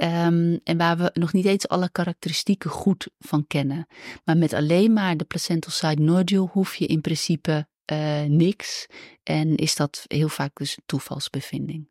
Um, 0.03 0.59
en 0.63 0.77
waar 0.77 0.97
we 0.97 1.09
nog 1.13 1.33
niet 1.33 1.45
eens 1.45 1.67
alle 1.67 1.91
karakteristieken 1.91 2.69
goed 2.69 3.07
van 3.19 3.47
kennen. 3.47 3.87
Maar 4.25 4.37
met 4.37 4.53
alleen 4.53 4.93
maar 4.93 5.17
de 5.17 5.25
placental 5.25 5.71
side 5.71 6.01
nodule 6.01 6.47
hoef 6.51 6.75
je 6.75 6.85
in 6.85 7.01
principe 7.01 7.67
uh, 7.91 8.23
niks. 8.23 8.87
En 9.23 9.55
is 9.55 9.75
dat 9.75 10.03
heel 10.07 10.29
vaak 10.29 10.57
dus 10.57 10.77
een 10.77 10.83
toevalsbevinding. 10.85 11.89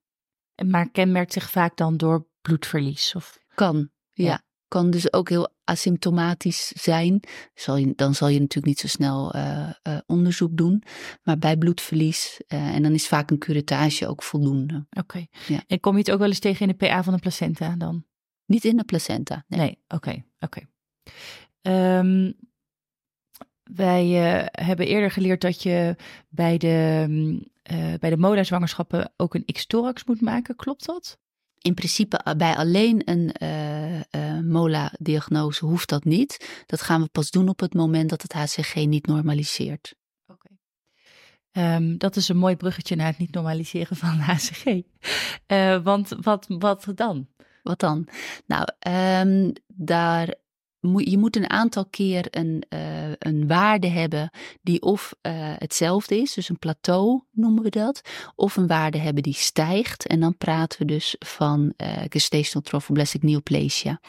Maar 0.67 0.91
kenmerkt 0.91 1.33
zich 1.33 1.51
vaak 1.51 1.77
dan 1.77 1.97
door 1.97 2.27
bloedverlies? 2.41 3.15
Of? 3.15 3.39
Kan, 3.55 3.91
ja. 4.13 4.25
ja. 4.25 4.45
Kan 4.69 4.91
dus 4.91 5.13
ook 5.13 5.29
heel 5.29 5.55
asymptomatisch 5.65 6.67
zijn. 6.67 7.21
Zal 7.55 7.77
je, 7.77 7.93
dan 7.95 8.15
zal 8.15 8.29
je 8.29 8.39
natuurlijk 8.39 8.67
niet 8.67 8.79
zo 8.79 8.87
snel 8.87 9.37
uh, 9.37 9.71
uh, 9.89 9.99
onderzoek 10.07 10.57
doen. 10.57 10.83
Maar 11.23 11.39
bij 11.39 11.57
bloedverlies, 11.57 12.41
en 12.47 12.83
dan 12.83 12.93
is 12.93 13.09
vaak 13.09 13.31
een 13.31 13.39
curettage 13.39 14.07
ook 14.07 14.23
voldoende. 14.23 14.75
Oké. 14.75 15.01
Okay. 15.01 15.29
Ja. 15.47 15.63
En 15.67 15.81
kom 15.81 15.93
je 15.93 15.99
het 15.99 16.11
ook 16.11 16.19
wel 16.19 16.29
eens 16.29 16.39
tegen 16.39 16.69
in 16.69 16.77
de 16.79 16.87
PA 16.87 17.03
van 17.03 17.15
de 17.15 17.21
placenta 17.21 17.77
dan? 17.77 18.05
Niet 18.47 18.65
in 18.65 18.77
de 18.77 18.85
placenta. 18.85 19.45
Nee, 19.49 19.81
oké. 19.89 20.09
Nee. 20.09 20.25
oké. 20.39 20.45
Okay. 20.45 20.67
Okay. 21.63 21.99
Um, 21.99 22.35
Wij 23.75 24.07
uh, 24.07 24.47
hebben 24.51 24.87
eerder 24.87 25.11
geleerd 25.11 25.41
dat 25.41 25.63
je 25.63 25.97
bij 26.29 26.59
de, 26.59 27.07
uh, 27.73 27.95
bij 28.01 28.11
de 28.11 28.17
mola-zwangerschappen 28.17 29.13
ook 29.17 29.35
een 29.35 29.45
X-thorax 29.45 30.05
moet 30.05 30.21
maken. 30.21 30.57
Klopt 30.57 30.87
dat? 30.87 31.19
In 31.59 31.75
principe 31.75 32.35
bij 32.37 32.57
alleen 32.57 33.03
een 33.05 33.35
uh, 33.43 34.41
mola-diagnose 34.41 35.65
hoeft 35.65 35.89
dat 35.89 36.05
niet. 36.05 36.63
Dat 36.67 36.83
gaan 36.83 37.03
we 37.03 37.09
pas 37.09 37.31
doen 37.31 37.49
op 37.49 37.61
het 37.61 37.75
moment 37.75 38.11
dat 38.11 38.23
het 38.23 38.33
HCG 38.33 38.75
niet 38.75 39.07
normaliseert. 39.07 39.95
Oké. 40.27 40.49
Um, 41.53 41.99
dat 41.99 42.17
is 42.17 42.29
een 42.29 42.37
mooi 42.37 42.57
bruggetje 42.57 42.97
naar 42.97 43.07
het 43.07 43.19
niet 43.19 43.35
normaliseren 43.35 43.97
van 43.97 44.19
HCG. 44.31 44.83
want 45.83 46.09
wat, 46.21 46.47
wat 46.49 46.87
dan? 46.95 47.27
Wat 47.63 47.81
dan? 47.81 48.09
Nou, 48.47 48.69
um, 48.89 49.53
daar 49.67 50.35
je 50.95 51.19
moet 51.19 51.37
een 51.37 51.51
aantal 51.51 51.87
keer 51.87 52.27
een, 52.31 52.63
uh, 52.69 52.81
een 53.19 53.47
waarde 53.47 53.89
hebben 53.89 54.31
die 54.63 54.83
of 54.83 55.15
uh, 55.23 55.33
hetzelfde 55.37 56.21
is, 56.21 56.35
dus 56.35 56.49
een 56.49 56.59
plateau 56.59 57.23
noemen 57.33 57.63
we 57.63 57.71
dat, 57.71 58.01
of 58.35 58.57
een 58.57 58.67
waarde 58.67 58.99
hebben 58.99 59.23
die 59.23 59.35
stijgt. 59.35 60.07
En 60.07 60.21
dan 60.21 60.37
praten 60.37 60.79
we 60.79 60.85
dus 60.85 61.17
van 61.19 61.73
uh, 61.77 61.89
gestational 62.09 62.69
trophoblastic 62.69 63.23
neoplasia. 63.23 64.01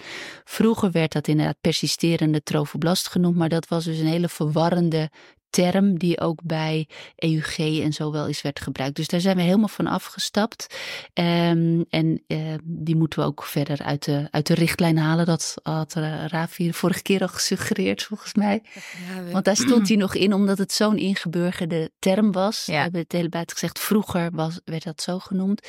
Vroeger 0.43 0.91
werd 0.91 1.11
dat 1.11 1.27
inderdaad 1.27 1.57
persisterende 1.61 2.43
trofoblast 2.43 3.07
genoemd, 3.07 3.35
maar 3.35 3.49
dat 3.49 3.67
was 3.67 3.83
dus 3.83 3.99
een 3.99 4.05
hele 4.05 4.29
verwarrende 4.29 5.09
term 5.49 5.97
die 5.97 6.19
ook 6.19 6.39
bij 6.43 6.87
EUG 7.15 7.57
en 7.57 7.93
zo 7.93 8.11
wel 8.11 8.27
eens 8.27 8.41
werd 8.41 8.59
gebruikt. 8.59 8.95
Dus 8.95 9.07
daar 9.07 9.19
zijn 9.19 9.35
we 9.35 9.41
helemaal 9.41 9.67
van 9.67 9.87
afgestapt. 9.87 10.77
Um, 11.13 11.85
en 11.89 12.23
uh, 12.27 12.53
die 12.63 12.95
moeten 12.95 13.19
we 13.19 13.25
ook 13.25 13.43
verder 13.43 13.83
uit 13.83 14.05
de, 14.05 14.27
uit 14.31 14.47
de 14.47 14.53
richtlijn 14.53 14.97
halen. 14.97 15.25
Dat 15.25 15.55
had 15.63 15.95
uh, 15.97 16.25
Ravi 16.25 16.73
vorige 16.73 17.01
keer 17.01 17.21
al 17.21 17.27
gesuggereerd, 17.27 18.03
volgens 18.03 18.33
mij. 18.33 18.63
Ja, 19.07 19.31
Want 19.31 19.45
daar 19.45 19.55
stond 19.55 19.87
hij 19.87 19.97
nog 19.97 20.15
in, 20.15 20.33
omdat 20.33 20.57
het 20.57 20.71
zo'n 20.71 20.97
ingeburgerde 20.97 21.91
term 21.99 22.31
was. 22.31 22.65
Ja. 22.65 22.73
We 22.73 22.81
hebben 22.81 23.01
het 23.01 23.11
hele 23.11 23.29
buiten 23.29 23.57
gezegd, 23.57 23.79
vroeger 23.79 24.29
was, 24.31 24.59
werd 24.65 24.83
dat 24.83 25.01
zo 25.01 25.19
genoemd. 25.19 25.67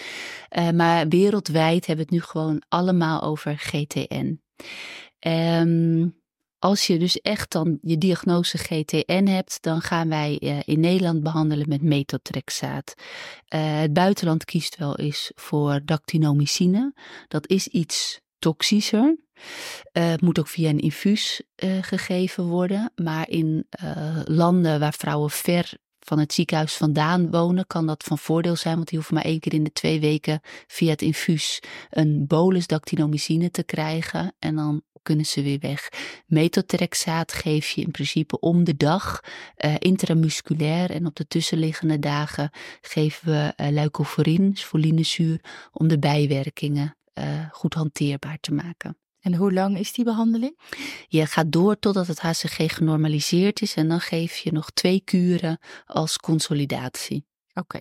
Uh, 0.59 0.71
maar 0.71 1.09
wereldwijd 1.09 1.87
hebben 1.87 2.07
we 2.07 2.15
het 2.15 2.23
nu 2.23 2.31
gewoon 2.31 2.63
allemaal 2.69 3.23
over 3.23 3.59
GTN. 3.59 4.41
Um, 5.27 6.18
als 6.59 6.87
je 6.87 6.99
dus 6.99 7.21
echt 7.21 7.51
dan 7.51 7.79
je 7.83 7.99
diagnose 7.99 8.59
GTN 8.59 9.27
hebt, 9.27 9.63
dan 9.63 9.81
gaan 9.81 10.09
wij 10.09 10.39
uh, 10.41 10.59
in 10.65 10.81
Nederland 10.81 11.23
behandelen 11.23 11.69
met 11.69 11.83
methotrexaat. 11.83 12.95
Uh, 13.55 13.81
het 13.81 13.93
buitenland 13.93 14.45
kiest 14.45 14.77
wel 14.77 14.97
eens 14.97 15.33
voor 15.35 15.81
dactinomycine. 15.85 16.95
Dat 17.29 17.49
is 17.49 17.69
iets 17.69 18.21
toxischer. 18.39 19.17
Uh, 19.93 20.09
het 20.09 20.21
moet 20.21 20.39
ook 20.39 20.49
via 20.49 20.69
een 20.69 20.81
infuus 20.81 21.43
gegeven 21.81 22.45
worden. 22.45 22.93
Maar 22.95 23.29
in 23.29 23.67
landen 24.25 24.81
waar 24.81 24.93
vrouwen 24.93 25.31
ver 25.31 25.79
van 26.09 26.19
het 26.19 26.33
ziekenhuis 26.33 26.75
vandaan 26.75 27.31
wonen, 27.31 27.67
kan 27.67 27.87
dat 27.87 28.05
van 28.05 28.19
voordeel 28.19 28.57
zijn. 28.57 28.75
Want 28.75 28.89
die 28.89 28.99
hoeven 28.99 29.15
maar 29.15 29.25
één 29.25 29.41
keer 29.41 29.55
in 29.55 29.65
de 29.65 29.73
twee 29.73 30.01
weken 30.01 30.41
via 30.67 30.91
het 30.91 31.03
infuus 31.03 31.63
een 31.91 32.27
bolus 32.27 32.67
dactinomycine 32.67 33.51
te 33.51 33.63
krijgen. 33.63 34.35
En 34.39 34.57
dan 34.57 34.83
kunnen 35.09 35.27
ze 35.27 35.43
weer 35.43 35.59
weg. 35.59 35.89
Methotrexaat 36.27 37.33
geef 37.33 37.71
je 37.71 37.81
in 37.81 37.91
principe 37.91 38.41
om 38.41 38.65
de 38.65 38.77
dag 38.77 39.21
uh, 39.65 39.75
intramusculair 39.79 40.91
en 40.91 41.07
op 41.07 41.17
de 41.17 41.27
tussenliggende 41.27 41.99
dagen 41.99 42.51
geven 42.81 43.33
we 43.33 43.53
uh, 43.57 43.69
leucoforine, 43.71 44.55
folinezuur, 44.55 45.41
om 45.73 45.89
de 45.89 45.99
bijwerkingen 45.99 46.97
uh, 47.15 47.25
goed 47.51 47.75
hanteerbaar 47.75 48.39
te 48.41 48.55
maken. 48.55 48.99
En 49.21 49.35
hoe 49.35 49.53
lang 49.53 49.79
is 49.79 49.93
die 49.93 50.05
behandeling? 50.05 50.59
Je 51.07 51.27
gaat 51.27 51.53
door 51.53 51.79
totdat 51.79 52.07
het 52.07 52.21
HCG 52.21 52.75
genormaliseerd 52.75 53.61
is 53.63 53.75
en 53.75 53.89
dan 53.89 54.01
geef 54.01 54.37
je 54.37 54.53
nog 54.53 54.71
twee 54.71 55.01
kuren 55.05 55.59
als 55.87 56.17
consolidatie. 56.17 57.25
Oké. 57.55 57.81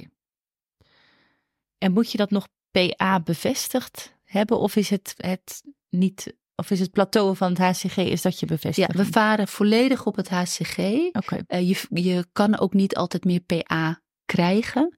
En 1.77 1.91
moet 1.91 2.11
je 2.11 2.17
dat 2.17 2.29
nog 2.29 2.47
PA 2.71 3.19
bevestigd 3.19 4.15
hebben 4.23 4.59
of 4.59 4.75
is 4.75 4.89
het, 4.89 5.13
het 5.17 5.63
niet 5.89 6.33
of 6.59 6.71
is 6.71 6.79
het 6.79 6.91
plateau 6.91 7.35
van 7.35 7.49
het 7.49 7.57
HCG 7.57 7.97
is 7.97 8.21
dat 8.21 8.39
je 8.39 8.45
bevestigt? 8.45 8.93
Ja, 8.93 9.03
we 9.03 9.05
varen 9.11 9.47
volledig 9.47 10.05
op 10.05 10.15
het 10.15 10.29
HCG. 10.29 10.77
Okay. 11.11 11.43
Uh, 11.47 11.69
je, 11.69 12.01
je 12.01 12.25
kan 12.31 12.59
ook 12.59 12.73
niet 12.73 12.95
altijd 12.95 13.25
meer 13.25 13.39
PA 13.39 14.01
krijgen. 14.25 14.97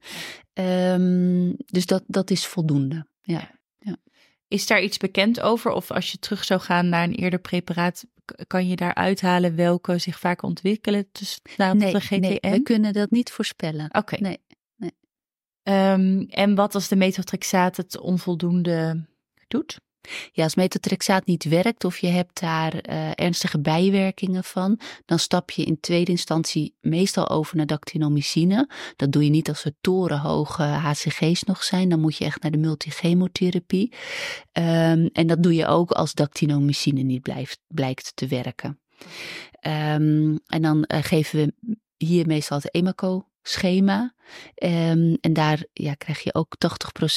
Um, 0.54 1.56
dus 1.66 1.86
dat, 1.86 2.04
dat 2.08 2.30
is 2.30 2.46
voldoende. 2.46 3.08
Ja. 3.22 3.52
ja. 3.78 3.98
Is 4.48 4.68
daar 4.68 4.82
iets 4.82 4.98
bekend 4.98 5.40
over? 5.40 5.72
Of 5.72 5.92
als 5.92 6.12
je 6.12 6.20
terug 6.20 6.44
zou 6.44 6.60
gaan 6.60 6.90
naar 6.90 7.04
een 7.04 7.16
eerder 7.16 7.40
preparaat, 7.40 8.06
kan 8.48 8.68
je 8.68 8.76
daar 8.76 8.94
uithalen 8.94 9.56
welke 9.56 9.98
zich 9.98 10.20
vaak 10.20 10.44
ontwikkelen 10.44 11.12
tussen 11.12 11.42
nou, 11.58 11.78
nee, 11.78 11.94
de? 11.94 12.16
Nee, 12.16 12.40
we 12.42 12.62
kunnen 12.64 12.94
dat 12.94 13.12
niet 13.12 13.32
voorspellen. 13.32 13.86
Oké. 13.86 13.98
Okay. 13.98 14.20
Nee, 14.20 14.40
nee. 14.76 14.94
Um, 15.92 16.26
en 16.30 16.56
wat 16.56 16.76
als 16.76 16.88
de 16.88 16.96
methotrexaat 16.96 17.78
het 17.78 18.00
onvoldoende 18.00 19.08
doet? 19.48 19.80
Ja, 20.32 20.44
als 20.44 20.56
methotrexaat 20.56 21.26
niet 21.26 21.44
werkt 21.44 21.84
of 21.84 21.98
je 21.98 22.08
hebt 22.08 22.40
daar 22.40 22.74
uh, 22.90 23.10
ernstige 23.14 23.60
bijwerkingen 23.60 24.44
van, 24.44 24.80
dan 25.06 25.20
stap 25.20 25.52
je 25.52 25.64
in 25.64 25.80
tweede 25.80 26.12
instantie 26.12 26.76
meestal 26.82 27.30
over 27.30 27.58
naar 27.58 27.66
dactinomycine. 27.66 28.70
Dat 28.96 29.12
doe 29.12 29.24
je 29.24 29.30
niet 29.30 29.50
als 29.50 29.66
er 29.66 29.74
torenhoge 29.82 30.64
HCG's 30.64 31.44
nog 31.44 31.64
zijn, 31.64 31.90
dan 31.90 32.00
moet 32.00 32.18
je 32.18 32.26
echt 32.26 32.42
naar 32.42 32.52
de 32.52 32.58
multichemotherapie. 32.58 33.94
Um, 34.54 35.10
en 35.14 35.28
dat 35.28 35.44
doe 35.44 35.56
je 35.56 35.66
ook 35.66 35.92
als 35.92 36.14
dactinomycine 36.14 37.02
niet 37.02 37.22
blijft, 37.22 37.60
blijkt 37.68 38.12
te 38.16 38.28
werken. 38.28 38.80
Um, 39.62 40.40
en 40.46 40.62
dan 40.62 40.86
uh, 40.88 41.00
geven 41.02 41.40
we 41.40 41.76
hier 41.98 42.28
meestal 42.28 42.58
het 42.58 42.76
Emaco 42.76 43.28
schema. 43.42 44.14
Um, 44.64 45.18
en 45.22 45.34
daar 45.34 45.66
ja, 45.74 45.94
krijg 45.94 46.20
je 46.20 46.34
ook 46.34 46.56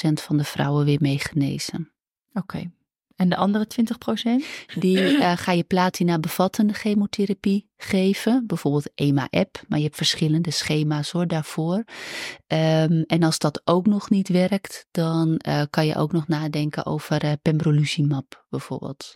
80% 0.08 0.12
van 0.12 0.36
de 0.36 0.44
vrouwen 0.44 0.84
weer 0.84 1.00
mee 1.00 1.18
genezen. 1.18 1.92
Oké. 2.34 2.70
En 3.16 3.28
de 3.28 3.36
andere 3.36 3.66
20%? 3.66 4.78
Die 4.78 4.98
uh, 4.98 5.32
ga 5.36 5.52
je 5.52 5.62
platina 5.62 6.18
bevattende 6.18 6.72
chemotherapie 6.72 7.70
geven. 7.76 8.46
Bijvoorbeeld 8.46 8.90
EMA-app, 8.94 9.62
maar 9.68 9.78
je 9.78 9.84
hebt 9.84 9.96
verschillende 9.96 10.50
schema's 10.50 11.10
hoor 11.10 11.26
daarvoor. 11.26 11.76
Um, 11.76 13.02
en 13.02 13.22
als 13.22 13.38
dat 13.38 13.62
ook 13.64 13.86
nog 13.86 14.10
niet 14.10 14.28
werkt, 14.28 14.86
dan 14.90 15.40
uh, 15.48 15.62
kan 15.70 15.86
je 15.86 15.96
ook 15.96 16.12
nog 16.12 16.28
nadenken 16.28 16.86
over 16.86 17.24
uh, 17.24 17.32
pembrolizumab 17.42 18.46
bijvoorbeeld. 18.50 19.14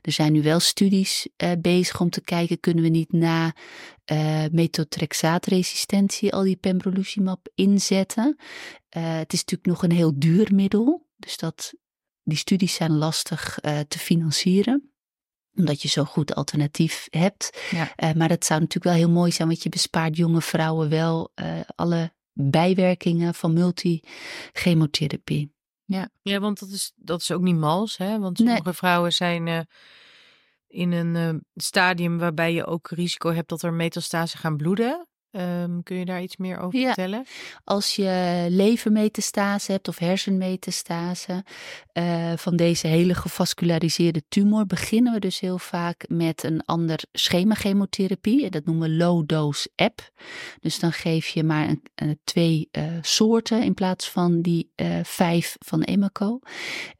Er 0.00 0.12
zijn 0.12 0.32
nu 0.32 0.42
wel 0.42 0.60
studies 0.60 1.28
bezig 1.58 2.00
om 2.00 2.10
te 2.10 2.20
kijken, 2.20 2.60
kunnen 2.60 2.82
we 2.82 2.88
niet 2.88 3.12
na 3.12 3.54
uh, 4.12 4.44
methotrexaatresistentie 4.50 6.32
al 6.32 6.42
die 6.42 6.56
pembrolizumab 6.56 7.48
inzetten. 7.54 8.36
Het 8.88 9.32
is 9.32 9.38
natuurlijk 9.38 9.66
nog 9.66 9.82
een 9.82 9.96
heel 9.96 10.12
duur 10.18 10.54
middel, 10.54 11.06
dus 11.16 11.36
dat 11.36 11.72
die 12.26 12.38
studies 12.38 12.74
zijn 12.74 12.96
lastig 12.96 13.58
uh, 13.62 13.78
te 13.88 13.98
financieren 13.98 14.90
omdat 15.56 15.82
je 15.82 15.88
zo'n 15.88 16.06
goed 16.06 16.34
alternatief 16.34 17.06
hebt. 17.10 17.66
Ja. 17.70 17.92
Uh, 17.96 18.12
maar 18.12 18.28
dat 18.28 18.44
zou 18.44 18.60
natuurlijk 18.60 18.96
wel 18.96 19.04
heel 19.04 19.14
mooi 19.14 19.32
zijn, 19.32 19.48
want 19.48 19.62
je 19.62 19.68
bespaart 19.68 20.16
jonge 20.16 20.42
vrouwen 20.42 20.88
wel 20.88 21.32
uh, 21.34 21.60
alle 21.74 22.12
bijwerkingen 22.32 23.34
van 23.34 23.52
multichemotherapie. 23.52 25.54
Ja. 25.84 26.08
ja, 26.22 26.40
want 26.40 26.58
dat 26.58 26.68
is, 26.68 26.92
dat 26.96 27.20
is 27.20 27.30
ook 27.30 27.42
niet 27.42 27.56
mals, 27.56 27.96
hè? 27.96 28.18
Want 28.18 28.36
sommige 28.36 28.60
nee. 28.64 28.72
vrouwen 28.72 29.12
zijn 29.12 29.46
uh, 29.46 29.60
in 30.66 30.92
een 30.92 31.44
stadium 31.54 32.18
waarbij 32.18 32.52
je 32.52 32.66
ook 32.66 32.90
risico 32.90 33.32
hebt 33.32 33.48
dat 33.48 33.62
er 33.62 33.72
metastase 33.72 34.36
gaan 34.36 34.56
bloeden. 34.56 35.06
Um, 35.30 35.82
kun 35.82 35.96
je 35.96 36.04
daar 36.04 36.22
iets 36.22 36.36
meer 36.36 36.58
over 36.58 36.78
ja. 36.78 36.86
vertellen? 36.86 37.24
Als 37.64 37.96
je 37.96 38.46
levermetastase 38.48 39.72
hebt 39.72 39.88
of 39.88 39.98
hersenmetastase 39.98 41.44
uh, 41.92 42.32
van 42.36 42.56
deze 42.56 42.86
hele 42.86 43.14
gevasculariseerde 43.14 44.22
tumor, 44.28 44.66
beginnen 44.66 45.12
we 45.12 45.18
dus 45.18 45.40
heel 45.40 45.58
vaak 45.58 46.04
met 46.08 46.42
een 46.42 46.64
ander 46.64 47.00
schema 47.12 47.54
chemotherapie. 47.54 48.50
Dat 48.50 48.64
noemen 48.64 48.88
we 48.88 48.96
low 48.96 49.26
dose 49.26 49.70
app. 49.74 50.10
Dus 50.60 50.78
dan 50.78 50.92
geef 50.92 51.28
je 51.28 51.44
maar 51.44 51.68
een, 51.68 51.82
een, 51.94 52.20
twee 52.24 52.68
uh, 52.72 52.84
soorten 53.00 53.62
in 53.62 53.74
plaats 53.74 54.10
van 54.10 54.42
die 54.42 54.72
uh, 54.76 54.98
vijf 55.02 55.56
van 55.58 55.82
Emaco. 55.82 56.38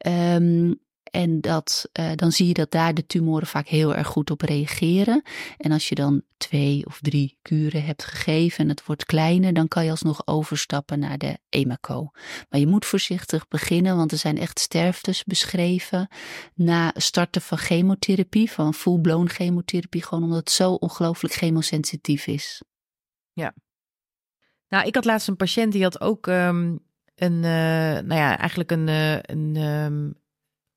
Um, 0.07 0.79
en 1.17 1.41
dat, 1.41 1.89
uh, 1.99 2.11
dan 2.15 2.31
zie 2.31 2.47
je 2.47 2.53
dat 2.53 2.71
daar 2.71 2.93
de 2.93 3.05
tumoren 3.05 3.47
vaak 3.47 3.67
heel 3.67 3.95
erg 3.95 4.07
goed 4.07 4.31
op 4.31 4.41
reageren. 4.41 5.21
En 5.57 5.71
als 5.71 5.89
je 5.89 5.95
dan 5.95 6.21
twee 6.37 6.85
of 6.85 6.99
drie 7.01 7.37
kuren 7.41 7.83
hebt 7.83 8.03
gegeven 8.03 8.63
en 8.63 8.69
het 8.69 8.85
wordt 8.85 9.05
kleiner, 9.05 9.53
dan 9.53 9.67
kan 9.67 9.83
je 9.83 9.89
alsnog 9.89 10.27
overstappen 10.27 10.99
naar 10.99 11.17
de 11.17 11.37
EMACO. 11.49 12.11
Maar 12.49 12.59
je 12.59 12.67
moet 12.67 12.85
voorzichtig 12.85 13.47
beginnen, 13.47 13.95
want 13.95 14.11
er 14.11 14.17
zijn 14.17 14.37
echt 14.37 14.59
sterftes 14.59 15.23
beschreven 15.23 16.07
na 16.53 16.91
starten 16.95 17.41
van 17.41 17.57
chemotherapie, 17.57 18.51
van 18.51 18.73
full-blown 18.73 19.27
chemotherapie, 19.27 20.03
gewoon 20.03 20.23
omdat 20.23 20.39
het 20.39 20.51
zo 20.51 20.73
ongelooflijk 20.73 21.33
chemosensitief 21.33 22.27
is. 22.27 22.63
Ja. 23.33 23.53
Nou, 24.67 24.87
ik 24.87 24.95
had 24.95 25.05
laatst 25.05 25.27
een 25.27 25.35
patiënt 25.35 25.71
die 25.71 25.83
had 25.83 26.01
ook 26.01 26.27
um, 26.27 26.79
een, 27.15 27.33
uh, 27.33 27.41
nou 28.05 28.15
ja, 28.15 28.37
eigenlijk 28.37 28.71
een, 28.71 28.87
uh, 28.87 29.19
een 29.21 29.55
um, 29.55 30.25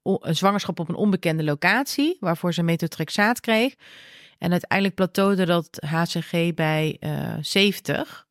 een 0.03 0.37
zwangerschap 0.37 0.81
op 0.81 0.89
een 0.89 0.95
onbekende 0.95 1.45
locatie, 1.45 2.17
waarvoor 2.21 2.55
ze 2.55 2.63
methotrexaat 2.63 3.41
kreeg. 3.41 3.75
En 4.39 4.51
uiteindelijk 4.51 4.95
plateaute 4.95 5.45
dat 5.45 5.69
HCG 5.87 6.55
bij 6.55 6.97
uh, 7.01 7.35
70. 7.41 8.27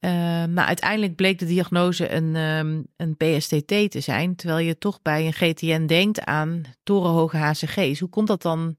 Uh, 0.00 0.10
maar 0.44 0.66
uiteindelijk 0.66 1.16
bleek 1.16 1.38
de 1.38 1.46
diagnose 1.46 2.12
een, 2.12 2.36
um, 2.36 2.86
een 2.96 3.16
PSTT 3.16 3.90
te 3.90 4.00
zijn, 4.00 4.36
terwijl 4.36 4.66
je 4.66 4.78
toch 4.78 5.02
bij 5.02 5.26
een 5.26 5.32
GTN 5.32 5.86
denkt 5.86 6.24
aan 6.24 6.62
torenhoge 6.82 7.36
HCG's. 7.36 8.00
Hoe 8.00 8.08
komt 8.08 8.28
dat 8.28 8.42
dan 8.42 8.76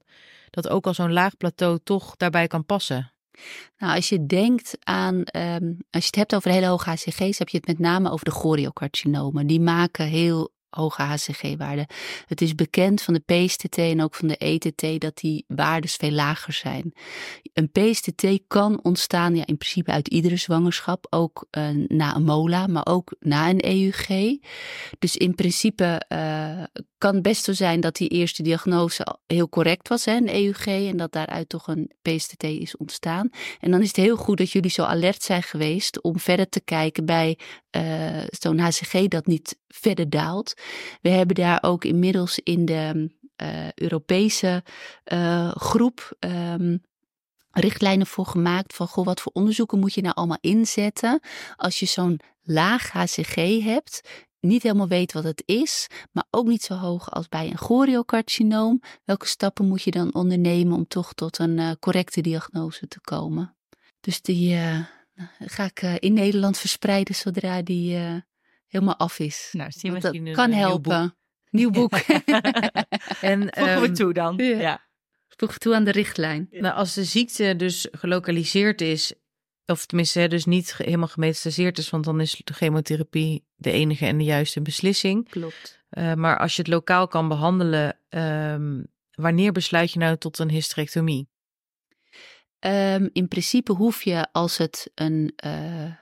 dat 0.50 0.68
ook 0.68 0.86
al 0.86 0.94
zo'n 0.94 1.12
laag 1.12 1.36
plateau 1.36 1.78
toch 1.84 2.16
daarbij 2.16 2.46
kan 2.46 2.64
passen? 2.64 3.12
Nou, 3.78 3.94
als 3.94 4.08
je 4.08 4.26
denkt 4.26 4.76
aan, 4.80 5.14
um, 5.14 5.76
als 5.90 6.02
je 6.02 6.06
het 6.06 6.14
hebt 6.14 6.34
over 6.34 6.50
hele 6.50 6.66
hoge 6.66 6.90
HCG's, 6.90 7.38
heb 7.38 7.48
je 7.48 7.56
het 7.56 7.66
met 7.66 7.78
name 7.78 8.10
over 8.10 8.24
de 8.24 8.30
choriocarcinomen. 8.30 9.46
Die 9.46 9.60
maken 9.60 10.06
heel 10.06 10.54
hoge 10.76 11.02
HCG-waarden. 11.02 11.86
Het 12.26 12.40
is 12.40 12.54
bekend 12.54 13.02
van 13.02 13.14
de 13.14 13.20
PSTT 13.34 13.78
en 13.78 14.02
ook 14.02 14.14
van 14.14 14.28
de 14.28 14.36
ETT 14.36 15.00
dat 15.00 15.16
die 15.16 15.44
waardes 15.48 15.94
veel 15.94 16.10
lager 16.10 16.52
zijn. 16.52 16.92
Een 17.52 17.70
PSTT 17.70 18.26
kan 18.46 18.80
ontstaan 18.82 19.34
ja, 19.34 19.46
in 19.46 19.56
principe 19.56 19.90
uit 19.90 20.08
iedere 20.08 20.36
zwangerschap, 20.36 21.06
ook 21.10 21.46
uh, 21.50 21.68
na 21.88 22.16
een 22.16 22.24
MOLA, 22.24 22.66
maar 22.66 22.86
ook 22.86 23.14
na 23.20 23.48
een 23.48 23.64
EUG. 23.64 24.38
Dus 24.98 25.16
in 25.16 25.34
principe 25.34 26.02
uh, 26.08 26.62
kan 26.98 27.22
best 27.22 27.44
zo 27.44 27.52
zijn 27.52 27.80
dat 27.80 27.96
die 27.96 28.08
eerste 28.08 28.42
diagnose 28.42 29.16
heel 29.26 29.48
correct 29.48 29.88
was, 29.88 30.04
hè, 30.04 30.16
een 30.16 30.34
EUG, 30.34 30.66
en 30.66 30.96
dat 30.96 31.12
daaruit 31.12 31.48
toch 31.48 31.66
een 31.66 31.90
PSTT 32.02 32.42
is 32.42 32.76
ontstaan. 32.76 33.30
En 33.60 33.70
dan 33.70 33.80
is 33.80 33.86
het 33.86 33.96
heel 33.96 34.16
goed 34.16 34.38
dat 34.38 34.50
jullie 34.50 34.70
zo 34.70 34.82
alert 34.82 35.22
zijn 35.22 35.42
geweest 35.42 36.02
om 36.02 36.18
verder 36.18 36.48
te 36.48 36.60
kijken 36.60 37.04
bij 37.04 37.38
uh, 37.76 38.22
zo'n 38.28 38.58
HCG 38.58 39.08
dat 39.08 39.26
niet 39.26 39.58
verder 39.68 40.10
daalt. 40.10 40.54
We 41.00 41.08
hebben 41.08 41.34
daar 41.34 41.58
ook 41.62 41.84
inmiddels 41.84 42.38
in 42.38 42.64
de 42.64 43.10
uh, 43.42 43.72
Europese 43.72 44.62
uh, 45.12 45.50
groep 45.54 46.16
um, 46.20 46.82
richtlijnen 47.50 48.06
voor 48.06 48.26
gemaakt 48.26 48.74
van 48.74 48.88
goh, 48.88 49.04
wat 49.04 49.20
voor 49.20 49.32
onderzoeken 49.32 49.78
moet 49.78 49.94
je 49.94 50.00
nou 50.00 50.14
allemaal 50.14 50.38
inzetten 50.40 51.20
als 51.56 51.78
je 51.78 51.86
zo'n 51.86 52.20
laag 52.42 52.90
HCG 52.90 53.34
hebt, 53.62 54.00
niet 54.40 54.62
helemaal 54.62 54.88
weet 54.88 55.12
wat 55.12 55.24
het 55.24 55.42
is, 55.46 55.86
maar 56.12 56.24
ook 56.30 56.46
niet 56.46 56.62
zo 56.62 56.74
hoog 56.74 57.10
als 57.10 57.28
bij 57.28 57.50
een 57.50 57.58
choriocarcinoom. 57.58 58.82
Welke 59.04 59.26
stappen 59.26 59.68
moet 59.68 59.82
je 59.82 59.90
dan 59.90 60.14
ondernemen 60.14 60.76
om 60.76 60.88
toch 60.88 61.12
tot 61.12 61.38
een 61.38 61.58
uh, 61.58 61.70
correcte 61.80 62.20
diagnose 62.20 62.88
te 62.88 63.00
komen? 63.00 63.56
Dus 64.00 64.22
die 64.22 64.58
ga 65.38 65.64
ik 65.64 65.82
in 65.82 66.12
Nederland 66.12 66.58
verspreiden 66.58 67.14
zodra 67.14 67.62
die 67.62 67.98
helemaal 68.66 68.96
af 68.96 69.18
is. 69.18 69.48
Nou, 69.52 69.70
zie 69.72 69.98
dat 70.00 70.32
kan 70.32 70.52
helpen. 70.52 71.16
Nieuw 71.50 71.70
boek. 71.70 71.92
en 73.20 73.40
voegen 73.56 73.80
we 73.80 73.88
um, 73.88 73.94
toe 73.94 74.12
dan. 74.12 74.36
Ja. 74.36 74.44
ja. 74.44 74.84
Voeg 75.28 75.58
toe 75.58 75.74
aan 75.74 75.84
de 75.84 75.90
richtlijn. 75.90 76.48
Nou, 76.50 76.74
als 76.74 76.94
de 76.94 77.04
ziekte 77.04 77.56
dus 77.56 77.88
gelokaliseerd 77.90 78.80
is, 78.80 79.14
of 79.66 79.86
tenminste 79.86 80.28
dus 80.28 80.44
niet 80.44 80.76
helemaal 80.76 81.08
gemetastaseerd 81.08 81.78
is, 81.78 81.90
want 81.90 82.04
dan 82.04 82.20
is 82.20 82.40
de 82.44 82.52
chemotherapie 82.52 83.46
de 83.56 83.70
enige 83.70 84.06
en 84.06 84.18
de 84.18 84.24
juiste 84.24 84.62
beslissing. 84.62 85.28
Klopt. 85.28 85.84
Uh, 85.90 86.14
maar 86.14 86.38
als 86.38 86.56
je 86.56 86.62
het 86.62 86.70
lokaal 86.70 87.08
kan 87.08 87.28
behandelen, 87.28 87.98
um, 88.08 88.86
wanneer 89.10 89.52
besluit 89.52 89.92
je 89.92 89.98
nou 89.98 90.16
tot 90.16 90.38
een 90.38 90.50
hysterectomie? 90.50 91.28
Um, 92.60 93.10
in 93.12 93.28
principe 93.28 93.72
hoef 93.72 94.02
je 94.02 94.26
als 94.32 94.56
het 94.56 94.90
een, 94.94 95.32
uh, 95.46 95.92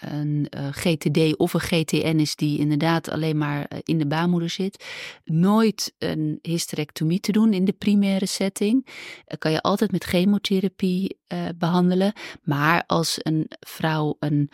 een 0.00 0.46
uh, 0.56 0.66
GTD 0.70 1.36
of 1.36 1.54
een 1.54 1.60
GTN 1.60 2.16
is 2.18 2.36
die 2.36 2.58
inderdaad 2.58 3.10
alleen 3.10 3.38
maar 3.38 3.58
uh, 3.58 3.78
in 3.82 3.98
de 3.98 4.06
baarmoeder 4.06 4.50
zit, 4.50 4.84
nooit 5.24 5.94
een 5.98 6.38
hysterectomie 6.42 7.20
te 7.20 7.32
doen 7.32 7.52
in 7.52 7.64
de 7.64 7.72
primaire 7.72 8.26
setting. 8.26 8.86
Uh, 8.86 9.38
kan 9.38 9.52
je 9.52 9.62
altijd 9.62 9.92
met 9.92 10.04
chemotherapie 10.04 11.22
behandelen. 11.56 12.12
Maar 12.42 12.84
als 12.86 13.18
een 13.22 13.46
vrouw 13.60 14.16
een 14.18 14.50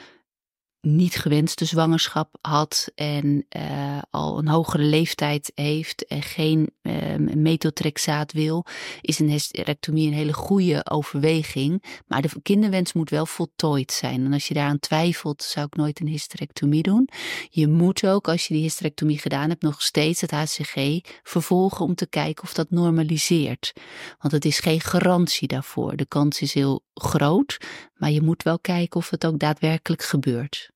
niet 0.80 1.16
gewenste 1.16 1.64
zwangerschap 1.64 2.36
had 2.40 2.90
en 2.94 3.46
uh, 3.56 3.98
al 4.10 4.38
een 4.38 4.48
hogere 4.48 4.82
leeftijd 4.82 5.52
heeft 5.54 6.06
en 6.06 6.22
geen 6.22 6.70
uh, 6.82 7.16
metotrexaat 7.34 8.32
wil, 8.32 8.66
is 9.00 9.18
een 9.18 9.28
hysterectomie 9.28 10.06
een 10.06 10.14
hele 10.14 10.32
goede 10.32 10.90
overweging. 10.90 11.84
Maar 12.06 12.22
de 12.22 12.28
kinderwens 12.42 12.92
moet 12.92 13.10
wel 13.10 13.26
voltooid 13.26 13.92
zijn. 13.92 14.24
En 14.24 14.32
als 14.32 14.48
je 14.48 14.54
daaraan 14.54 14.78
twijfelt, 14.78 15.42
zou 15.42 15.66
ik 15.66 15.76
nooit 15.76 16.00
een 16.00 16.06
hysterectomie 16.06 16.82
doen. 16.82 17.08
Je 17.50 17.68
moet 17.68 18.06
ook, 18.06 18.28
als 18.28 18.46
je 18.46 18.54
die 18.54 18.62
hysterectomie 18.62 19.18
gedaan 19.18 19.48
hebt, 19.48 19.62
nog 19.62 19.82
steeds 19.82 20.20
het 20.20 20.30
HCG 20.30 21.00
vervolgen 21.22 21.84
om 21.84 21.94
te 21.94 22.06
kijken 22.06 22.44
of 22.44 22.54
dat 22.54 22.70
normaliseert. 22.70 23.72
Want 24.18 24.32
het 24.32 24.44
is 24.44 24.58
geen 24.58 24.80
garantie 24.80 25.48
daarvoor. 25.48 25.96
De 25.96 26.06
kans 26.06 26.40
is 26.40 26.54
heel 26.54 26.84
groot, 26.94 27.56
maar 27.94 28.10
je 28.10 28.22
moet 28.22 28.42
wel 28.42 28.58
kijken 28.58 29.00
of 29.00 29.10
het 29.10 29.26
ook 29.26 29.38
daadwerkelijk 29.38 30.02
gebeurt. 30.02 30.69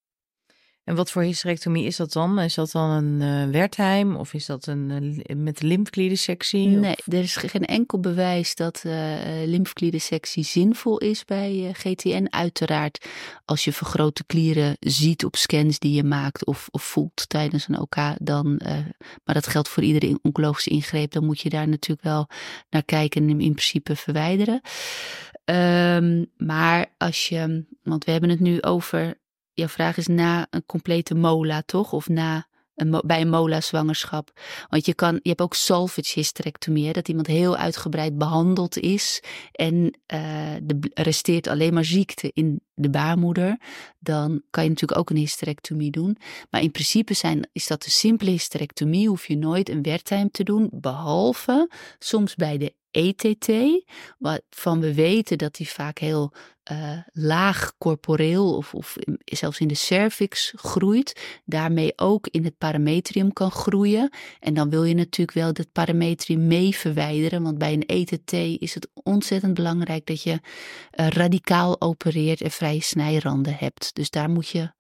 En 0.85 0.95
wat 0.95 1.11
voor 1.11 1.22
hysterectomie 1.22 1.85
is 1.85 1.97
dat 1.97 2.12
dan? 2.12 2.41
Is 2.41 2.55
dat 2.55 2.70
dan 2.70 2.91
een 2.91 3.20
uh, 3.20 3.53
Wertheim 3.53 4.16
of 4.16 4.35
is 4.35 4.47
dat 4.47 4.66
een 4.66 4.91
uh, 4.91 5.37
met 5.37 5.62
lymfkliedensectie? 5.62 6.68
Nee, 6.68 6.97
of? 6.97 7.12
er 7.12 7.22
is 7.22 7.37
geen 7.37 7.64
enkel 7.64 8.01
bewijs 8.01 8.55
dat 8.55 8.82
uh, 8.87 9.62
zinvol 10.30 10.99
is 10.99 11.24
bij 11.24 11.70
GTN. 11.72 12.26
Uiteraard, 12.30 13.07
als 13.45 13.64
je 13.64 13.72
vergrote 13.72 14.24
klieren 14.24 14.76
ziet 14.80 15.24
op 15.24 15.37
scans 15.37 15.78
die 15.78 15.95
je 15.95 16.05
maakt 16.05 16.45
of, 16.45 16.68
of 16.70 16.82
voelt 16.82 17.28
tijdens 17.28 17.68
een 17.68 17.80
OK, 17.80 17.97
dan, 18.20 18.61
maar 19.24 19.35
dat 19.35 19.47
geldt 19.47 19.68
voor 19.68 19.82
iedere 19.82 20.18
oncologische 20.22 20.70
ingreep, 20.70 21.11
dan 21.11 21.24
moet 21.24 21.41
je 21.41 21.49
daar 21.49 21.68
natuurlijk 21.68 22.03
wel 22.07 22.28
naar 22.70 22.85
kijken 22.85 23.22
en 23.22 23.28
hem 23.28 23.41
in 23.41 23.53
principe 23.53 23.97
verwijderen. 23.97 24.61
Um, 25.45 26.30
maar 26.37 26.87
als 26.99 27.28
je, 27.28 27.64
want 27.82 28.05
we 28.05 28.11
hebben 28.11 28.30
het 28.30 28.41
nu 28.41 28.62
over 28.62 29.22
jouw 29.55 29.68
vraag 29.68 29.96
is 29.96 30.07
na 30.07 30.46
een 30.50 30.66
complete 30.66 31.14
mola, 31.14 31.62
toch? 31.66 31.92
Of 31.92 32.09
na 32.09 32.46
een, 32.74 33.02
bij 33.07 33.20
een 33.20 33.28
mola-zwangerschap. 33.28 34.40
Want 34.68 34.86
je, 34.86 34.94
kan, 34.94 35.14
je 35.22 35.28
hebt 35.28 35.40
ook 35.40 35.55
salvage 35.55 36.12
hysterectomie, 36.14 36.92
dat 36.92 37.09
iemand 37.09 37.26
heel 37.26 37.57
uitgebreid 37.57 38.18
behandeld 38.18 38.78
is 38.78 39.22
en 39.52 39.74
uh, 40.14 40.55
de, 40.62 40.90
resteert 40.94 41.46
alleen 41.46 41.74
maar 41.74 41.84
ziekte 41.84 42.30
in 42.34 42.61
de 42.74 42.90
baarmoeder. 42.90 43.59
Dan 43.98 44.42
kan 44.50 44.62
je 44.62 44.68
natuurlijk 44.68 45.00
ook 45.00 45.11
een 45.11 45.16
hysterectomie 45.16 45.90
doen. 45.90 46.16
Maar 46.50 46.62
in 46.62 46.70
principe 46.70 47.14
zijn, 47.14 47.48
is 47.52 47.66
dat 47.66 47.84
een 47.84 47.90
simpele 47.90 48.30
hysterectomie, 48.30 49.09
hoef 49.09 49.26
je 49.26 49.36
nooit 49.36 49.68
een 49.68 49.82
wertheim 49.82 50.30
te 50.30 50.44
doen, 50.44 50.68
behalve 50.72 51.70
soms 51.98 52.34
bij 52.34 52.59
de 52.59 52.74
ETT, 52.95 53.49
waarvan 54.18 54.80
we 54.80 54.95
weten 54.95 55.38
dat 55.38 55.55
die 55.55 55.68
vaak 55.68 55.99
heel 55.99 56.32
uh, 56.72 56.99
laag 57.12 57.72
corporeel 57.78 58.57
of, 58.57 58.74
of 58.74 58.97
zelfs 59.24 59.61
in 59.61 59.68
de 59.68 59.74
cervix 59.74 60.53
groeit, 60.57 61.40
daarmee 61.45 61.92
ook 61.97 62.28
in 62.30 62.45
het 62.45 62.59
parametrium 62.59 63.32
kan 63.32 63.51
groeien. 63.51 64.12
En 64.40 64.55
dan 64.55 64.70
wil 64.70 64.84
je 64.84 64.95
natuurlijk 64.95 65.38
wel 65.38 65.53
dat 65.53 65.72
parametrium 65.72 66.47
mee 66.47 66.76
verwijderen, 66.76 67.42
want 67.42 67.59
bij 67.59 67.72
een 67.72 67.86
ETT 67.86 68.32
is 68.62 68.74
het 68.74 68.88
ontzettend 68.95 69.55
belangrijk 69.55 70.07
dat 70.07 70.22
je 70.22 70.32
uh, 70.32 71.09
radicaal 71.09 71.80
opereert 71.80 72.40
en 72.40 72.51
vrije 72.51 72.82
snijranden 72.82 73.57
hebt. 73.59 73.95
Dus 73.95 74.11
daar 74.11 74.30
moet 74.30 74.49
je 74.49 74.72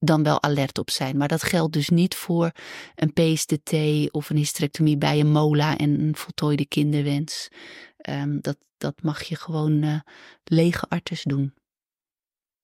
dan 0.00 0.22
wel 0.22 0.42
alert 0.42 0.78
op 0.78 0.90
zijn. 0.90 1.16
Maar 1.16 1.28
dat 1.28 1.42
geldt 1.42 1.72
dus 1.72 1.88
niet 1.88 2.14
voor 2.14 2.50
een 2.94 3.12
PSDT 3.12 3.72
of 4.10 4.30
een 4.30 4.36
hysterectomie 4.36 4.98
bij 4.98 5.20
een 5.20 5.30
mola 5.30 5.76
en 5.76 6.00
een 6.00 6.16
voltooide 6.16 6.66
kinderwens. 6.66 7.48
Um, 8.08 8.40
dat, 8.40 8.56
dat 8.76 9.02
mag 9.02 9.22
je 9.22 9.36
gewoon 9.36 9.82
uh, 9.82 10.00
lege 10.44 10.86
arters 10.88 11.22
doen. 11.22 11.54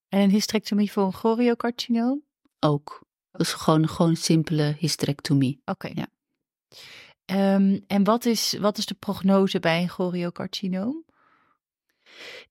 En 0.08 0.20
een 0.20 0.30
hysterectomie 0.30 0.92
voor 0.92 1.04
een 1.04 1.12
choriocarcinoom? 1.12 2.22
Ook. 2.60 3.04
Is 3.32 3.52
gewoon, 3.52 3.88
gewoon 3.88 4.16
simpele 4.16 4.76
hysterectomie. 4.78 5.60
Oké. 5.64 5.90
Ja. 5.94 6.06
Um, 7.54 7.84
en 7.86 8.04
wat 8.04 8.24
is, 8.24 8.56
wat 8.58 8.78
is 8.78 8.86
de 8.86 8.94
prognose 8.94 9.60
bij 9.60 9.82
een 9.82 9.88
choriocarcinoom? 9.88 11.04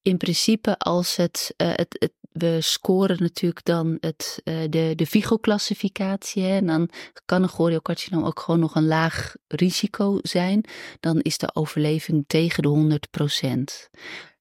In 0.02 0.18
principe, 0.18 0.78
als 0.78 1.16
het, 1.16 1.54
uh, 1.58 1.68
het, 1.68 1.96
het 2.00 2.14
we 2.38 2.58
scoren 2.62 3.18
natuurlijk 3.20 3.66
dan 3.66 3.98
het, 4.00 4.42
uh, 4.44 4.56
de, 4.70 4.94
de 4.96 5.06
Vigo-classificatie. 5.06 6.46
En 6.46 6.66
dan 6.66 6.90
kan 7.26 7.44
een 7.44 7.50
choriocarcinoom 7.50 8.24
ook 8.24 8.40
gewoon 8.40 8.60
nog 8.60 8.76
een 8.76 8.88
laag 8.88 9.36
risico 9.48 10.20
zijn. 10.22 10.66
Dan 11.00 11.20
is 11.20 11.38
de 11.38 11.56
overleving 11.56 12.24
tegen 12.28 12.64
de 12.64 12.70
100 12.70 13.10
procent. 13.10 13.90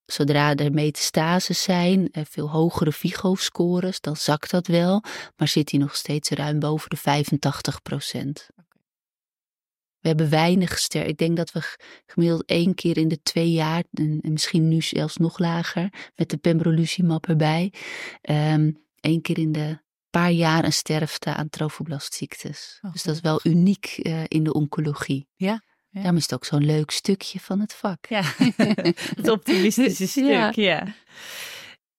Zodra 0.07 0.55
er 0.55 0.73
metastases 0.73 1.63
zijn, 1.63 2.09
veel 2.13 2.51
hogere 2.51 2.93
Vigo-scores, 2.93 4.01
dan 4.01 4.17
zakt 4.17 4.51
dat 4.51 4.67
wel. 4.67 5.03
Maar 5.37 5.49
zit 5.49 5.71
hij 5.71 5.81
nog 5.81 5.97
steeds 5.97 6.31
ruim 6.31 6.59
boven 6.59 6.91
de 6.91 6.97
85 6.97 7.83
procent. 7.83 8.49
We 10.05 10.11
hebben 10.11 10.31
weinig 10.31 10.79
ster. 10.79 11.07
Ik 11.07 11.19
denk 11.19 11.37
dat 11.37 11.53
we 11.53 11.77
gemiddeld 12.07 12.45
één 12.45 12.75
keer 12.75 12.97
in 12.97 13.09
de 13.09 13.23
twee 13.23 13.51
jaar, 13.51 13.85
en 13.93 14.21
misschien 14.23 14.69
nu 14.69 14.81
zelfs 14.81 15.17
nog 15.17 15.39
lager, 15.39 16.11
met 16.15 16.31
de 16.31 16.37
pembrolizumab 16.37 17.27
erbij, 17.27 17.73
um, 18.23 18.85
één 19.01 19.21
keer 19.23 19.39
in 19.39 19.53
de 19.53 19.79
paar 20.11 20.31
jaar 20.31 20.65
een 20.65 20.73
sterfte 20.73 21.35
aan 21.35 21.49
trofoblastziektes. 21.49 22.79
Oh, 22.83 22.93
dus 22.93 23.03
dat 23.03 23.15
is 23.15 23.21
wel 23.21 23.41
uniek 23.43 24.01
uh, 24.03 24.23
in 24.29 24.45
de 24.45 24.53
oncologie. 24.53 25.29
Ja, 25.37 25.63
Daarom 25.91 26.17
is 26.17 26.23
het 26.23 26.35
ook 26.35 26.45
zo'n 26.45 26.65
leuk 26.65 26.91
stukje 26.91 27.41
van 27.41 27.61
het 27.61 27.75
vak. 27.75 28.07
Ja, 28.07 28.23
het 29.17 29.29
optimistische 29.29 30.07
stuk, 30.21 30.25
Ja. 30.25 30.53
ja. 30.55 30.95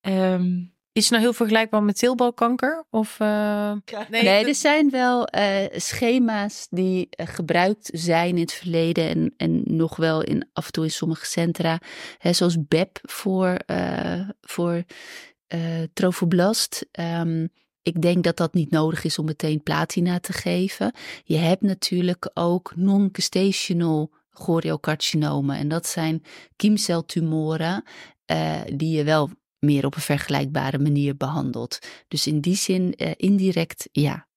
Ehm, 0.02 0.64
Is 0.96 1.02
het 1.04 1.12
nou 1.12 1.24
heel 1.24 1.34
vergelijkbaar 1.34 1.84
met 1.84 1.98
teelbalkanker? 1.98 2.86
Of, 2.90 3.20
eh, 3.20 3.72
Nee, 4.10 4.24
dat- 4.40 4.48
er 4.48 4.56
zijn 4.56 4.90
wel 4.90 5.26
eh, 5.28 5.66
schema's 5.80 6.68
die 6.70 7.08
eh, 7.10 7.28
gebruikt 7.28 7.90
zijn 7.94 8.30
in 8.36 8.42
het 8.42 8.54
verleden 8.54 9.10
en, 9.10 9.34
en 9.38 9.62
nog 9.66 9.96
wel 9.96 10.22
in, 10.22 10.50
af 10.54 10.66
en 10.66 10.72
toe 10.72 10.84
in 10.84 10.92
sommige 10.92 11.26
centra. 11.26 11.80
Hè, 12.18 12.34
zoals 12.34 12.68
BEP 12.68 13.00
voor, 13.02 13.48
eh 13.66 14.30
voor 14.42 14.84
eh, 15.48 15.60
trofoblast. 15.94 16.86
Ehm, 16.92 17.48
ik 17.84 18.02
denk 18.02 18.24
dat 18.24 18.38
dat 18.38 18.54
niet 18.54 18.72
nodig 18.72 19.04
is 19.04 19.20
om 19.20 19.26
meteen 19.26 19.64
platina 19.64 20.20
te 20.20 20.34
geven. 20.34 20.94
Je 21.24 21.38
hebt 21.38 21.62
natuurlijk 21.62 22.30
ook 22.34 22.74
non-gestational 22.76 24.12
choriocarcinomen. 24.30 25.58
En 25.58 25.68
dat 25.68 25.88
zijn 25.88 26.24
kiemceltumoren 26.56 27.84
eh, 28.26 28.62
die 28.74 28.98
je 28.98 29.04
wel 29.04 29.30
meer 29.66 29.86
op 29.86 29.96
een 29.96 30.02
vergelijkbare 30.02 30.80
manier 30.80 31.18
behandelt. 31.18 31.80
Dus 32.08 32.28
in 32.28 32.40
die 32.40 32.56
zin 32.56 32.94
eh, 32.94 33.12
indirect 33.16 33.90
ja. 33.92 34.28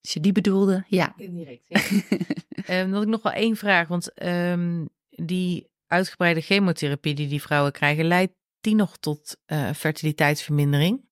Als 0.00 0.12
je 0.12 0.20
die 0.20 0.32
bedoelde, 0.32 0.84
ja. 0.88 1.14
Indirect, 1.16 1.64
ja. 1.66 1.80
Ehm, 2.66 2.84
dan 2.84 2.92
had 2.92 3.02
ik 3.02 3.08
nog 3.08 3.22
wel 3.22 3.32
één 3.32 3.56
vraag. 3.56 3.88
Want 3.88 4.12
ehm, 4.12 4.84
die 5.08 5.68
uitgebreide 5.86 6.40
chemotherapie 6.40 7.14
die 7.14 7.28
die 7.28 7.42
vrouwen 7.42 7.72
krijgen, 7.72 8.04
leidt 8.04 8.32
die 8.60 8.74
nog 8.74 8.96
tot 8.96 9.36
eh, 9.44 9.70
fertiliteitsvermindering? 9.72 11.07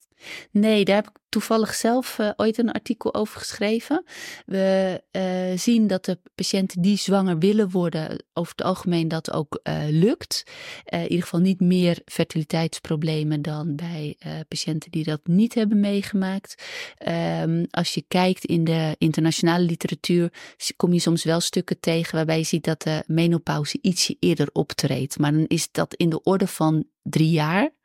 Nee, 0.50 0.84
daar 0.84 0.94
heb 0.96 1.08
ik 1.08 1.18
toevallig 1.36 1.74
zelf 1.74 2.18
eh, 2.18 2.30
ooit 2.36 2.58
een 2.58 2.72
artikel 2.72 3.14
over 3.14 3.38
geschreven. 3.38 4.04
We 4.46 5.02
eh, 5.10 5.58
zien 5.58 5.86
dat 5.86 6.04
de 6.04 6.18
patiënten 6.34 6.82
die 6.82 6.96
zwanger 6.96 7.38
willen 7.38 7.70
worden, 7.70 8.24
over 8.32 8.52
het 8.56 8.66
algemeen 8.66 9.08
dat 9.08 9.32
ook 9.32 9.60
eh, 9.62 9.82
lukt. 9.88 10.44
In 10.84 11.02
ieder 11.02 11.22
geval 11.22 11.40
niet 11.40 11.60
meer 11.60 12.00
fertiliteitsproblemen 12.04 13.42
dan 13.42 13.76
bij 13.76 14.16
patiënten 14.48 14.90
die 14.90 15.04
dat 15.04 15.20
niet 15.24 15.54
hebben 15.54 15.80
meegemaakt. 15.80 16.62
Ehm, 16.98 17.64
als 17.70 17.94
je 17.94 18.04
kijkt 18.08 18.44
in 18.44 18.64
de 18.64 18.94
internationale 18.98 19.64
literatuur, 19.64 20.32
kom 20.76 20.92
je 20.92 21.00
soms 21.00 21.24
wel 21.24 21.40
stukken 21.40 21.80
tegen 21.80 22.14
waarbij 22.14 22.38
je 22.38 22.44
ziet 22.44 22.64
dat 22.64 22.82
de 22.82 23.02
menopauze 23.06 23.78
ietsje 23.80 24.16
eerder 24.20 24.48
optreedt. 24.52 25.18
Maar 25.18 25.32
dan 25.32 25.46
is 25.46 25.68
dat 25.72 25.94
in 25.94 26.10
de 26.10 26.22
orde 26.22 26.46
van 26.46 26.84
drie 27.02 27.30
jaar. 27.30 27.75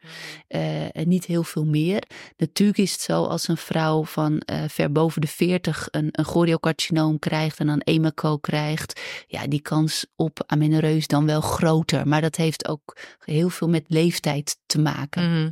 Eh, 0.48 0.96
en 0.96 1.08
niet 1.08 1.26
heel 1.26 1.44
veel 1.44 1.66
meer. 1.66 2.04
Natuurlijk 2.38 2.78
is 2.80 2.92
het 2.92 3.02
zo 3.02 3.24
als 3.24 3.48
een 3.48 3.58
vrouw 3.58 4.04
van 4.06 4.40
eh, 4.40 4.64
ver 4.68 4.92
boven 4.92 5.22
de 5.22 5.28
40 5.28 5.88
een, 5.92 6.10
een 6.12 6.26
choriocarcinoom 6.26 7.20
krijgt 7.20 7.60
en 7.60 7.68
dan 7.68 7.80
EMACO 7.80 8.38
krijgt. 8.38 9.02
Ja, 9.28 9.48
die 9.48 9.62
kans 9.62 10.06
op 10.16 10.44
amenorreus 10.46 11.08
dan 11.08 11.26
wel 11.26 11.42
groter. 11.42 12.08
Maar 12.08 12.22
dat 12.22 12.36
heeft 12.36 12.68
ook 12.68 12.98
heel 13.26 13.50
veel 13.50 13.70
met 13.70 13.86
leeftijd 13.88 14.58
te 14.66 14.80
maken. 14.80 15.32
Mhm. 15.32 15.50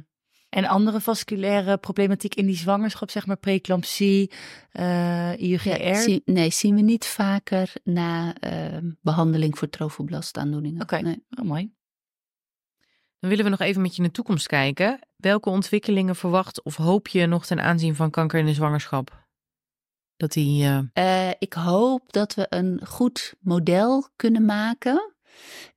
en 0.49 0.65
andere 0.65 0.99
vasculaire 1.01 1.77
problematiek 1.77 2.35
in 2.35 2.45
die 2.45 2.55
zwangerschap, 2.55 3.09
zeg 3.09 3.25
maar 3.25 3.37
preeclampsie, 3.37 4.31
eh 4.71 5.31
IUGR. 5.41 5.83
Ja, 5.83 6.01
zie- 6.01 6.21
nee, 6.25 6.49
zien 6.51 6.75
we 6.75 6.81
niet 6.81 7.05
vaker 7.05 7.73
na 7.83 8.33
eh, 8.39 8.77
behandeling 9.01 9.57
voor 9.57 9.69
trofoblastaandoeningen. 9.69 10.81
Oké. 10.81 10.97
Nee. 11.01 11.23
Oh, 11.39 11.45
mooi. 11.45 11.73
Dan 13.19 13.29
willen 13.29 13.43
we 13.45 13.49
nog 13.49 13.59
even 13.59 13.81
met 13.81 13.95
je 13.95 14.01
naar 14.01 14.09
de 14.09 14.15
toekomst 14.15 14.47
kijken. 14.47 14.99
Welke 15.17 15.49
ontwikkelingen 15.49 16.15
verwacht 16.15 16.63
of 16.63 16.75
hoop 16.75 17.07
je 17.07 17.25
nog 17.25 17.45
ten 17.45 17.61
aanzien 17.61 17.95
van 17.95 18.09
kanker 18.09 18.39
in 18.39 18.45
de 18.45 18.53
zwangerschap? 18.53 19.27
Dat 20.17 20.31
die. 20.31 20.63
eh, 20.93 21.27
Eh, 21.29 21.33
ik 21.39 21.53
hoop 21.53 22.11
dat 22.13 22.33
we 22.33 22.45
een 22.49 22.81
goed 22.87 23.33
model 23.39 24.07
kunnen 24.15 24.45
maken. 24.45 25.13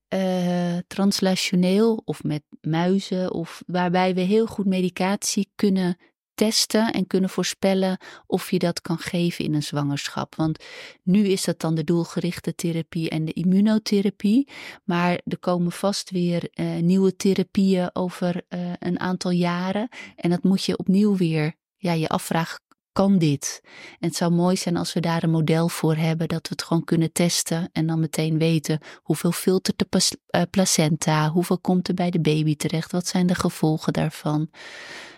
eh, 0.08 0.76
translationeel 0.86 2.02
of 2.04 2.22
met 2.22 2.42
muizen. 2.60 3.32
Of 3.32 3.62
waarbij 3.66 4.14
we 4.14 4.20
heel 4.20 4.46
goed 4.46 4.66
medicatie 4.66 5.52
kunnen 5.54 5.96
testen 6.34 6.92
en 6.92 7.06
kunnen 7.06 7.30
voorspellen 7.30 7.98
of 8.26 8.50
je 8.50 8.58
dat 8.58 8.80
kan 8.80 8.98
geven 8.98 9.44
in 9.44 9.54
een 9.54 9.62
zwangerschap. 9.62 10.34
Want 10.34 10.64
nu 11.02 11.26
is 11.26 11.44
dat 11.44 11.60
dan 11.60 11.74
de 11.74 11.84
doelgerichte 11.84 12.54
therapie 12.54 13.10
en 13.10 13.24
de 13.24 13.32
immunotherapie. 13.32 14.48
Maar 14.84 15.20
er 15.24 15.38
komen 15.38 15.72
vast 15.72 16.10
weer 16.10 16.48
eh, 16.50 16.76
nieuwe 16.76 17.16
therapieën 17.16 17.90
over 17.92 18.42
eh, 18.48 18.60
een 18.78 19.00
aantal 19.00 19.30
jaren. 19.30 19.88
En 20.16 20.30
dat 20.30 20.42
moet 20.42 20.64
je 20.64 20.78
opnieuw 20.78 21.16
weer 21.16 21.54
ja, 21.76 21.92
je 21.92 22.08
afvragen, 22.08 22.60
kan 22.92 23.18
dit? 23.18 23.60
En 23.98 24.08
het 24.08 24.16
zou 24.16 24.32
mooi 24.32 24.56
zijn 24.56 24.76
als 24.76 24.92
we 24.92 25.00
daar 25.00 25.22
een 25.22 25.30
model 25.30 25.68
voor 25.68 25.96
hebben, 25.96 26.28
dat 26.28 26.48
we 26.48 26.54
het 26.54 26.62
gewoon 26.62 26.84
kunnen 26.84 27.12
testen 27.12 27.68
en 27.72 27.86
dan 27.86 28.00
meteen 28.00 28.38
weten 28.38 28.78
hoeveel 28.96 29.32
filtert 29.32 29.78
de 29.78 30.16
eh, 30.26 30.42
placenta, 30.50 31.30
hoeveel 31.30 31.58
komt 31.58 31.88
er 31.88 31.94
bij 31.94 32.10
de 32.10 32.20
baby 32.20 32.56
terecht, 32.56 32.92
wat 32.92 33.06
zijn 33.06 33.26
de 33.26 33.34
gevolgen 33.34 33.92
daarvan. 33.92 34.50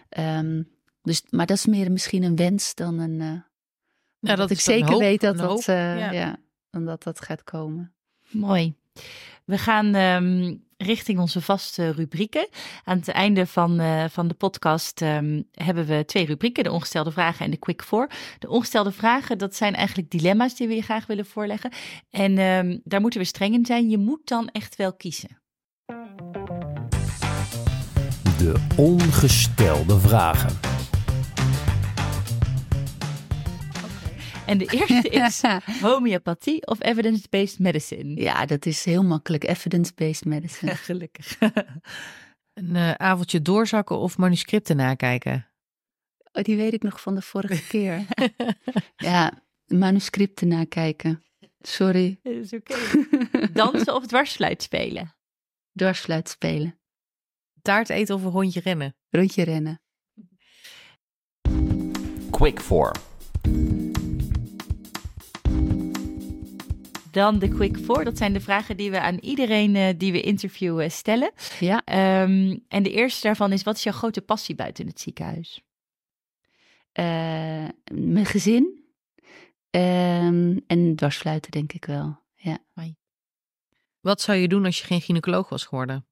Ehm, 0.09 0.63
dus, 1.05 1.23
maar 1.31 1.47
dat 1.47 1.57
is 1.57 1.67
meer 1.67 1.93
misschien 1.93 2.23
een 2.23 2.37
wens 2.37 2.75
dan 2.75 2.99
een. 2.99 3.21
eh, 3.21 3.41
dat 4.21 4.37
dat 4.37 4.51
ik 4.51 4.61
zeker 4.61 4.91
hoop, 4.91 5.01
weet 5.01 5.21
dat 5.21 5.39
dat, 5.39 5.69
eh, 5.69 5.99
ja. 5.99 6.11
ja. 6.11 6.37
dan 6.71 6.85
dat 6.85 7.03
dat 7.03 7.21
gaat 7.21 7.45
komen. 7.45 7.95
Mooi. 8.31 8.75
We 9.45 9.59
gaan 9.59 9.95
ehm, 9.95 10.55
richting 10.77 11.19
onze 11.19 11.41
vaste 11.41 11.91
rubrieken. 11.91 12.49
Aan 12.85 12.97
het 12.97 13.09
einde 13.09 13.47
van, 13.47 13.81
eh, 13.81 14.05
van 14.09 14.29
de 14.29 14.35
podcast 14.35 15.03
ehm, 15.03 15.43
hebben 15.53 15.87
we 15.87 16.05
twee 16.05 16.27
rubrieken: 16.27 16.65
de 16.65 16.73
ongestelde 16.73 17.11
vragen 17.11 17.45
en 17.45 17.51
de 17.51 17.57
quick 17.57 17.83
four. 17.83 18.11
De 18.39 18.49
ongestelde 18.49 18.93
vragen, 18.93 19.39
dat 19.39 19.55
zijn 19.55 19.75
eigenlijk 19.75 20.11
dilemma's 20.11 20.57
die 20.57 20.69
we 20.69 20.75
je 20.75 20.83
graag 20.83 21.07
willen 21.07 21.27
voorleggen. 21.27 21.73
En 22.11 22.39
ehm, 22.39 22.79
daar 22.85 23.01
moeten 23.01 23.21
we 23.21 23.27
streng 23.27 23.55
in 23.55 23.67
zijn. 23.67 23.91
Je 23.91 23.99
moet 23.99 24.27
dan 24.29 24.49
echt 24.49 24.77
wel 24.77 24.93
kiezen. 24.93 25.43
De 28.39 28.67
ongestelde 28.77 29.99
vragen. 29.99 30.74
En 34.47 34.59
de 34.59 34.67
eerste 34.67 35.09
is 35.09 35.43
homeopathie 35.89 36.67
of 36.67 36.83
evidence-based 36.83 37.59
medicine. 37.59 38.21
Ja, 38.21 38.47
dat 38.47 38.67
is 38.67 38.85
heel 38.85 39.03
makkelijk. 39.03 39.45
Evidence-based 39.45 40.25
medicine. 40.25 40.75
Gelukkig. 40.89 41.39
een 42.55 42.77
eh, 42.77 42.91
avondje 42.93 43.43
doorzakken 43.43 43.99
of 43.99 44.19
manuscripten 44.19 44.77
nakijken? 44.77 45.47
Oh, 46.33 46.43
die 46.43 46.57
weet 46.57 46.73
ik 46.73 46.83
nog 46.83 47.01
van 47.01 47.15
de 47.15 47.23
vorige 47.23 47.67
keer. 47.67 48.07
ja, 48.97 49.43
manuscripten 49.67 50.49
nakijken. 50.49 51.23
Sorry. 51.61 52.19
Dat 52.23 52.35
is 52.35 52.53
oké. 52.53 52.77
Dansen 53.53 53.95
of 53.95 54.07
dwarsfluit 54.07 54.63
spelen? 54.63 55.15
Dwarsfluit 55.73 56.29
spelen. 56.29 56.79
Taart 57.63 57.89
eten 57.89 58.15
of 58.15 58.23
een 58.23 58.31
rondje 58.31 58.61
rennen? 58.61 58.97
Rondje 59.11 59.43
rennen. 59.43 59.81
Quick 62.31 62.61
for. 62.61 62.93
Dan 67.15 67.39
de 67.39 67.49
quick 67.49 67.79
four. 67.79 68.05
Dat 68.05 68.19
zijn 68.19 68.33
de 68.33 68.41
vragen 68.41 68.77
die 68.77 68.91
we 68.91 69.01
aan 69.01 69.19
iedereen 69.19 69.77
eh, 69.77 69.95
die 69.97 70.13
we 70.13 70.21
interviewen 70.21 70.91
stellen. 70.91 71.33
Ja. 71.61 71.83
Ehm, 71.85 72.57
en 72.69 72.83
de 72.83 72.91
eerste 72.91 73.27
daarvan 73.27 73.53
is: 73.53 73.63
wat 73.63 73.77
is 73.77 73.83
jouw 73.83 73.93
grote 73.93 74.21
passie 74.21 74.55
buiten 74.55 74.87
het 74.87 75.01
ziekenhuis? 75.01 75.63
Eh, 76.93 77.69
mijn 77.93 78.27
gezin. 78.27 78.85
Ehm, 79.71 80.59
en 80.67 80.97
dwarsfluiten 80.97 81.51
denk 81.51 81.73
ik 81.73 81.85
wel. 81.85 82.23
Ja. 82.35 82.59
Wat 84.01 84.21
zou 84.21 84.39
je 84.39 84.49
doen 84.49 84.65
als 84.65 84.79
je 84.79 84.85
geen 84.85 85.01
gynaecoloog 85.01 85.49
was 85.49 85.65
geworden? 85.65 86.07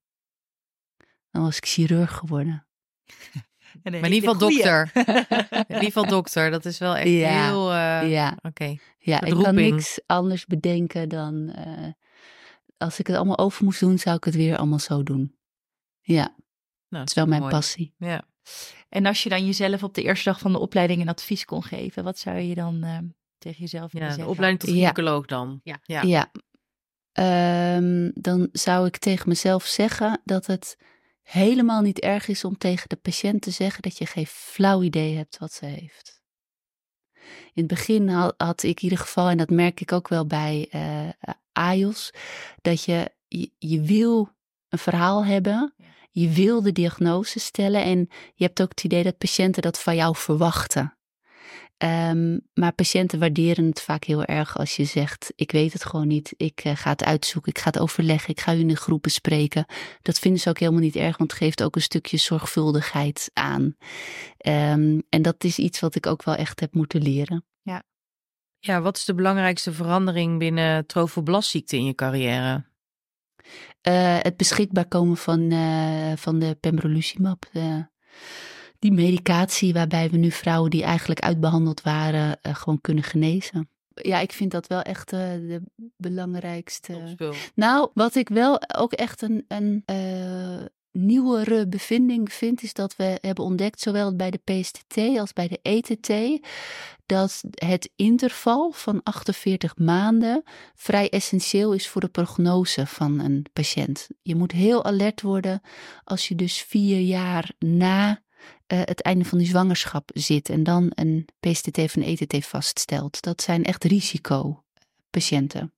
Dan 1.30 1.42
was 1.42 1.56
ik 1.56 1.66
chirurg 1.66 2.12
geworden. 2.12 2.66
Maar 3.82 3.92
in 3.94 4.12
ieder 4.12 4.30
geval 4.30 4.38
dokter. 4.50 4.90
In 5.52 5.64
ieder 5.68 5.82
geval 5.84 6.06
dokter. 6.06 6.50
Dat 6.50 6.64
is 6.64 6.78
wel 6.78 6.96
echt 6.96 7.08
Ja, 7.08 7.44
heel... 7.46 7.72
eh, 7.72 8.10
ja. 8.10 8.36
Oké. 8.42 8.76
Ja, 8.98 9.20
ik 9.20 9.34
kan 9.34 9.54
niks 9.54 10.00
anders 10.06 10.46
bedenken 10.46 11.08
dan... 11.08 11.48
eh, 11.50 11.88
als 12.76 12.98
ik 12.98 13.06
het 13.06 13.16
allemaal 13.16 13.38
over 13.38 13.64
moest 13.64 13.80
doen, 13.80 13.98
zou 13.98 14.16
ik 14.16 14.24
het 14.24 14.34
weer 14.34 14.56
allemaal 14.56 14.78
zo 14.78 15.02
doen. 15.02 15.34
Ja, 16.00 16.22
Nou, 16.22 16.34
dat 16.88 17.08
is 17.08 17.14
wel 17.14 17.26
mijn 17.26 17.40
mooi. 17.40 17.52
passie. 17.52 17.94
Ja. 17.98 18.22
En 18.88 19.06
als 19.06 19.22
je 19.22 19.28
dan 19.28 19.46
jezelf 19.46 19.82
op 19.82 19.94
de 19.94 20.02
eerste 20.02 20.28
dag 20.28 20.38
van 20.40 20.52
de 20.52 20.58
opleiding 20.58 21.00
een 21.00 21.08
advies 21.08 21.44
kon 21.44 21.62
geven, 21.62 22.04
wat 22.04 22.18
zou 22.18 22.38
je 22.38 22.54
dan 22.54 22.82
eh, 22.82 22.98
tegen 23.38 23.60
jezelf 23.60 23.92
willen 23.92 24.06
ja, 24.08 24.12
de 24.12 24.18
zeggen? 24.18 24.32
opleiding 24.32 24.60
tot 24.62 24.70
Ja. 24.70 24.76
gynaecoloog 24.76 25.26
dan. 25.26 25.60
Ja. 25.64 25.78
ja. 25.82 26.02
Ja. 26.02 26.30
Ehm, 27.12 28.10
dan 28.14 28.48
zou 28.52 28.86
ik 28.86 28.96
tegen 28.96 29.28
mezelf 29.28 29.64
zeggen 29.64 30.20
dat 30.24 30.46
het 30.46 30.76
helemaal 31.22 31.80
niet 31.80 32.00
erg 32.00 32.28
is 32.28 32.44
om 32.44 32.58
tegen 32.58 32.88
de 32.88 32.96
patiënt 32.96 33.42
te 33.42 33.50
zeggen 33.50 33.82
dat 33.82 33.98
je 33.98 34.06
geen 34.06 34.26
flauw 34.26 34.82
idee 34.82 35.16
hebt 35.16 35.38
wat 35.38 35.52
ze 35.52 35.66
heeft. 35.66 36.20
In 37.54 37.62
het 37.62 37.66
begin 37.66 38.08
had, 38.08 38.34
had 38.36 38.62
ik 38.62 38.76
in 38.76 38.82
ieder 38.82 38.98
geval, 38.98 39.28
en 39.28 39.36
dat 39.36 39.50
merk 39.50 39.80
ik 39.80 39.92
ook 39.92 40.08
wel 40.08 40.26
bij 40.26 40.68
eh 40.70 41.08
AIOS, 41.52 42.12
dat 42.62 42.84
je, 42.84 43.12
je, 43.28 43.50
je 43.58 43.80
wil 43.80 44.28
een 44.68 44.78
verhaal 44.78 45.24
hebben, 45.24 45.74
je 46.10 46.28
wil 46.28 46.62
de 46.62 46.72
diagnose 46.72 47.38
stellen 47.38 47.82
en 47.82 48.08
je 48.34 48.44
hebt 48.44 48.62
ook 48.62 48.68
het 48.68 48.84
idee 48.84 49.02
dat 49.02 49.18
patiënten 49.18 49.62
dat 49.62 49.80
van 49.80 49.96
jou 49.96 50.16
verwachten. 50.16 50.96
Ehm, 51.82 52.38
maar 52.54 52.72
patiënten 52.72 53.18
waarderen 53.18 53.64
het 53.64 53.80
vaak 53.80 54.04
heel 54.04 54.24
erg 54.24 54.58
als 54.58 54.76
je 54.76 54.84
zegt: 54.84 55.32
Ik 55.36 55.52
weet 55.52 55.72
het 55.72 55.84
gewoon 55.84 56.06
niet. 56.06 56.34
Ik 56.36 56.60
eh, 56.64 56.76
ga 56.76 56.90
het 56.90 57.04
uitzoeken. 57.04 57.52
Ik 57.52 57.58
ga 57.58 57.66
het 57.70 57.78
overleggen. 57.78 58.30
Ik 58.30 58.40
ga 58.40 58.54
u 58.54 58.58
in 58.58 58.70
een 58.70 58.76
groep 58.76 59.02
bespreken. 59.02 59.66
Dat 60.02 60.18
vinden 60.18 60.40
ze 60.40 60.48
ook 60.48 60.58
helemaal 60.58 60.80
niet 60.80 60.96
erg, 60.96 61.16
want 61.16 61.30
het 61.30 61.40
geeft 61.40 61.62
ook 61.62 61.76
een 61.76 61.82
stukje 61.82 62.16
zorgvuldigheid 62.16 63.30
aan. 63.32 63.76
Ehm, 64.36 65.00
en 65.08 65.22
dat 65.22 65.44
is 65.44 65.58
iets 65.58 65.80
wat 65.80 65.94
ik 65.94 66.06
ook 66.06 66.22
wel 66.22 66.34
echt 66.34 66.60
heb 66.60 66.74
moeten 66.74 67.02
leren. 67.02 67.44
Ja. 67.62 67.82
Ja, 68.58 68.80
wat 68.80 68.96
is 68.96 69.04
de 69.04 69.14
belangrijkste 69.14 69.72
verandering 69.72 70.38
binnen 70.38 70.86
trofoblasziekte 70.86 71.76
in 71.76 71.84
je 71.84 71.94
carrière? 71.94 72.64
Uh, 73.88 74.16
het 74.18 74.36
beschikbaar 74.36 74.86
komen 74.86 75.16
van, 75.16 75.40
uh, 75.40 76.12
van 76.16 76.38
de 76.38 76.56
pembrolizumab. 76.60 77.46
Die 78.82 78.92
medicatie 78.92 79.72
waarbij 79.72 80.10
we 80.10 80.16
nu 80.16 80.30
vrouwen 80.30 80.70
die 80.70 80.82
eigenlijk 80.82 81.20
uitbehandeld 81.20 81.82
waren 81.82 82.38
uh, 82.42 82.54
gewoon 82.54 82.80
kunnen 82.80 83.04
genezen. 83.04 83.68
Ja, 83.94 84.18
ik 84.18 84.32
vind 84.32 84.50
dat 84.50 84.66
wel 84.66 84.82
echt 84.82 85.10
de 85.10 85.62
belangrijkste. 85.96 87.16
Nou, 87.54 87.90
wat 87.94 88.14
ik 88.14 88.28
wel 88.28 88.60
ook 88.76 88.92
echt 88.92 89.22
een, 89.22 89.44
een 89.48 89.84
nieuwere 90.92 91.68
bevinding 91.68 92.32
vind, 92.32 92.62
is 92.62 92.74
dat 92.74 92.96
we 92.96 93.18
hebben 93.20 93.44
ontdekt, 93.44 93.80
zowel 93.80 94.16
bij 94.16 94.30
de 94.30 94.40
PSTT 94.44 94.96
als 95.18 95.32
bij 95.32 95.48
de 95.48 95.58
ETT, 95.62 96.40
dat 97.06 97.42
het 97.54 97.90
interval 97.96 98.70
van 98.70 99.00
48 99.02 99.76
maanden 99.76 100.42
vrij 100.74 101.10
essentieel 101.10 101.72
is 101.72 101.88
voor 101.88 102.00
de 102.00 102.08
prognose 102.08 102.86
van 102.86 103.18
een 103.20 103.46
patiënt. 103.52 104.08
Je 104.22 104.34
moet 104.34 104.52
heel 104.52 104.84
alert 104.84 105.20
worden 105.22 105.60
als 106.04 106.28
je 106.28 106.34
dus 106.34 106.62
vier 106.62 107.00
jaar 107.00 107.52
na 107.58 108.21
uh, 108.72 108.80
het 108.84 109.02
einde 109.02 109.24
van 109.24 109.38
die 109.38 109.46
zwangerschap 109.46 110.10
zit 110.14 110.48
en 110.48 110.62
dan 110.62 110.90
een 110.94 111.28
PSTT 111.40 111.78
of 111.78 111.96
een 111.96 112.18
ETT 112.18 112.46
vaststelt. 112.46 113.22
Dat 113.22 113.42
zijn 113.42 113.64
echt 113.64 113.84
risicopatiënten. 113.84 115.72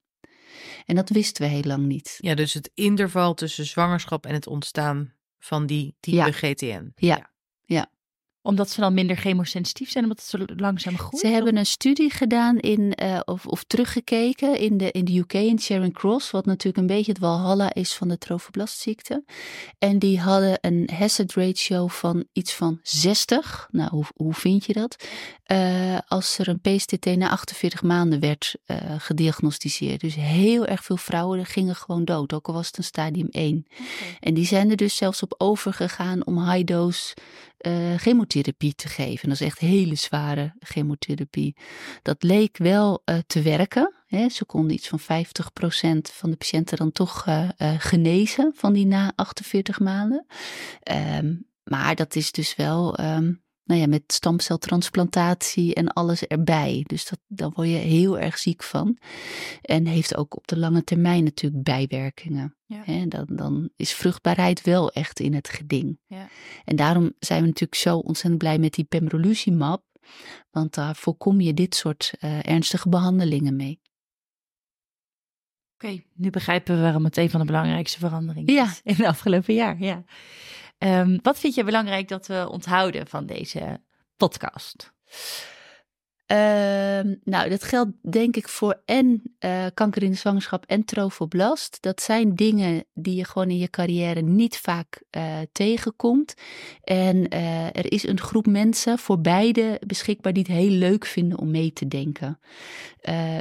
En 0.86 0.94
dat 0.94 1.08
wisten 1.08 1.44
we 1.44 1.50
heel 1.50 1.62
lang 1.62 1.86
niet. 1.86 2.18
Ja, 2.18 2.34
dus 2.34 2.52
het 2.54 2.70
interval 2.74 3.34
tussen 3.34 3.66
zwangerschap 3.66 4.26
en 4.26 4.34
het 4.34 4.46
ontstaan 4.46 5.12
van 5.38 5.66
die 5.66 5.96
type 6.00 6.16
ja. 6.16 6.30
GTN. 6.30 6.64
Ja. 6.66 6.82
ja. 6.96 7.16
ja 7.16 7.33
omdat 8.44 8.70
ze 8.70 8.80
dan 8.80 8.94
minder 8.94 9.16
chemosensitief 9.16 9.90
zijn, 9.90 10.04
omdat 10.04 10.18
het 10.18 10.26
zo 10.28 10.54
langzaam 10.56 10.98
groeit? 10.98 11.18
Ze 11.18 11.26
hebben 11.26 11.56
een 11.56 11.66
studie 11.66 12.10
gedaan 12.10 12.58
in, 12.58 12.92
uh, 13.02 13.20
of, 13.24 13.46
of 13.46 13.64
teruggekeken 13.64 14.58
in 14.58 14.76
de, 14.76 14.90
in 14.90 15.04
de 15.04 15.18
UK, 15.18 15.32
in 15.32 15.58
Charing 15.58 15.94
Cross, 15.94 16.30
wat 16.30 16.46
natuurlijk 16.46 16.76
een 16.76 16.96
beetje 16.96 17.12
het 17.12 17.20
walhalla 17.20 17.74
is 17.74 17.94
van 17.94 18.08
de 18.08 18.18
trofoblastziekte. 18.18 19.24
En 19.78 19.98
die 19.98 20.20
hadden 20.20 20.58
een 20.60 20.90
hazard 20.92 21.34
ratio 21.34 21.86
van 21.86 22.24
iets 22.32 22.54
van 22.54 22.78
60. 22.82 23.68
Nou, 23.70 23.90
hoe, 23.90 24.04
hoe 24.16 24.34
vind 24.34 24.64
je 24.64 24.72
dat? 24.72 25.08
Uh, 25.52 25.98
als 26.06 26.38
er 26.38 26.48
een 26.48 26.60
PSTT 26.60 27.16
na 27.16 27.30
48 27.30 27.82
maanden 27.82 28.20
werd 28.20 28.54
uh, 28.66 28.76
gediagnosticeerd. 28.98 30.00
Dus 30.00 30.14
heel 30.14 30.66
erg 30.66 30.84
veel 30.84 30.96
vrouwen 30.96 31.46
gingen 31.46 31.74
gewoon 31.74 32.04
dood, 32.04 32.32
ook 32.32 32.48
al 32.48 32.54
was 32.54 32.66
het 32.66 32.78
een 32.78 32.84
stadium 32.84 33.28
1. 33.30 33.66
Okay. 33.70 34.16
En 34.20 34.34
die 34.34 34.46
zijn 34.46 34.70
er 34.70 34.76
dus 34.76 34.96
zelfs 34.96 35.22
op 35.22 35.34
overgegaan 35.38 36.26
om 36.26 36.50
high 36.50 36.64
dose 36.64 37.14
uh, 37.60 37.94
chemotherapie 37.96 38.74
te 38.74 38.88
geven. 38.88 39.28
Dat 39.28 39.40
is 39.40 39.46
echt 39.46 39.58
hele 39.58 39.94
zware 39.94 40.54
chemotherapie. 40.58 41.56
Dat 42.02 42.22
leek 42.22 42.56
wel 42.56 43.02
te 43.26 43.42
werken. 43.42 43.94
Hè. 44.06 44.28
Ze 44.28 44.44
konden 44.44 44.72
iets 44.72 44.88
van 44.88 45.00
50% 45.00 45.04
van 46.12 46.30
de 46.30 46.36
patiënten 46.36 46.76
dan 46.76 46.92
toch 46.92 47.24
genezen 47.78 48.52
van 48.54 48.72
die 48.72 48.86
na 48.86 49.12
48 49.14 49.80
maanden. 49.80 50.26
Um, 51.18 51.46
maar 51.64 51.94
dat 51.94 52.14
is 52.14 52.32
dus 52.32 52.56
wel 52.56 53.00
um, 53.00 53.43
nou 53.64 53.80
ja, 53.80 53.86
met 53.86 54.02
stamceltransplantatie 54.06 55.74
en 55.74 55.88
alles 55.88 56.26
erbij. 56.26 56.84
Dus 56.86 57.08
dat, 57.08 57.18
daar 57.26 57.50
word 57.50 57.68
je 57.68 57.74
heel 57.74 58.18
erg 58.18 58.38
ziek 58.38 58.62
van. 58.62 58.98
En 59.62 59.86
heeft 59.86 60.16
ook 60.16 60.36
op 60.36 60.46
de 60.46 60.58
lange 60.58 60.84
termijn 60.84 61.24
natuurlijk 61.24 61.62
bijwerkingen. 61.62 62.56
Ja. 62.66 63.06
dan, 63.06 63.26
dan 63.28 63.70
is 63.76 63.92
vruchtbaarheid 63.92 64.60
wel 64.60 64.92
echt 64.92 65.20
in 65.20 65.34
het 65.34 65.48
geding. 65.48 65.98
Ja. 66.06 66.28
En 66.64 66.76
daarom 66.76 67.12
zijn 67.18 67.40
we 67.40 67.46
natuurlijk 67.46 67.80
zo 67.80 67.98
ontzettend 67.98 68.38
blij 68.38 68.58
met 68.58 68.74
die 68.74 68.84
pembrolizumab. 68.84 69.82
Want 70.50 70.74
daar 70.74 70.96
voorkom 70.96 71.40
je 71.40 71.54
dit 71.54 71.74
soort 71.74 72.12
uh, 72.20 72.48
ernstige 72.48 72.88
behandelingen 72.88 73.56
mee. 73.56 73.80
Oké, 75.74 75.86
okay, 75.86 76.06
nu 76.14 76.30
begrijpen 76.30 76.76
we 76.76 76.82
waarom 76.82 77.04
het 77.04 77.16
een 77.16 77.30
van 77.30 77.40
de 77.40 77.46
belangrijkste 77.46 77.98
veranderingen 77.98 78.54
ja. 78.54 78.64
is 78.64 78.80
in 78.84 78.94
het 78.94 79.06
afgelopen 79.06 79.54
jaar. 79.54 79.78
Ja. 79.78 80.04
Um, 80.78 81.18
wat 81.22 81.38
vind 81.38 81.54
je 81.54 81.64
belangrijk 81.64 82.08
dat 82.08 82.26
we 82.26 82.48
onthouden 82.50 83.06
van 83.06 83.26
deze 83.26 83.80
podcast? 84.16 84.92
Uh, 86.32 86.38
nou, 87.24 87.48
dat 87.48 87.62
geldt 87.62 87.90
denk 88.10 88.36
ik 88.36 88.48
voor 88.48 88.82
en 88.84 89.22
uh, 89.40 89.66
kanker 89.74 90.02
in 90.02 90.10
de 90.10 90.16
zwangerschap 90.16 90.64
en 90.66 90.84
trofoblast. 90.84 91.78
Dat 91.82 92.02
zijn 92.02 92.34
dingen 92.34 92.84
die 92.94 93.14
je 93.14 93.24
gewoon 93.24 93.50
in 93.50 93.58
je 93.58 93.70
carrière 93.70 94.20
niet 94.20 94.58
vaak 94.58 95.02
uh, 95.16 95.38
tegenkomt. 95.52 96.34
En 96.82 97.16
uh, 97.34 97.66
er 97.66 97.92
is 97.92 98.06
een 98.06 98.20
groep 98.20 98.46
mensen 98.46 98.98
voor 98.98 99.20
beide 99.20 99.80
beschikbaar 99.86 100.32
die 100.32 100.42
het 100.42 100.52
heel 100.52 100.70
leuk 100.70 101.06
vinden 101.06 101.38
om 101.38 101.50
mee 101.50 101.72
te 101.72 101.88
denken. 101.88 102.38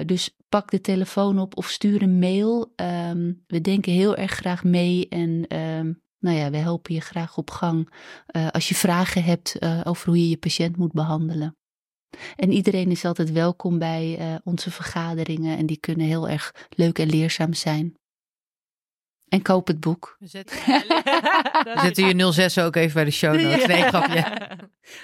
dus 0.06 0.38
pak 0.50 0.72
de 0.72 0.82
telefoon 0.82 1.40
op 1.40 1.58
of 1.58 1.70
stuur 1.70 2.02
een 2.02 2.20
mail. 2.20 2.74
Um, 3.10 3.44
we 3.48 3.62
denken 3.62 3.92
heel 3.92 4.16
erg 4.16 4.32
graag 4.32 4.64
mee 4.64 5.08
en 5.10 5.48
nou 6.24 6.38
ja, 6.38 6.50
we 6.50 6.58
helpen 6.58 6.94
je 6.94 7.02
graag 7.02 7.38
op 7.38 7.52
gang 7.52 7.90
uh, 8.36 8.48
als 8.48 8.70
je 8.70 8.76
vragen 8.76 9.24
hebt 9.24 9.56
uh, 9.60 9.82
over 9.84 10.08
hoe 10.08 10.18
je 10.18 10.30
je 10.30 10.38
patiënt 10.38 10.78
moet 10.78 10.92
behandelen. 10.92 11.56
En 12.36 12.52
iedereen 12.52 12.92
is 12.92 13.06
altijd 13.06 13.32
welkom 13.32 13.80
bij 13.80 14.18
uh, 14.20 14.36
onze 14.44 14.72
vergaderingen 14.72 15.58
en 15.58 15.66
die 15.66 15.78
kunnen 15.78 16.08
heel 16.08 16.30
erg 16.30 16.56
leuk 16.70 17.00
en 17.00 17.10
leerzaam 17.10 17.54
zijn. 17.54 17.96
En 19.30 19.42
koop 19.42 19.68
het 19.68 19.80
boek. 19.80 20.16
We 20.20 20.28
zetten, 20.28 20.58
we 21.74 21.80
zetten 21.82 22.18
je 22.18 22.32
06 22.32 22.58
ook 22.58 22.76
even 22.76 22.94
bij 22.94 23.04
de 23.04 23.12
show 23.12 23.42
notes. 23.42 23.66
Nee, 23.66 23.82
grapje. 23.82 24.26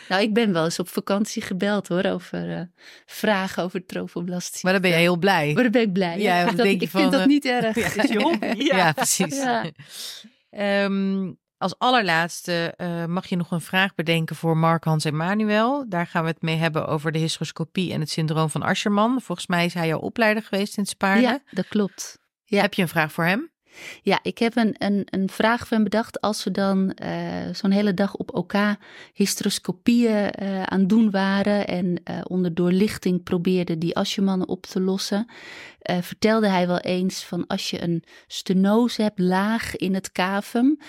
Nou, 0.09 0.21
ik 0.21 0.33
ben 0.33 0.53
wel 0.53 0.63
eens 0.63 0.79
op 0.79 0.89
vakantie 0.89 1.41
gebeld 1.41 1.87
hoor, 1.87 2.03
over 2.03 2.49
uh, 2.49 2.61
vragen 3.05 3.63
over 3.63 3.85
trofoblast. 3.85 4.63
Maar 4.63 4.71
dan 4.71 4.81
ben 4.81 4.91
je 4.91 4.97
heel 4.97 5.17
blij. 5.17 5.53
Maar 5.53 5.63
dan 5.63 5.71
ben 5.71 5.81
ik 5.81 5.93
blij. 5.93 6.19
Ja, 6.19 6.39
ja. 6.39 6.45
Dat, 6.45 6.55
denk 6.55 6.81
ik 6.81 6.89
van, 6.89 7.01
vind 7.01 7.13
dat 7.13 7.25
niet 7.25 7.45
erg. 7.45 7.75
Ja, 7.95 8.03
is 8.03 8.09
je 8.09 8.21
hobby. 8.21 8.45
Ja, 8.45 8.77
ja 8.77 8.91
precies. 8.91 9.43
Um, 10.49 11.37
als 11.57 11.77
allerlaatste 11.77 12.73
uh, 12.77 13.05
mag 13.05 13.27
je 13.27 13.35
nog 13.35 13.51
een 13.51 13.61
vraag 13.61 13.95
bedenken 13.95 14.35
voor 14.35 14.57
Mark, 14.57 14.83
Hans 14.83 15.05
en 15.05 15.15
Manuel. 15.15 15.89
Daar 15.89 16.07
gaan 16.07 16.23
we 16.23 16.29
het 16.29 16.41
mee 16.41 16.55
hebben 16.55 16.87
over 16.87 17.11
de 17.11 17.19
hysteroscopie 17.19 17.93
en 17.93 17.99
het 17.99 18.09
syndroom 18.09 18.49
van 18.49 18.61
Ascherman. 18.61 19.21
Volgens 19.21 19.47
mij 19.47 19.65
is 19.65 19.73
hij 19.73 19.87
jouw 19.87 19.99
opleider 19.99 20.43
geweest 20.43 20.77
in 20.77 20.85
Spaarne. 20.85 21.21
Ja, 21.21 21.39
dat 21.51 21.67
klopt. 21.67 22.19
Ja. 22.43 22.61
Heb 22.61 22.73
je 22.73 22.81
een 22.81 22.87
vraag 22.87 23.11
voor 23.11 23.25
hem? 23.25 23.51
Ja, 24.01 24.19
ik 24.23 24.37
heb 24.37 24.55
een, 24.55 24.75
een, 24.77 25.07
een 25.09 25.29
vraag 25.29 25.69
hem 25.69 25.83
bedacht. 25.83 26.21
Als 26.21 26.43
we 26.43 26.51
dan 26.51 26.97
uh, 27.03 27.09
zo'n 27.51 27.71
hele 27.71 27.93
dag 27.93 28.15
op 28.15 28.35
OK 28.35 28.53
hysteroscopieën 29.13 30.33
uh, 30.41 30.63
aan 30.63 30.87
doen 30.87 31.11
waren 31.11 31.67
en 31.67 31.85
uh, 31.85 32.21
onder 32.23 32.53
doorlichting 32.53 33.23
probeerden 33.23 33.79
die 33.79 33.95
Aschermannen 33.95 34.47
op 34.47 34.65
te 34.65 34.81
lossen, 34.81 35.27
vertelde 36.01 36.47
hij 36.47 36.67
wel 36.67 36.79
eens 36.79 37.23
van 37.23 37.47
als 37.47 37.69
je 37.69 37.83
een 37.83 38.03
stenose 38.27 39.01
hebt 39.01 39.19
laag 39.19 39.75
in 39.75 39.93
het 39.93 40.11
cavum, 40.11 40.79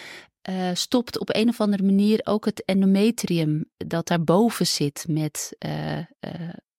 stopt 0.73 1.19
op 1.19 1.35
een 1.35 1.49
of 1.49 1.61
andere 1.61 1.83
manier 1.83 2.21
ook 2.25 2.45
het 2.45 2.65
endometrium 2.65 3.65
dat 3.77 4.09
daarboven 4.09 4.67
zit 4.67 5.05
met 5.09 5.57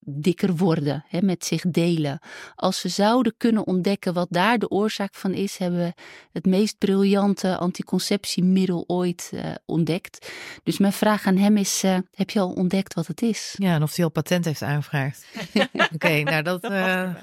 dikker 0.05 0.55
worden, 0.55 1.05
hè, 1.07 1.21
met 1.21 1.45
zich 1.45 1.63
delen. 1.67 2.19
Als 2.55 2.81
we 2.81 2.89
zouden 2.89 3.33
kunnen 3.37 3.67
ontdekken 3.67 4.13
wat 4.13 4.27
daar 4.29 4.59
de 4.59 4.69
oorzaak 4.69 5.13
van 5.15 5.33
is, 5.33 5.57
hebben 5.57 5.79
we 5.79 5.93
het 6.31 6.45
meest 6.45 6.77
briljante 6.77 7.57
anticonceptiemiddel 7.57 8.83
ooit 8.87 9.31
ontdekt. 9.65 10.31
Dus 10.63 10.77
mijn 10.77 10.93
vraag 10.93 11.25
aan 11.25 11.37
hem 11.37 11.57
is: 11.57 11.81
heb 12.13 12.29
je 12.29 12.39
al 12.39 12.51
ontdekt 12.51 12.93
wat 12.93 13.07
het 13.07 13.21
is? 13.21 13.55
Ja, 13.57 13.73
en 13.73 13.83
of 13.83 13.95
hij 13.95 14.05
al 14.05 14.11
patent 14.11 14.45
heeft 14.45 14.61
aangevraagd. 14.61 15.25
Oké, 15.53 15.87
okay, 15.93 16.21
nou 16.21 16.43
dat, 16.43 16.61
dat 16.61 16.71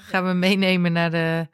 gaan 0.00 0.26
we 0.26 0.32
meenemen 0.32 0.92
naar 0.92 1.10
de 1.10 1.46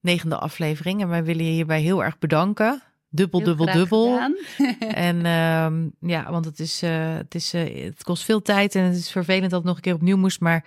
negende 0.00 0.38
aflevering. 0.38 1.00
En 1.00 1.08
wij 1.08 1.24
willen 1.24 1.44
je 1.44 1.50
hierbij 1.50 1.80
heel 1.80 2.04
erg 2.04 2.18
bedanken 2.18 2.82
dubbel, 3.12 3.40
Heel 3.40 3.48
dubbel, 3.48 3.74
dubbel. 3.74 4.20
En 5.08 5.26
um, 5.26 5.92
ja, 6.00 6.30
want 6.30 6.44
het, 6.44 6.58
is, 6.60 6.82
uh, 6.82 7.14
het, 7.14 7.34
is, 7.34 7.54
uh, 7.54 7.84
het 7.84 8.02
kost 8.02 8.24
veel 8.24 8.42
tijd 8.42 8.74
en 8.74 8.84
het 8.84 8.96
is 8.96 9.10
vervelend 9.10 9.50
dat 9.50 9.58
het 9.58 9.64
nog 9.64 9.76
een 9.76 9.82
keer 9.82 9.94
opnieuw 9.94 10.16
moest. 10.16 10.40
Maar 10.40 10.64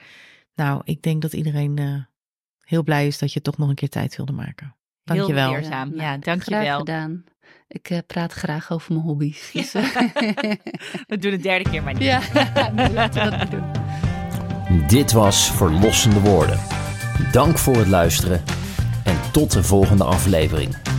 nou, 0.56 0.82
ik 0.84 1.02
denk 1.02 1.22
dat 1.22 1.34
iedereen 1.34 1.80
uh, 1.80 2.04
heel 2.60 2.84
blij 2.84 3.08
is 3.08 3.18
dat 3.18 3.34
je 3.34 3.41
toch 3.41 3.58
nog 3.58 3.70
een 3.70 3.76
keer 3.76 3.89
tijd 3.89 4.16
wilde 4.16 4.32
maken. 4.32 4.76
Dankjewel. 5.04 5.50
Heel 5.50 5.60
leerzaam. 5.60 5.96
Ja, 5.96 6.04
ja 6.04 6.18
dankjewel. 6.18 6.62
Graag 6.62 6.78
gedaan. 6.78 7.24
Ik 7.68 8.02
praat 8.08 8.34
graag 8.34 8.72
over 8.72 8.93
mijn 8.93 9.06
hobby's. 9.06 9.52
Dus, 9.54 9.72
we 11.08 11.18
doen 11.20 11.32
het 11.32 11.43
derde 11.43 11.70
keer 11.70 11.84
maar 11.84 11.93
niet. 11.93 12.04
Ja, 12.04 12.22
laten 12.93 13.24
we 13.24 13.38
dat 13.38 13.52
doen. 13.52 14.88
Dit 14.88 15.12
was 15.12 15.52
Verlossende 15.52 16.20
Woorden. 16.20 16.60
Dank 17.32 17.58
voor 17.58 17.76
het 17.76 17.88
luisteren 17.88 18.43
en 19.04 19.32
tot 19.32 19.52
de 19.52 19.64
volgende 19.64 20.04
aflevering. 20.04 20.95